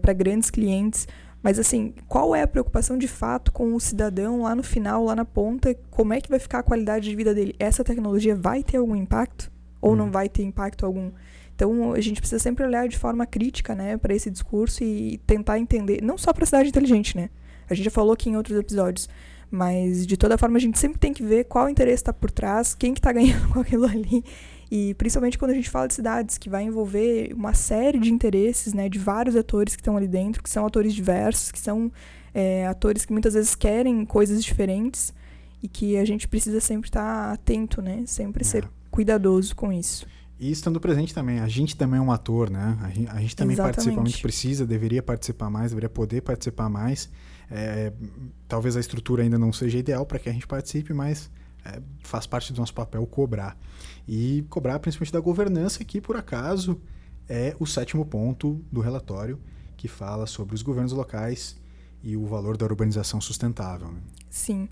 para 0.00 0.12
grandes 0.14 0.48
clientes. 0.48 1.06
Mas 1.42 1.58
assim, 1.58 1.92
qual 2.06 2.34
é 2.34 2.42
a 2.42 2.46
preocupação 2.46 2.96
de 2.96 3.08
fato 3.08 3.50
com 3.52 3.74
o 3.74 3.80
cidadão 3.80 4.42
lá 4.42 4.54
no 4.54 4.62
final, 4.62 5.04
lá 5.04 5.16
na 5.16 5.24
ponta? 5.24 5.74
Como 5.90 6.12
é 6.12 6.20
que 6.20 6.30
vai 6.30 6.38
ficar 6.38 6.60
a 6.60 6.62
qualidade 6.62 7.08
de 7.08 7.16
vida 7.16 7.34
dele? 7.34 7.54
Essa 7.58 7.82
tecnologia 7.82 8.36
vai 8.36 8.62
ter 8.62 8.76
algum 8.76 8.94
impacto 8.94 9.50
ou 9.80 9.96
não 9.96 10.06
Hum. 10.06 10.10
vai 10.12 10.28
ter 10.28 10.44
impacto 10.44 10.86
algum? 10.86 11.10
Então 11.54 11.92
a 11.92 12.00
gente 12.00 12.20
precisa 12.20 12.38
sempre 12.38 12.64
olhar 12.64 12.88
de 12.88 12.96
forma 12.96 13.26
crítica, 13.26 13.74
né, 13.74 13.96
para 13.96 14.14
esse 14.14 14.30
discurso 14.30 14.82
e 14.84 15.18
tentar 15.26 15.58
entender, 15.58 16.00
não 16.02 16.16
só 16.16 16.32
para 16.32 16.44
a 16.44 16.46
cidade 16.46 16.68
inteligente, 16.68 17.16
né? 17.16 17.28
A 17.68 17.74
gente 17.74 17.84
já 17.84 17.90
falou 17.90 18.12
aqui 18.12 18.30
em 18.30 18.36
outros 18.36 18.56
episódios, 18.58 19.08
mas 19.50 20.06
de 20.06 20.16
toda 20.16 20.38
forma 20.38 20.56
a 20.56 20.60
gente 20.60 20.78
sempre 20.78 20.98
tem 20.98 21.12
que 21.12 21.22
ver 21.22 21.44
qual 21.44 21.68
interesse 21.68 22.02
está 22.02 22.12
por 22.12 22.30
trás, 22.30 22.74
quem 22.74 22.94
que 22.94 23.00
tá 23.00 23.12
ganhando 23.12 23.48
com 23.52 23.60
aquilo 23.60 23.84
ali. 23.84 24.24
E 24.74 24.94
principalmente 24.94 25.36
quando 25.36 25.50
a 25.50 25.54
gente 25.54 25.68
fala 25.68 25.86
de 25.86 25.92
cidades, 25.92 26.38
que 26.38 26.48
vai 26.48 26.62
envolver 26.62 27.30
uma 27.34 27.52
série 27.52 27.98
de 27.98 28.10
interesses, 28.10 28.72
né, 28.72 28.88
de 28.88 28.98
vários 28.98 29.36
atores 29.36 29.76
que 29.76 29.82
estão 29.82 29.98
ali 29.98 30.08
dentro, 30.08 30.42
que 30.42 30.48
são 30.48 30.64
atores 30.64 30.94
diversos, 30.94 31.52
que 31.52 31.58
são 31.58 31.92
é, 32.32 32.66
atores 32.66 33.04
que 33.04 33.12
muitas 33.12 33.34
vezes 33.34 33.54
querem 33.54 34.02
coisas 34.06 34.42
diferentes 34.42 35.12
e 35.62 35.68
que 35.68 35.98
a 35.98 36.06
gente 36.06 36.26
precisa 36.26 36.58
sempre 36.58 36.88
estar 36.88 37.32
atento, 37.34 37.82
né, 37.82 38.04
sempre 38.06 38.44
ser 38.46 38.64
É. 38.64 38.68
cuidadoso 38.90 39.54
com 39.54 39.70
isso. 39.70 40.06
E 40.40 40.50
estando 40.50 40.80
presente 40.80 41.12
também, 41.12 41.38
a 41.40 41.48
gente 41.48 41.76
também 41.76 41.98
é 41.98 42.02
um 42.02 42.10
ator, 42.10 42.48
né? 42.48 42.78
A 42.80 42.88
gente, 42.88 43.10
a 43.10 43.20
gente 43.20 43.36
também 43.36 43.56
participa, 43.56 43.90
a 43.90 43.90
gente 43.90 43.98
Exatamente. 43.98 44.22
precisa, 44.22 44.66
deveria 44.66 45.02
participar 45.02 45.50
mais, 45.50 45.72
deveria 45.72 45.90
poder 45.90 46.22
participar 46.22 46.70
mais. 46.70 47.10
É, 47.50 47.92
talvez 48.48 48.74
a 48.74 48.80
estrutura 48.80 49.22
ainda 49.22 49.38
não 49.38 49.52
seja 49.52 49.76
ideal 49.76 50.06
para 50.06 50.18
que 50.18 50.30
a 50.30 50.32
gente 50.32 50.46
participe, 50.46 50.94
mas 50.94 51.30
é, 51.62 51.78
faz 52.02 52.26
parte 52.26 52.54
do 52.54 52.58
nosso 52.58 52.72
papel 52.74 53.06
cobrar. 53.06 53.54
E 54.06 54.44
cobrar 54.50 54.78
principalmente 54.78 55.12
da 55.12 55.20
governança, 55.20 55.84
que 55.84 56.00
por 56.00 56.16
acaso 56.16 56.80
é 57.28 57.54
o 57.60 57.66
sétimo 57.66 58.04
ponto 58.04 58.60
do 58.70 58.80
relatório, 58.80 59.38
que 59.76 59.88
fala 59.88 60.26
sobre 60.26 60.54
os 60.54 60.62
governos 60.62 60.92
locais 60.92 61.56
e 62.02 62.16
o 62.16 62.26
valor 62.26 62.56
da 62.56 62.64
urbanização 62.66 63.20
sustentável. 63.20 63.88
né? 63.88 64.00
Sim. 64.28 64.68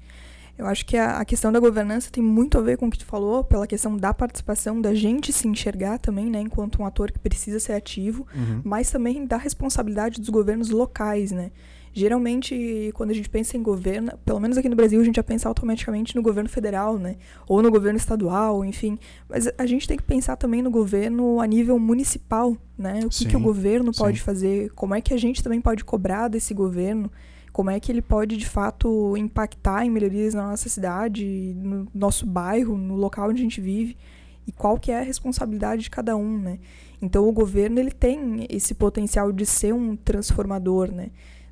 Eu 0.58 0.66
acho 0.66 0.84
que 0.84 0.96
a, 0.96 1.18
a 1.20 1.24
questão 1.24 1.50
da 1.50 1.58
governança 1.58 2.10
tem 2.10 2.22
muito 2.22 2.58
a 2.58 2.60
ver 2.60 2.76
com 2.76 2.86
o 2.88 2.90
que 2.90 2.98
tu 2.98 3.06
falou, 3.06 3.42
pela 3.42 3.66
questão 3.66 3.96
da 3.96 4.12
participação, 4.12 4.78
da 4.80 4.92
gente 4.94 5.32
se 5.32 5.48
enxergar 5.48 5.98
também, 5.98 6.28
né, 6.28 6.40
enquanto 6.40 6.82
um 6.82 6.84
ator 6.84 7.10
que 7.10 7.18
precisa 7.18 7.58
ser 7.58 7.72
ativo, 7.72 8.26
Uhum. 8.34 8.60
mas 8.62 8.90
também 8.90 9.24
da 9.24 9.38
responsabilidade 9.38 10.20
dos 10.20 10.28
governos 10.28 10.68
locais, 10.68 11.30
né? 11.30 11.50
Geralmente, 11.92 12.92
quando 12.94 13.10
a 13.10 13.14
gente 13.14 13.28
pensa 13.28 13.56
em 13.56 13.62
governo, 13.62 14.12
pelo 14.24 14.38
menos 14.38 14.56
aqui 14.56 14.68
no 14.68 14.76
Brasil, 14.76 15.00
a 15.00 15.04
gente 15.04 15.16
já 15.16 15.24
pensa 15.24 15.48
automaticamente 15.48 16.14
no 16.14 16.22
governo 16.22 16.48
federal, 16.48 16.98
né? 16.98 17.16
Ou 17.48 17.60
no 17.60 17.70
governo 17.70 17.96
estadual, 17.96 18.64
enfim. 18.64 18.96
Mas 19.28 19.50
a 19.58 19.66
gente 19.66 19.88
tem 19.88 19.96
que 19.96 20.02
pensar 20.02 20.36
também 20.36 20.62
no 20.62 20.70
governo 20.70 21.40
a 21.40 21.46
nível 21.46 21.78
municipal, 21.80 22.56
né? 22.78 23.00
O 23.04 23.08
que, 23.08 23.24
que 23.24 23.36
o 23.36 23.38
Sim, 23.38 23.44
governo 23.44 23.92
pode 23.92 24.18
sim. 24.18 24.24
fazer, 24.24 24.70
como 24.70 24.94
é 24.94 25.00
que 25.00 25.12
a 25.12 25.16
gente 25.16 25.42
também 25.42 25.60
pode 25.60 25.84
cobrar 25.84 26.28
desse 26.28 26.54
governo, 26.54 27.10
como 27.52 27.70
é 27.70 27.80
que 27.80 27.90
ele 27.90 28.02
pode, 28.02 28.36
de 28.36 28.46
fato, 28.46 29.16
impactar 29.16 29.84
em 29.84 29.90
melhorias 29.90 30.32
na 30.32 30.48
nossa 30.48 30.68
cidade, 30.68 31.54
no 31.56 31.88
nosso 31.92 32.24
bairro, 32.24 32.78
no 32.78 32.94
local 32.94 33.30
onde 33.30 33.40
a 33.40 33.42
gente 33.42 33.60
vive, 33.60 33.96
e 34.46 34.52
qual 34.52 34.78
que 34.78 34.92
é 34.92 35.00
a 35.00 35.02
responsabilidade 35.02 35.82
de 35.82 35.90
cada 35.90 36.16
um, 36.16 36.38
né? 36.38 36.60
Então, 37.02 37.28
o 37.28 37.32
governo, 37.32 37.80
ele 37.80 37.90
tem 37.90 38.46
esse 38.48 38.74
potencial 38.74 39.32
de 39.32 39.44
ser 39.44 39.74
um 39.74 39.96
transformador, 39.96 40.92
né? 40.92 41.10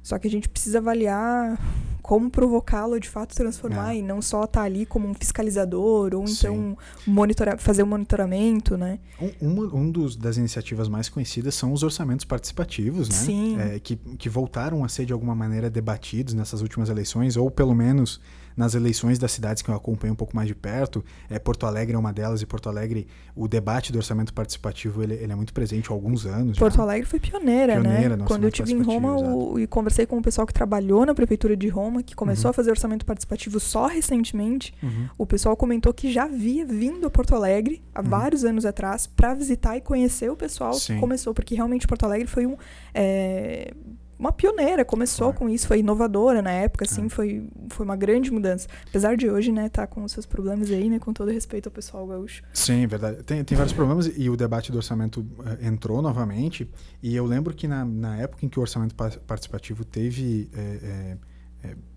Só 0.08 0.18
que 0.18 0.26
a 0.26 0.30
gente 0.30 0.48
precisa 0.48 0.78
avaliar 0.78 1.60
como 2.00 2.30
provocá-lo 2.30 2.98
de 2.98 3.06
fato 3.06 3.34
transformar 3.34 3.94
É. 3.94 3.98
e 3.98 4.02
não 4.02 4.22
só 4.22 4.44
estar 4.44 4.62
ali 4.62 4.86
como 4.86 5.06
um 5.06 5.12
fiscalizador 5.12 6.14
ou 6.14 6.24
então 6.26 6.74
monitora 7.06 7.58
fazer 7.58 7.82
um 7.82 7.86
monitoramento, 7.86 8.78
né? 8.78 9.00
Um, 9.20 9.50
uma 9.50 9.74
um 9.74 9.90
dos, 9.90 10.16
das 10.16 10.38
iniciativas 10.38 10.88
mais 10.88 11.10
conhecidas 11.10 11.54
são 11.54 11.74
os 11.74 11.82
orçamentos 11.82 12.24
participativos, 12.24 13.10
né? 13.10 13.14
Sim. 13.16 13.60
É, 13.60 13.78
que, 13.78 13.96
que 13.96 14.30
voltaram 14.30 14.82
a 14.82 14.88
ser 14.88 15.04
de 15.04 15.12
alguma 15.12 15.34
maneira 15.34 15.68
debatidos 15.68 16.32
nessas 16.32 16.62
últimas 16.62 16.88
eleições, 16.88 17.36
ou 17.36 17.50
pelo 17.50 17.74
menos 17.74 18.18
nas 18.58 18.74
eleições 18.74 19.18
das 19.18 19.30
cidades 19.32 19.62
que 19.62 19.70
eu 19.70 19.74
acompanho 19.74 20.12
um 20.12 20.16
pouco 20.16 20.34
mais 20.36 20.48
de 20.48 20.54
perto. 20.54 21.02
É, 21.30 21.38
Porto 21.38 21.64
Alegre 21.64 21.94
é 21.94 21.98
uma 21.98 22.12
delas, 22.12 22.42
e 22.42 22.46
Porto 22.46 22.68
Alegre, 22.68 23.06
o 23.34 23.46
debate 23.46 23.92
do 23.92 23.96
orçamento 23.98 24.34
participativo 24.34 25.02
ele, 25.02 25.14
ele 25.14 25.32
é 25.32 25.34
muito 25.36 25.54
presente 25.54 25.88
há 25.90 25.92
alguns 25.94 26.26
anos. 26.26 26.56
já. 26.56 26.60
Porto 26.60 26.82
Alegre 26.82 27.06
foi 27.08 27.20
pioneira, 27.20 27.74
Pioneira 27.80 28.16
né? 28.16 28.24
Quando 28.26 28.42
eu 28.42 28.48
estive 28.48 28.72
em 28.72 28.82
Roma 28.82 29.16
o- 29.16 29.58
e 29.60 29.66
conversei 29.66 30.04
com 30.04 30.18
o 30.18 30.22
pessoal 30.22 30.46
que 30.46 30.52
trabalhou 30.52 31.06
na 31.06 31.14
prefeitura 31.14 31.56
de 31.56 31.68
Roma, 31.68 32.02
que 32.02 32.16
começou 32.16 32.48
Uhum. 32.48 32.50
a 32.50 32.52
fazer 32.52 32.70
orçamento 32.70 33.06
participativo 33.06 33.60
só 33.60 33.86
recentemente, 33.86 34.74
Uhum. 34.82 35.08
o 35.16 35.24
pessoal 35.24 35.56
comentou 35.56 35.94
que 35.94 36.10
já 36.12 36.24
havia 36.24 36.66
vindo 36.66 37.06
a 37.06 37.10
Porto 37.10 37.34
Alegre 37.36 37.80
há 37.94 38.00
Uhum. 38.02 38.08
vários 38.08 38.44
anos 38.44 38.66
atrás 38.66 39.06
para 39.06 39.34
visitar 39.34 39.76
e 39.76 39.80
conhecer 39.80 40.30
o 40.30 40.36
pessoal 40.36 40.74
Sim. 40.74 40.94
que 40.94 41.00
começou, 41.00 41.32
porque 41.32 41.54
realmente 41.54 41.86
Porto 41.86 42.04
Alegre 42.04 42.26
foi 42.26 42.44
um, 42.44 42.56
é, 42.92 43.72
uma 44.18 44.32
pioneira, 44.32 44.84
começou 44.84 45.32
com 45.32 45.48
isso, 45.48 45.66
foi 45.68 45.78
inovadora 45.80 46.42
na 46.42 46.50
época, 46.50 46.84
assim, 46.84 47.06
É. 47.06 47.08
foi, 47.08 47.48
foi 47.70 47.84
uma 47.84 47.96
grande 47.96 48.30
mudança. 48.32 48.66
Apesar 48.88 49.16
de 49.16 49.30
hoje, 49.30 49.52
né, 49.52 49.68
tá 49.68 49.86
com 49.86 50.02
os 50.02 50.12
seus 50.12 50.26
problemas 50.26 50.70
aí, 50.70 50.88
né, 50.90 50.98
com 50.98 51.12
todo 51.12 51.30
respeito 51.30 51.66
ao 51.68 51.72
pessoal 51.72 52.06
gaúcho. 52.06 52.42
Sim, 52.52 52.86
verdade. 52.86 53.22
Tem, 53.22 53.44
tem 53.44 53.56
vários 53.56 53.72
problemas 53.72 54.10
e 54.16 54.28
o 54.28 54.36
debate 54.36 54.72
do 54.72 54.78
orçamento 54.78 55.24
eh, 55.60 55.66
entrou 55.68 56.02
novamente. 56.02 56.68
E 57.02 57.14
eu 57.14 57.24
lembro 57.26 57.54
que 57.54 57.68
na, 57.68 57.84
na 57.84 58.16
época 58.16 58.44
em 58.44 58.48
que 58.48 58.58
o 58.58 58.62
orçamento 58.62 58.94
pa- 58.94 59.12
participativo 59.26 59.84
teve. 59.84 60.48
eh, 60.54 61.16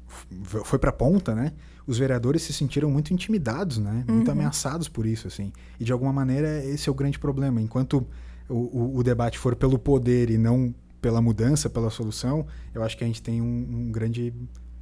f- 0.07 0.63
foi 0.63 0.77
pra 0.79 0.91
ponta, 0.91 1.33
né? 1.33 1.53
Os 1.87 1.97
vereadores 1.97 2.41
se 2.43 2.53
sentiram 2.53 2.89
muito 2.91 3.13
intimidados, 3.13 3.77
né? 3.77 4.03
Muito 4.07 4.27
Uhum. 4.27 4.33
ameaçados 4.33 4.87
por 4.87 5.05
isso, 5.05 5.27
assim. 5.27 5.51
E 5.79 5.83
de 5.83 5.91
alguma 5.91 6.13
maneira 6.13 6.63
esse 6.65 6.87
é 6.87 6.91
o 6.91 6.95
grande 6.95 7.17
problema. 7.17 7.59
Enquanto 7.61 8.05
o, 8.49 8.53
o, 8.55 8.97
o 8.97 9.03
debate 9.03 9.39
for 9.39 9.55
pelo 9.55 9.79
poder 9.79 10.29
e 10.29 10.37
não 10.37 10.73
pela 11.01 11.21
mudança, 11.21 11.69
pela 11.69 11.89
solução, 11.89 12.45
eu 12.73 12.83
acho 12.83 12.97
que 12.97 13.03
a 13.03 13.07
gente 13.07 13.21
tem 13.21 13.41
um, 13.41 13.45
um 13.87 13.91
grande. 13.91 14.33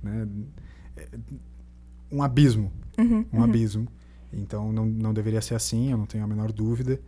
Né, 0.03 0.27
um 2.11 2.21
abismo 2.23 2.71
Uhum, 2.97 3.25
um 3.31 3.37
uhum. 3.37 3.43
abismo. 3.43 3.87
Então 4.33 4.73
não, 4.73 4.85
não 4.85 5.13
deveria 5.13 5.41
ser 5.41 5.55
assim, 5.55 5.91
eu 5.91 5.97
não 5.97 6.05
tenho 6.05 6.23
a 6.23 6.27
menor 6.27 6.51
dúvida. 6.51 6.99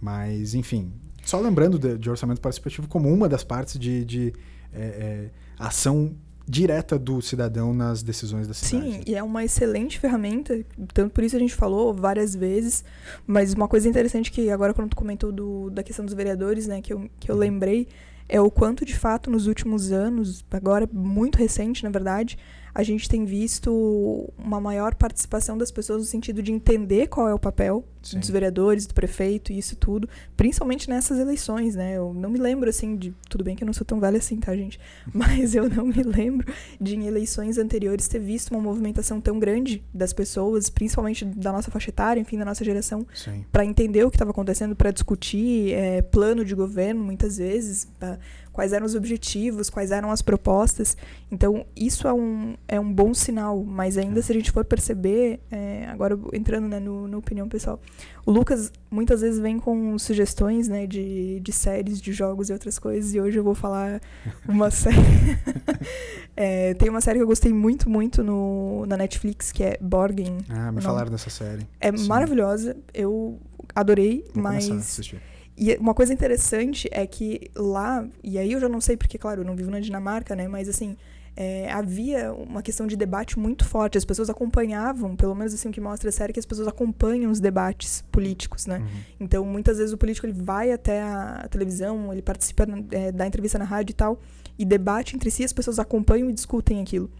Mas, 0.00 0.54
enfim, 0.54 0.92
só 1.24 1.38
lembrando 1.38 1.78
de, 1.78 1.98
de 1.98 2.08
orçamento 2.08 2.40
participativo 2.40 2.88
como 2.88 3.12
uma 3.12 3.28
das 3.28 3.44
partes 3.44 3.78
de, 3.78 4.04
de 4.04 4.32
é, 4.72 4.80
é, 4.80 5.30
ação 5.58 6.14
direta 6.48 6.98
do 6.98 7.20
cidadão 7.20 7.74
nas 7.74 8.02
decisões 8.02 8.48
da 8.48 8.54
cidade. 8.54 8.90
Sim, 8.92 9.00
e 9.06 9.14
é 9.14 9.22
uma 9.22 9.44
excelente 9.44 9.98
ferramenta, 9.98 10.64
tanto 10.94 11.12
por 11.12 11.22
isso 11.22 11.36
a 11.36 11.38
gente 11.38 11.54
falou 11.54 11.92
várias 11.92 12.34
vezes, 12.34 12.82
mas 13.26 13.52
uma 13.52 13.68
coisa 13.68 13.86
interessante 13.86 14.32
que 14.32 14.48
agora 14.48 14.72
quando 14.72 14.90
tu 14.90 14.96
comentou 14.96 15.30
do, 15.30 15.68
da 15.68 15.82
questão 15.82 16.06
dos 16.06 16.14
vereadores, 16.14 16.66
né, 16.66 16.80
que 16.80 16.92
eu, 16.94 17.10
que 17.20 17.30
eu 17.30 17.34
Uhum. 17.34 17.40
lembrei, 17.42 17.86
é 18.28 18.40
o 18.40 18.50
quanto 18.50 18.84
de 18.84 18.96
fato 18.96 19.30
nos 19.30 19.46
últimos 19.46 19.90
anos, 19.90 20.44
agora 20.50 20.88
muito 20.92 21.36
recente 21.36 21.82
na 21.82 21.90
verdade, 21.90 22.38
a 22.78 22.84
gente 22.84 23.08
tem 23.08 23.24
visto 23.24 24.32
uma 24.38 24.60
maior 24.60 24.94
participação 24.94 25.58
das 25.58 25.68
pessoas 25.68 25.98
no 25.98 26.04
sentido 26.04 26.40
de 26.40 26.52
entender 26.52 27.08
qual 27.08 27.28
é 27.28 27.34
o 27.34 27.38
papel 27.38 27.82
Sim. 28.00 28.20
dos 28.20 28.30
vereadores, 28.30 28.86
do 28.86 28.94
prefeito 28.94 29.52
e 29.52 29.58
isso 29.58 29.74
tudo, 29.74 30.08
principalmente 30.36 30.88
nessas 30.88 31.18
eleições, 31.18 31.74
né? 31.74 31.96
Eu 31.96 32.14
não 32.14 32.30
me 32.30 32.38
lembro 32.38 32.70
assim 32.70 32.94
de, 32.94 33.12
tudo 33.28 33.42
bem 33.42 33.56
que 33.56 33.64
eu 33.64 33.66
não 33.66 33.72
sou 33.72 33.84
tão 33.84 33.98
velha 33.98 34.18
assim, 34.18 34.36
tá, 34.38 34.54
gente? 34.54 34.78
Mas 35.12 35.56
eu 35.56 35.68
não 35.68 35.86
me 35.86 36.04
lembro 36.04 36.46
de 36.80 36.94
em 36.94 37.06
eleições 37.08 37.58
anteriores 37.58 38.06
ter 38.06 38.20
visto 38.20 38.52
uma 38.52 38.60
movimentação 38.60 39.20
tão 39.20 39.40
grande 39.40 39.82
das 39.92 40.12
pessoas, 40.12 40.70
principalmente 40.70 41.24
da 41.24 41.50
nossa 41.50 41.72
faixa 41.72 41.90
etária, 41.90 42.20
enfim, 42.20 42.38
da 42.38 42.44
nossa 42.44 42.64
geração, 42.64 43.04
para 43.50 43.64
entender 43.64 44.04
o 44.04 44.10
que 44.10 44.14
estava 44.16 44.30
acontecendo, 44.30 44.76
para 44.76 44.92
discutir 44.92 45.72
é, 45.72 46.00
plano 46.00 46.44
de 46.44 46.54
governo, 46.54 47.02
muitas 47.02 47.38
vezes, 47.38 47.88
pra- 47.98 48.20
quais 48.58 48.72
eram 48.72 48.84
os 48.84 48.96
objetivos, 48.96 49.70
quais 49.70 49.92
eram 49.92 50.10
as 50.10 50.20
propostas. 50.20 50.96
Então, 51.30 51.64
isso 51.76 52.08
é 52.08 52.12
um, 52.12 52.56
é 52.66 52.80
um 52.80 52.92
bom 52.92 53.14
sinal, 53.14 53.62
mas 53.62 53.96
ainda 53.96 54.18
É. 54.18 54.22
se 54.22 54.32
a 54.32 54.34
gente 54.34 54.50
for 54.50 54.64
perceber, 54.64 55.38
é, 55.48 55.86
agora 55.86 56.18
entrando 56.32 56.66
né, 56.66 56.80
no, 56.80 57.16
opinião 57.16 57.48
pessoal, 57.48 57.80
o 58.26 58.32
Lucas 58.32 58.72
muitas 58.90 59.20
vezes 59.20 59.38
vem 59.38 59.60
com 59.60 59.96
sugestões 59.96 60.66
né, 60.66 60.88
de, 60.88 61.38
de 61.38 61.52
séries, 61.52 62.00
de 62.00 62.12
jogos 62.12 62.50
e 62.50 62.52
outras 62.52 62.80
coisas, 62.80 63.14
e 63.14 63.20
hoje 63.20 63.38
eu 63.38 63.44
vou 63.44 63.54
falar 63.54 64.00
uma 64.48 64.70
série. 64.74 64.96
É, 66.40 66.72
tem 66.74 66.88
uma 66.88 67.00
série 67.00 67.18
que 67.18 67.22
eu 67.24 67.26
gostei 67.26 67.52
muito, 67.52 67.90
muito 67.90 68.22
no, 68.22 68.86
na 68.86 68.96
Netflix, 68.96 69.50
que 69.50 69.64
é 69.64 69.76
Borgen. 69.80 70.38
Ah, 70.48 70.70
me 70.70 70.80
falaram 70.80 71.10
dessa 71.10 71.30
série. 71.30 71.66
É 71.80 71.90
Sim. 71.96 72.06
maravilhosa, 72.06 72.76
eu 72.94 73.40
adorei, 73.74 74.24
Vou 74.32 74.42
mas. 74.44 74.66
começar 74.66 74.74
a 74.74 74.78
assistir. 74.78 75.20
E 75.58 75.76
uma 75.76 75.92
coisa 75.92 76.12
interessante 76.12 76.88
é 76.92 77.04
que 77.04 77.50
lá, 77.56 78.06
e 78.22 78.38
aí 78.38 78.52
eu 78.52 78.60
já 78.60 78.68
não 78.68 78.80
sei 78.80 78.96
porque, 78.96 79.18
claro, 79.18 79.40
eu 79.40 79.44
não 79.44 79.56
vivo 79.56 79.70
na 79.72 79.80
Dinamarca, 79.80 80.36
né? 80.36 80.46
Mas 80.46 80.68
assim, 80.68 80.96
é, 81.36 81.68
havia 81.72 82.32
uma 82.32 82.62
questão 82.62 82.86
de 82.86 82.96
debate 82.96 83.36
muito 83.36 83.64
forte. 83.64 83.98
As 83.98 84.04
pessoas 84.04 84.30
acompanhavam, 84.30 85.16
pelo 85.16 85.34
menos 85.34 85.52
assim 85.52 85.68
o 85.68 85.72
que 85.72 85.80
mostra 85.80 86.10
a 86.10 86.12
série, 86.12 86.32
que 86.32 86.38
as 86.38 86.46
pessoas 86.46 86.68
acompanham 86.68 87.28
os 87.28 87.40
debates 87.40 88.04
políticos, 88.12 88.66
né? 88.66 88.78
Uhum. 88.78 88.86
Então, 89.18 89.44
muitas 89.44 89.78
vezes 89.78 89.92
o 89.92 89.98
político 89.98 90.26
ele 90.26 90.32
vai 90.32 90.70
até 90.70 91.02
a 91.02 91.48
televisão, 91.50 92.12
ele 92.12 92.22
participa 92.22 92.64
é, 92.92 93.10
da 93.10 93.26
entrevista 93.26 93.58
na 93.58 93.64
rádio 93.64 93.92
e 93.92 93.94
tal, 93.94 94.20
e 94.56 94.64
debate 94.64 95.16
entre 95.16 95.28
si, 95.28 95.42
as 95.42 95.52
pessoas 95.52 95.80
acompanham 95.80 96.30
e 96.30 96.32
discutem 96.32 96.80
aquilo. 96.80 97.10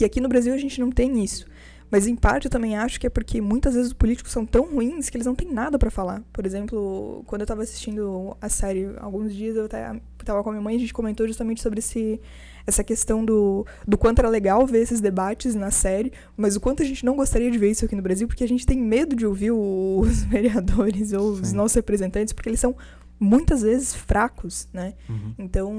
E 0.00 0.04
aqui 0.04 0.20
no 0.20 0.28
Brasil 0.28 0.52
a 0.52 0.58
gente 0.58 0.80
não 0.80 0.90
tem 0.90 1.22
isso. 1.22 1.46
Mas 1.94 2.08
em 2.08 2.16
parte 2.16 2.46
eu 2.46 2.50
também 2.50 2.76
acho 2.76 2.98
que 2.98 3.06
é 3.06 3.08
porque 3.08 3.40
muitas 3.40 3.74
vezes 3.74 3.92
os 3.92 3.92
políticos 3.92 4.32
são 4.32 4.44
tão 4.44 4.64
ruins 4.64 5.08
que 5.08 5.16
eles 5.16 5.28
não 5.28 5.34
têm 5.36 5.52
nada 5.52 5.78
para 5.78 5.92
falar. 5.92 6.24
Por 6.32 6.44
exemplo, 6.44 7.22
quando 7.24 7.42
eu 7.42 7.46
tava 7.46 7.62
assistindo 7.62 8.36
a 8.40 8.48
série 8.48 8.88
alguns 8.98 9.32
dias, 9.32 9.54
eu 9.54 9.66
até 9.66 9.94
tava 10.24 10.42
com 10.42 10.48
a 10.48 10.52
minha 10.54 10.62
mãe 10.62 10.74
e 10.74 10.76
a 10.78 10.80
gente 10.80 10.92
comentou 10.92 11.24
justamente 11.24 11.62
sobre 11.62 11.78
esse, 11.78 12.20
essa 12.66 12.82
questão 12.82 13.24
do, 13.24 13.64
do 13.86 13.96
quanto 13.96 14.18
era 14.18 14.28
legal 14.28 14.66
ver 14.66 14.80
esses 14.80 15.00
debates 15.00 15.54
na 15.54 15.70
série, 15.70 16.12
mas 16.36 16.56
o 16.56 16.60
quanto 16.60 16.82
a 16.82 16.84
gente 16.84 17.04
não 17.04 17.14
gostaria 17.14 17.48
de 17.48 17.58
ver 17.58 17.70
isso 17.70 17.84
aqui 17.84 17.94
no 17.94 18.02
Brasil, 18.02 18.26
porque 18.26 18.42
a 18.42 18.48
gente 18.48 18.66
tem 18.66 18.76
medo 18.76 19.14
de 19.14 19.24
ouvir 19.24 19.52
os 19.52 20.24
vereadores 20.26 21.12
ou 21.12 21.30
os 21.30 21.50
Sim. 21.50 21.54
nossos 21.54 21.76
representantes, 21.76 22.32
porque 22.32 22.48
eles 22.48 22.58
são 22.58 22.74
muitas 23.20 23.62
vezes 23.62 23.94
fracos, 23.94 24.68
né? 24.72 24.94
Uhum. 25.08 25.34
Então, 25.38 25.72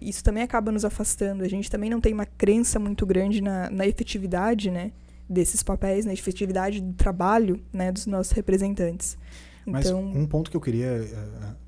isso 0.00 0.24
também 0.24 0.42
acaba 0.42 0.72
nos 0.72 0.86
afastando. 0.86 1.44
A 1.44 1.48
gente 1.48 1.70
também 1.70 1.90
não 1.90 2.00
tem 2.00 2.14
uma 2.14 2.24
crença 2.24 2.78
muito 2.78 3.04
grande 3.04 3.42
na, 3.42 3.68
na 3.68 3.86
efetividade, 3.86 4.70
né? 4.70 4.92
Desses 5.30 5.62
papéis, 5.62 6.04
na 6.04 6.12
efetividade 6.12 6.80
do 6.80 6.92
trabalho, 6.92 7.62
né? 7.72 7.92
Dos 7.92 8.04
nossos 8.06 8.32
representantes. 8.32 9.16
Mas 9.64 9.86
Então, 9.86 10.02
um 10.02 10.26
ponto 10.26 10.50
que 10.50 10.56
eu 10.56 10.60
queria 10.60 10.86
eh, 10.88 11.08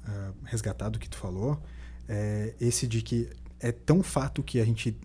eh, 0.08 0.30
resgatar 0.44 0.88
do 0.88 0.98
que 0.98 1.08
tu 1.08 1.16
falou 1.16 1.58
é 2.08 2.54
esse 2.60 2.86
de 2.88 3.00
que 3.02 3.28
é 3.60 3.70
tão 3.70 4.02
fato 4.02 4.42
que 4.42 4.58
a 4.60 4.64
gente 4.64 4.96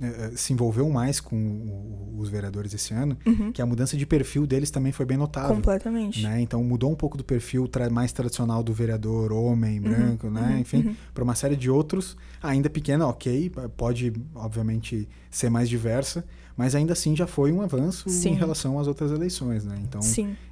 eh, 0.00 0.32
se 0.34 0.52
envolveu 0.52 0.88
mais 0.90 1.20
com 1.20 1.36
o- 1.36 2.16
os 2.18 2.28
vereadores 2.28 2.72
esse 2.74 2.92
ano, 2.92 3.16
uhum, 3.26 3.52
que 3.52 3.62
a 3.62 3.66
mudança 3.66 3.96
de 3.96 4.04
perfil 4.04 4.44
deles 4.46 4.68
também 4.70 4.90
foi 4.92 5.06
bem 5.06 5.16
notável. 5.16 5.54
completamente. 5.54 6.22
Né? 6.22 6.40
Então 6.40 6.62
mudou 6.64 6.90
um 6.90 6.94
pouco 6.96 7.16
do 7.16 7.22
perfil 7.24 7.68
tra- 7.68 7.88
mais 7.90 8.10
tradicional 8.12 8.62
do 8.64 8.72
vereador, 8.72 9.32
homem, 9.32 9.80
branco, 9.80 10.28
né? 10.30 10.52
uhum, 10.54 10.58
Enfim, 10.58 10.86
uhum. 10.88 10.96
para 11.14 11.22
uma 11.24 11.34
série 11.36 11.54
de 11.56 11.70
outros, 11.70 12.16
ainda 12.42 12.68
pequena, 12.70 13.06
ok, 13.06 13.50
pode 13.76 14.12
obviamente 14.34 15.08
ser 15.30 15.50
mais 15.50 15.68
diversa, 15.68 16.24
mas 16.56 16.74
ainda 16.74 16.92
assim 16.92 17.14
já 17.14 17.26
foi 17.26 17.52
um 17.52 17.60
avanço 17.60 18.08
Sim. 18.08 18.30
em 18.30 18.34
relação 18.34 18.78
às 18.78 18.86
outras 18.86 19.10
eleições, 19.12 19.64
né? 19.64 19.76
Então 19.82 20.00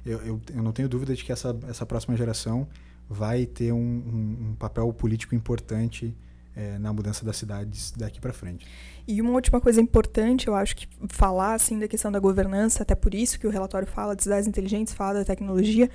eu, 0.05 0.19
eu, 0.21 0.41
eu 0.53 0.63
não 0.63 0.71
tenho 0.71 0.87
dúvida 0.87 1.15
de 1.15 1.23
que 1.23 1.31
essa, 1.31 1.57
essa 1.67 1.85
próxima 1.85 2.15
geração 2.15 2.67
vai 3.09 3.45
ter 3.45 3.71
um, 3.71 3.77
um- 3.77 4.37
um 4.51 4.55
papel 4.55 4.91
político 4.93 5.35
importante 5.35 6.15
eh, 6.55 6.79
na 6.79 6.91
mudança 6.93 7.25
das 7.25 7.35
cidades 7.37 7.91
daqui 7.95 8.19
para 8.19 8.31
frente. 8.33 8.65
E 9.07 9.21
uma 9.21 9.31
última 9.31 9.59
coisa 9.61 9.79
importante, 9.81 10.47
eu 10.47 10.55
acho 10.55 10.75
que 10.75 10.87
falar 11.09 11.53
assim 11.53 11.77
da 11.77 11.87
questão 11.87 12.11
da 12.11 12.19
governança, 12.19 12.81
até 12.81 12.95
por 12.95 13.13
isso 13.13 13.39
que 13.39 13.45
o 13.45 13.49
relatório 13.51 13.87
fala 13.87 14.15
de 14.15 14.23
cidades 14.23 14.47
inteligentes, 14.47 14.93
fala 14.93 15.19
da 15.19 15.25
tecnologia, 15.25 15.89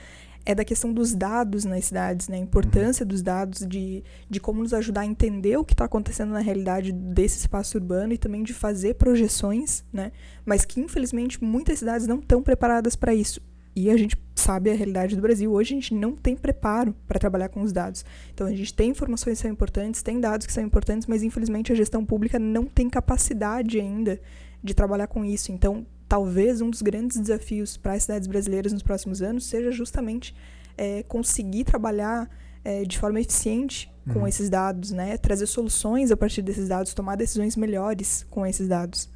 é 0.44 0.54
da 0.54 0.64
questão 0.64 0.92
dos 0.92 1.14
dados 1.14 1.64
nas 1.64 1.84
cidades, 1.86 2.28
né? 2.28 2.36
A 2.36 2.40
importância 2.40 3.04
dos 3.04 3.22
dados, 3.22 3.66
de, 3.66 4.02
de 4.28 4.40
como 4.40 4.62
nos 4.62 4.72
ajudar 4.72 5.02
a 5.02 5.06
entender 5.06 5.56
o 5.56 5.64
que 5.64 5.74
está 5.74 5.84
acontecendo 5.84 6.30
na 6.30 6.40
realidade 6.40 6.92
desse 6.92 7.38
espaço 7.38 7.76
urbano 7.76 8.12
e 8.12 8.18
também 8.18 8.42
de 8.42 8.54
fazer 8.54 8.94
projeções, 8.94 9.84
né? 9.92 10.12
Mas 10.44 10.64
que 10.64 10.80
infelizmente 10.80 11.42
muitas 11.42 11.78
cidades 11.78 12.06
não 12.06 12.18
estão 12.18 12.42
preparadas 12.42 12.96
para 12.96 13.14
isso. 13.14 13.40
E 13.74 13.88
a 13.88 13.96
gente 13.96 14.16
sabe 14.34 14.70
a 14.70 14.74
realidade 14.74 15.14
do 15.14 15.22
Brasil. 15.22 15.52
Hoje 15.52 15.74
a 15.74 15.76
gente 15.76 15.94
não 15.94 16.16
tem 16.16 16.34
preparo 16.36 16.94
para 17.06 17.20
trabalhar 17.20 17.48
com 17.48 17.62
os 17.62 17.72
dados. 17.72 18.04
Então 18.34 18.46
a 18.46 18.50
gente 18.50 18.74
tem 18.74 18.90
informações 18.90 19.38
que 19.38 19.42
são 19.42 19.50
importantes, 19.50 20.02
tem 20.02 20.20
dados 20.20 20.46
que 20.46 20.52
são 20.52 20.64
importantes, 20.64 21.06
mas 21.06 21.22
infelizmente 21.22 21.72
a 21.72 21.76
gestão 21.76 22.04
pública 22.04 22.38
não 22.38 22.64
tem 22.64 22.90
capacidade 22.90 23.78
ainda 23.78 24.20
de 24.62 24.74
trabalhar 24.74 25.06
com 25.06 25.24
isso. 25.24 25.52
Então, 25.52 25.86
talvez 26.10 26.60
um 26.60 26.68
dos 26.68 26.82
grandes 26.82 27.16
desafios 27.16 27.76
para 27.76 27.92
as 27.92 28.02
cidades 28.02 28.26
brasileiras 28.26 28.72
nos 28.72 28.82
próximos 28.82 29.22
anos 29.22 29.46
seja 29.46 29.70
justamente 29.70 30.34
eh, 30.76 31.04
conseguir 31.04 31.62
trabalhar 31.62 32.28
eh, 32.64 32.84
de 32.84 32.98
forma 32.98 33.20
eficiente 33.20 33.88
com 34.12 34.20
Uhum. 34.20 34.26
esses 34.26 34.50
dados, 34.50 34.90
né? 34.90 35.16
Trazer 35.16 35.46
soluções 35.46 36.10
a 36.10 36.16
partir 36.16 36.42
desses 36.42 36.66
dados, 36.66 36.92
tomar 36.94 37.14
decisões 37.16 37.54
melhores 37.54 38.26
com 38.28 38.44
esses 38.44 38.66
dados. 38.66 39.08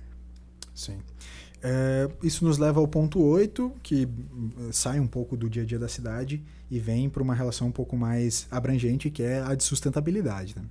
Sim. 0.72 0.99
É, 1.61 2.09
isso 2.22 2.45
nos 2.45 2.59
leva 2.59 2.78
ao 2.78 2.86
ponto 2.86 3.20
8, 3.20 3.72
que 3.82 4.07
hum, 4.07 4.70
sai 4.70 5.01
um 5.01 5.07
pouco 5.09 5.36
do 5.36 5.51
dia 5.51 5.62
a 5.62 5.66
dia 5.66 5.78
da 5.80 5.88
cidade 5.88 6.45
e 6.70 6.78
vem 6.78 7.11
para 7.11 7.22
uma 7.24 7.34
relação 7.34 7.66
um 7.68 7.72
pouco 7.72 7.97
mais 7.97 8.47
abrangente, 8.53 9.11
que 9.11 9.22
é 9.22 9.40
a 9.40 9.55
de 9.57 9.64
sustentabilidade. 9.64 10.55
Né? 10.57 10.62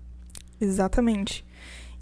Exatamente. 0.61 1.43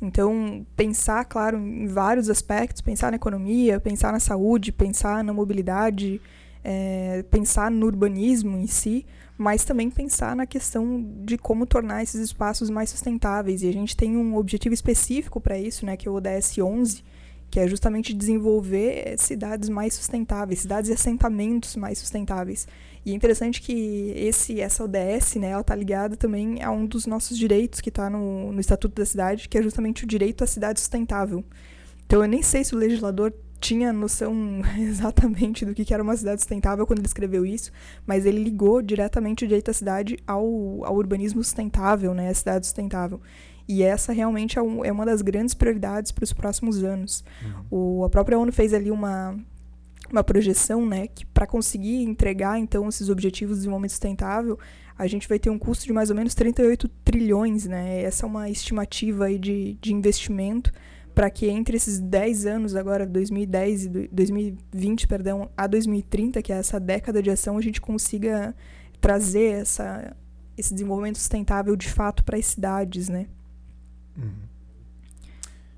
Então, 0.02 0.66
pensar, 0.76 1.24
claro, 1.26 1.58
em 1.58 1.86
vários 1.86 2.30
aspectos, 2.30 2.82
pensar 2.82 3.12
na 3.12 3.18
economia, 3.18 3.80
pensar 3.80 4.12
na 4.12 4.20
saúde, 4.20 4.72
pensar 4.72 5.24
na 5.24 5.32
mobilidade, 5.32 6.20
eh, 6.64 7.24
pensar 7.30 7.70
no 7.70 7.86
urbanismo 7.86 8.58
em 8.58 8.66
si, 8.66 9.06
mas 9.38 9.64
também 9.64 9.90
pensar 9.90 10.36
na 10.36 10.46
questão 10.46 11.04
de 11.24 11.38
como 11.38 11.66
tornar 11.66 12.02
esses 12.02 12.20
espaços 12.22 12.70
mais 12.70 12.90
sustentáveis. 12.90 13.62
E 13.62 13.70
a 13.70 13.74
gente 13.74 13.96
tem 13.96 14.18
um 14.18 14.36
objetivo 14.36 14.74
específico 14.74 15.40
para 15.40 15.58
isso, 15.58 15.86
né, 15.86 15.96
que 15.96 16.08
é 16.08 16.12
o 16.12 16.16
ODS 16.16 16.58
11, 16.58 17.04
que 17.52 17.60
é 17.60 17.68
justamente 17.68 18.14
desenvolver 18.14 19.16
cidades 19.18 19.70
mais 19.70 19.94
sustentáveis, 19.94 20.62
cidades 20.62 20.90
e 20.90 20.94
assentamentos 20.94 21.76
mais 21.76 21.98
sustentáveis. 22.00 22.68
E 23.06 23.12
é 23.12 23.16
interessante 23.16 23.62
que 23.62 24.14
esse, 24.16 24.62
essa 24.62 24.84
ODS, 24.84 25.36
né, 25.36 25.50
ela 25.50 25.64
tá 25.64 25.74
ligada 25.76 26.16
também 26.16 26.62
a 26.62 26.70
um 26.72 26.86
dos 26.86 27.06
nossos 27.08 27.38
direitos 27.38 27.82
que 27.82 27.90
está 27.90 28.10
no, 28.10 28.52
no 28.52 28.60
Estatuto 28.60 28.94
da 28.96 29.06
Cidade, 29.06 29.50
que 29.50 29.58
é 29.58 29.62
justamente 29.64 30.04
o 30.04 30.08
direito 30.08 30.44
à 30.44 30.48
cidade 30.48 30.80
sustentável. 30.80 31.44
Então 32.06 32.22
eu 32.22 32.28
nem 32.28 32.44
sei 32.44 32.64
se 32.64 32.76
o 32.76 32.78
legislador 32.78 33.34
tinha 33.60 33.92
noção 33.94 34.34
exatamente 34.78 35.66
do 35.66 35.74
que 35.74 35.92
era 35.94 36.02
uma 36.04 36.16
cidade 36.18 36.42
sustentável 36.42 36.86
quando 36.86 37.00
ele 37.00 37.08
escreveu 37.08 37.46
isso, 37.46 37.72
mas 38.06 38.26
ele 38.26 38.44
ligou 38.44 38.82
diretamente 38.82 39.46
o 39.46 39.48
direito 39.48 39.72
à 39.72 39.74
cidade 39.74 40.18
ao, 40.28 40.44
ao 40.86 40.96
urbanismo 40.96 41.44
sustentável, 41.44 42.14
né, 42.14 42.30
à 42.30 42.34
cidade 42.34 42.66
sustentável. 42.66 43.20
E 43.68 43.84
essa 43.84 44.12
realmente 44.12 44.60
é, 44.60 44.62
um- 44.62 44.84
é 44.84 44.92
uma 44.92 45.06
das 45.06 45.22
grandes 45.22 45.54
prioridades 45.54 46.12
para 46.12 46.24
os 46.24 46.34
próximos 46.34 46.84
anos. 46.84 47.24
O, 47.70 48.04
a 48.04 48.10
própria 48.10 48.38
ONU 48.38 48.52
fez 48.52 48.74
ali 48.74 48.92
uma, 48.92 49.38
uma 50.12 50.24
projeção, 50.24 50.86
né, 50.86 51.08
que 51.08 51.26
para 51.26 51.48
conseguir 51.48 52.04
entregar 52.04 52.60
então 52.60 52.88
esses 52.90 53.10
objetivos 53.10 53.56
de 53.56 53.60
desenvolvimento 53.62 53.92
sustentável, 53.92 54.58
a 54.98 55.08
gente 55.08 55.28
vai 55.28 55.40
ter 55.40 55.50
um 55.50 55.58
custo 55.58 55.86
de 55.86 55.94
mais 55.94 56.10
ou 56.10 56.16
menos 56.16 56.36
38 56.36 56.88
trilhões, 57.04 57.66
né? 57.66 58.04
Essa 58.04 58.26
é 58.26 58.28
uma 58.28 58.50
estimativa 58.50 59.26
aí 59.26 59.40
de, 59.40 59.74
de 59.82 59.94
investimento 59.94 60.72
para 61.16 61.30
que 61.30 61.48
entre 61.48 61.76
esses 61.76 62.00
10 62.00 62.46
anos 62.46 62.76
agora, 62.76 63.06
2010 63.06 63.86
e 63.86 63.90
do- 63.90 64.08
2020, 64.10 65.08
perdão, 65.08 65.50
a 65.58 65.68
2030, 65.68 66.42
que 66.42 66.54
é 66.54 66.58
essa 66.58 66.80
década 66.80 67.22
de 67.22 67.30
ação, 67.30 67.58
a 67.58 67.62
gente 67.62 67.82
consiga 67.82 68.56
trazer 69.00 69.62
essa 69.62 70.16
esse 70.58 70.74
desenvolvimento 70.74 71.18
sustentável 71.18 71.76
de 71.76 71.90
fato 71.90 72.24
para 72.24 72.38
as 72.38 72.46
cidades, 72.46 73.10
né? 73.10 73.26
Uhum. 74.16 74.30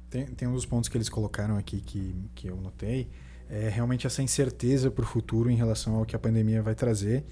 Tem, 0.09 0.25
tem 0.27 0.47
um 0.47 0.53
dos 0.53 0.65
pontos 0.65 0.89
que 0.89 0.97
eles 0.97 1.09
colocaram 1.09 1.57
aqui 1.57 1.79
que, 1.79 2.13
que 2.35 2.47
eu 2.47 2.57
notei, 2.57 3.07
é 3.53 3.69
realmente 3.69 4.07
essa 4.07 4.23
incerteza 4.23 4.89
para 4.89 5.03
o 5.03 5.07
futuro 5.07 5.49
em 5.49 5.55
relação 5.55 5.95
ao 5.95 6.05
que 6.05 6.15
a 6.15 6.19
pandemia 6.19 6.61
vai 6.61 6.73
trazer, 6.73 7.23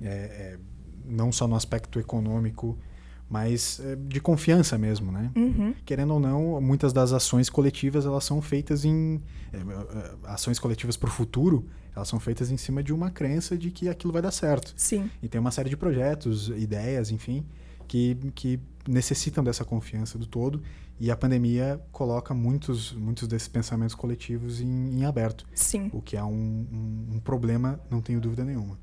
é, 0.00 0.06
é, 0.08 0.58
não 1.04 1.30
só 1.30 1.46
no 1.46 1.54
aspecto 1.54 2.00
econômico, 2.00 2.78
mas 3.28 3.78
é, 3.80 3.94
de 3.94 4.18
confiança 4.18 4.78
mesmo, 4.78 5.12
né? 5.12 5.30
Uhum. 5.36 5.74
Querendo 5.84 6.14
ou 6.14 6.20
não, 6.20 6.60
muitas 6.62 6.94
das 6.94 7.12
ações 7.12 7.50
coletivas 7.50 8.06
elas 8.06 8.24
são 8.24 8.40
feitas 8.40 8.86
em 8.86 9.20
é, 9.52 10.14
ações 10.24 10.58
coletivas 10.58 10.96
para 10.96 11.08
o 11.08 11.12
futuro, 11.12 11.66
elas 11.94 12.08
são 12.08 12.18
feitas 12.18 12.50
em 12.50 12.56
cima 12.56 12.82
de 12.82 12.92
uma 12.92 13.10
crença 13.10 13.56
de 13.56 13.70
que 13.70 13.88
aquilo 13.88 14.12
vai 14.12 14.22
dar 14.22 14.30
certo. 14.30 14.72
Sim. 14.76 15.10
E 15.22 15.28
tem 15.28 15.38
uma 15.38 15.50
série 15.50 15.68
de 15.68 15.76
projetos, 15.76 16.48
ideias, 16.48 17.10
enfim, 17.10 17.44
que, 17.86 18.16
que 18.34 18.60
necessitam 18.86 19.42
dessa 19.42 19.64
confiança 19.64 20.18
do 20.18 20.26
todo. 20.26 20.62
E 20.98 21.10
a 21.10 21.16
pandemia 21.16 21.80
coloca 21.92 22.32
muitos, 22.32 22.92
muitos 22.92 23.28
desses 23.28 23.48
pensamentos 23.48 23.94
coletivos 23.94 24.60
em, 24.60 24.98
em 24.98 25.04
aberto, 25.04 25.46
Sim. 25.54 25.90
o 25.92 26.00
que 26.00 26.16
é 26.16 26.24
um, 26.24 26.28
um, 26.30 27.16
um 27.16 27.20
problema, 27.20 27.78
não 27.90 28.00
tenho 28.00 28.18
dúvida 28.18 28.44
nenhuma. 28.44 28.78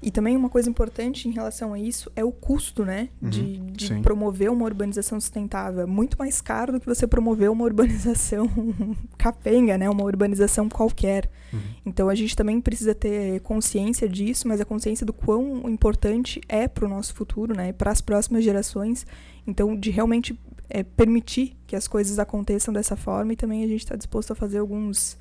E 0.00 0.10
também 0.10 0.36
uma 0.36 0.48
coisa 0.48 0.70
importante 0.70 1.28
em 1.28 1.32
relação 1.32 1.72
a 1.72 1.78
isso 1.78 2.10
é 2.14 2.24
o 2.24 2.30
custo, 2.30 2.84
né? 2.84 3.08
Uhum, 3.20 3.30
de 3.30 3.58
de 3.78 4.00
promover 4.00 4.50
uma 4.50 4.64
urbanização 4.64 5.20
sustentável. 5.20 5.82
É 5.82 5.86
muito 5.86 6.16
mais 6.18 6.40
caro 6.40 6.72
do 6.72 6.80
que 6.80 6.86
você 6.86 7.06
promover 7.06 7.50
uma 7.50 7.64
urbanização 7.64 8.48
capenga, 9.16 9.78
né? 9.78 9.88
Uma 9.88 10.04
urbanização 10.04 10.68
qualquer. 10.68 11.30
Uhum. 11.52 11.60
Então 11.86 12.08
a 12.08 12.14
gente 12.14 12.36
também 12.36 12.60
precisa 12.60 12.94
ter 12.94 13.40
consciência 13.40 14.08
disso, 14.08 14.46
mas 14.46 14.60
a 14.60 14.64
consciência 14.64 15.06
do 15.06 15.12
quão 15.12 15.68
importante 15.68 16.40
é 16.48 16.68
para 16.68 16.84
o 16.84 16.88
nosso 16.88 17.14
futuro, 17.14 17.56
né? 17.56 17.72
Para 17.72 17.90
as 17.90 18.00
próximas 18.00 18.44
gerações. 18.44 19.06
Então, 19.46 19.74
de 19.74 19.90
realmente 19.90 20.38
é, 20.68 20.82
permitir 20.82 21.56
que 21.66 21.74
as 21.74 21.88
coisas 21.88 22.18
aconteçam 22.18 22.72
dessa 22.72 22.96
forma 22.96 23.32
e 23.32 23.36
também 23.36 23.64
a 23.64 23.66
gente 23.66 23.84
está 23.84 23.96
disposto 23.96 24.32
a 24.32 24.34
fazer 24.34 24.58
alguns, 24.58 25.16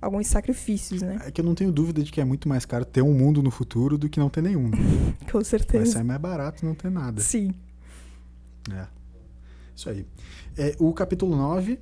alguns 0.00 0.26
sacrifícios, 0.26 1.02
né? 1.02 1.20
É 1.26 1.30
que 1.30 1.40
eu 1.40 1.44
não 1.44 1.54
tenho 1.54 1.72
dúvida 1.72 2.02
de 2.02 2.10
que 2.12 2.20
é 2.20 2.24
muito 2.24 2.48
mais 2.48 2.64
caro 2.64 2.84
ter 2.84 3.02
um 3.02 3.12
mundo 3.12 3.42
no 3.42 3.50
futuro 3.50 3.96
do 3.98 4.08
que 4.08 4.20
não 4.20 4.28
ter 4.28 4.42
nenhum. 4.42 4.70
Com 5.30 5.38
Vai 5.38 5.44
certeza. 5.44 5.92
sair 5.92 6.04
mais 6.04 6.20
barato 6.20 6.64
não 6.64 6.74
ter 6.74 6.90
nada. 6.90 7.20
Sim. 7.20 7.54
É. 8.70 8.86
Isso 9.74 9.90
aí. 9.90 10.06
É, 10.56 10.74
o 10.78 10.92
capítulo 10.92 11.36
9. 11.36 11.78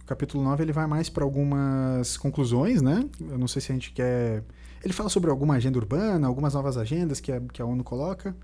O 0.00 0.04
capítulo 0.04 0.42
9 0.42 0.64
ele 0.64 0.72
vai 0.72 0.86
mais 0.86 1.08
para 1.08 1.24
algumas 1.24 2.16
conclusões, 2.16 2.82
né? 2.82 3.08
Eu 3.20 3.38
não 3.38 3.46
sei 3.46 3.62
se 3.62 3.70
a 3.70 3.74
gente 3.74 3.92
quer. 3.92 4.42
Ele 4.84 4.92
fala 4.92 5.08
sobre 5.08 5.30
alguma 5.30 5.54
agenda 5.54 5.78
urbana, 5.78 6.26
algumas 6.26 6.54
novas 6.54 6.76
agendas 6.76 7.20
que 7.20 7.30
a, 7.30 7.40
que 7.40 7.62
a 7.62 7.64
ONU 7.64 7.84
coloca. 7.84 8.36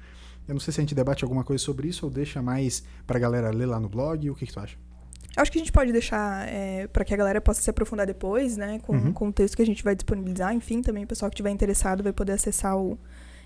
Eu 0.47 0.55
não 0.55 0.61
sei 0.61 0.73
se 0.73 0.81
a 0.81 0.83
gente 0.83 0.95
debate 0.95 1.25
alguma 1.25 1.45
coisa 1.45 1.63
sobre 1.63 1.89
isso 1.89 2.07
ou 2.07 2.11
deixa 2.11 2.41
mais 2.41 2.83
para 3.07 3.19
a 3.19 3.21
galera 3.21 3.51
ler 3.51 3.67
lá 3.67 3.79
no 3.79 3.89
blog. 3.89 4.31
O 4.31 4.35
que, 4.35 4.47
que 4.47 4.53
tu 4.53 4.61
acha? 4.61 4.79
Acho 5.41 5.53
que 5.53 5.59
a 5.59 5.61
gente 5.61 5.72
pode 5.72 5.93
deixar 5.93 6.49
é, 6.49 6.86
para 6.89 7.05
que 7.05 7.14
a 7.14 7.16
galera 7.16 7.41
possa 7.41 7.61
se 7.62 7.70
aprofundar 7.70 8.07
depois, 8.07 8.57
né? 8.57 8.78
Com, 8.80 8.93
Uhum. 8.95 9.12
com 9.12 9.28
o 9.28 9.32
texto 9.32 9.57
que 9.57 9.62
a 9.62 9.66
gente 9.66 9.82
vai 9.84 9.95
disponibilizar. 9.95 10.53
Enfim, 10.55 10.82
também 10.82 11.05
o 11.05 11.07
pessoal 11.07 11.30
que 11.30 11.34
estiver 11.34 11.51
interessado 11.51 12.03
vai 12.03 12.12
poder 12.12 12.32
acessar 12.32 12.76
o, 12.76 12.99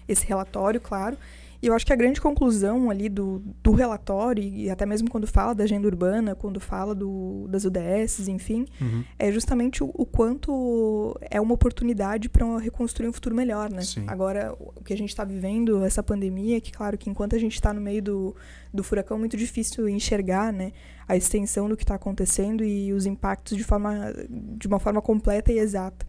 esse 0.09 0.27
relatório, 0.27 0.81
claro. 0.81 1.17
E 1.63 1.69
eu 1.69 1.75
acho 1.75 1.87
que 1.87 1.93
a 1.93 1.97
grande 1.97 2.21
conclusão 2.21 2.91
ali 2.91 3.09
do, 3.09 3.41
do 3.63 3.71
relatório, 3.71 4.43
e 4.43 4.69
até 4.69 4.85
mesmo 4.85 5.09
quando 5.09 5.29
fala 5.29 5.55
da 5.55 5.63
agenda 5.63 5.87
urbana, 5.87 6.35
quando 6.35 6.59
fala 6.59 6.93
do, 6.93 7.47
das 7.49 7.65
UDSs, 7.65 8.29
enfim, 8.29 8.67
Uhum. 8.81 9.05
é 9.19 9.31
justamente 9.31 9.85
o, 9.85 9.91
o 9.95 10.05
quanto 10.05 11.17
é 11.31 11.41
uma 11.41 11.55
oportunidade 11.55 12.29
para 12.29 12.59
reconstruir 12.59 13.09
um 13.09 13.13
futuro 13.13 13.35
melhor, 13.35 13.71
né? 13.71 13.83
Sim. 13.83 14.05
Agora, 14.09 14.53
o 14.59 14.83
que 14.83 14.93
a 14.93 14.97
gente 14.97 15.11
está 15.11 15.25
vivendo, 15.25 15.85
essa 15.85 16.03
pandemia, 16.03 16.61
que 16.61 16.73
claro 16.73 16.99
que 16.99 17.09
enquanto 17.09 17.37
a 17.37 17.39
gente 17.39 17.55
está 17.55 17.73
no 17.73 17.81
meio 17.81 18.03
do, 18.03 18.37
do 18.75 18.83
furacão, 18.83 19.17
é 19.17 19.21
muito 19.21 19.37
difícil 19.37 19.89
enxergar, 19.89 20.53
né? 20.53 20.73
A 21.07 21.17
extensão 21.17 21.69
do 21.69 21.77
que 21.77 21.85
está 21.85 21.95
acontecendo 21.95 22.65
e 22.65 22.93
os 22.93 23.07
impactos 23.07 23.57
de, 23.57 23.63
forma, 23.63 24.13
de 24.29 24.67
uma 24.67 24.81
forma 24.81 25.01
completa 25.01 25.53
e 25.53 25.59
exata. 25.59 26.07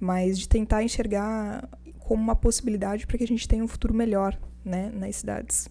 Mas 0.00 0.38
de 0.38 0.48
tentar 0.48 0.82
enxergar 0.82 1.68
como 2.04 2.22
uma 2.22 2.36
possibilidade 2.36 3.06
para 3.06 3.18
que 3.18 3.24
a 3.24 3.26
gente 3.26 3.48
tenha 3.48 3.64
um 3.64 3.68
futuro 3.68 3.92
melhor, 3.92 4.38
né? 4.64 4.90
Nas 4.94 5.16
cidades. 5.16 5.68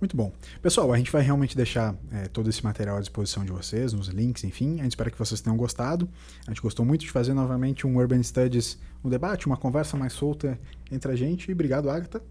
Muito 0.00 0.16
bom. 0.16 0.32
Pessoal, 0.62 0.92
a 0.92 0.96
gente 0.96 1.10
vai 1.10 1.22
realmente 1.22 1.56
deixar 1.56 1.94
é, 2.12 2.28
todo 2.28 2.48
esse 2.48 2.62
material 2.62 2.98
à 2.98 3.00
disposição 3.00 3.44
de 3.44 3.50
vocês, 3.50 3.92
nos 3.92 4.06
links, 4.06 4.44
enfim. 4.44 4.78
A 4.78 4.84
gente 4.84 4.92
espera 4.92 5.10
que 5.10 5.18
vocês 5.18 5.40
tenham 5.40 5.56
gostado. 5.56 6.08
A 6.46 6.50
gente 6.50 6.62
gostou 6.62 6.86
muito 6.86 7.00
de 7.00 7.10
fazer 7.10 7.34
novamente 7.34 7.84
um 7.84 7.96
Urban 7.96 8.22
Studies, 8.22 8.78
um 9.04 9.08
debate, 9.08 9.46
uma 9.46 9.56
conversa 9.56 9.96
mais 9.96 10.12
solta 10.12 10.58
entre 10.90 11.10
a 11.10 11.16
gente. 11.16 11.50
Obrigado, 11.50 11.90
Agatha. 11.90 12.22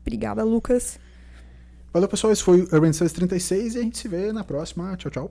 Obrigada, 0.00 0.42
Lucas. 0.42 0.98
Valeu, 1.92 2.08
pessoal. 2.08 2.32
Esse 2.32 2.42
foi 2.42 2.62
o 2.62 2.74
Urban 2.74 2.92
Studies 2.92 3.12
36 3.12 3.74
e 3.76 3.78
a 3.78 3.82
gente 3.82 3.98
se 3.98 4.08
vê 4.08 4.32
na 4.32 4.42
próxima. 4.42 4.96
Tchau, 4.96 5.10
tchau. 5.10 5.30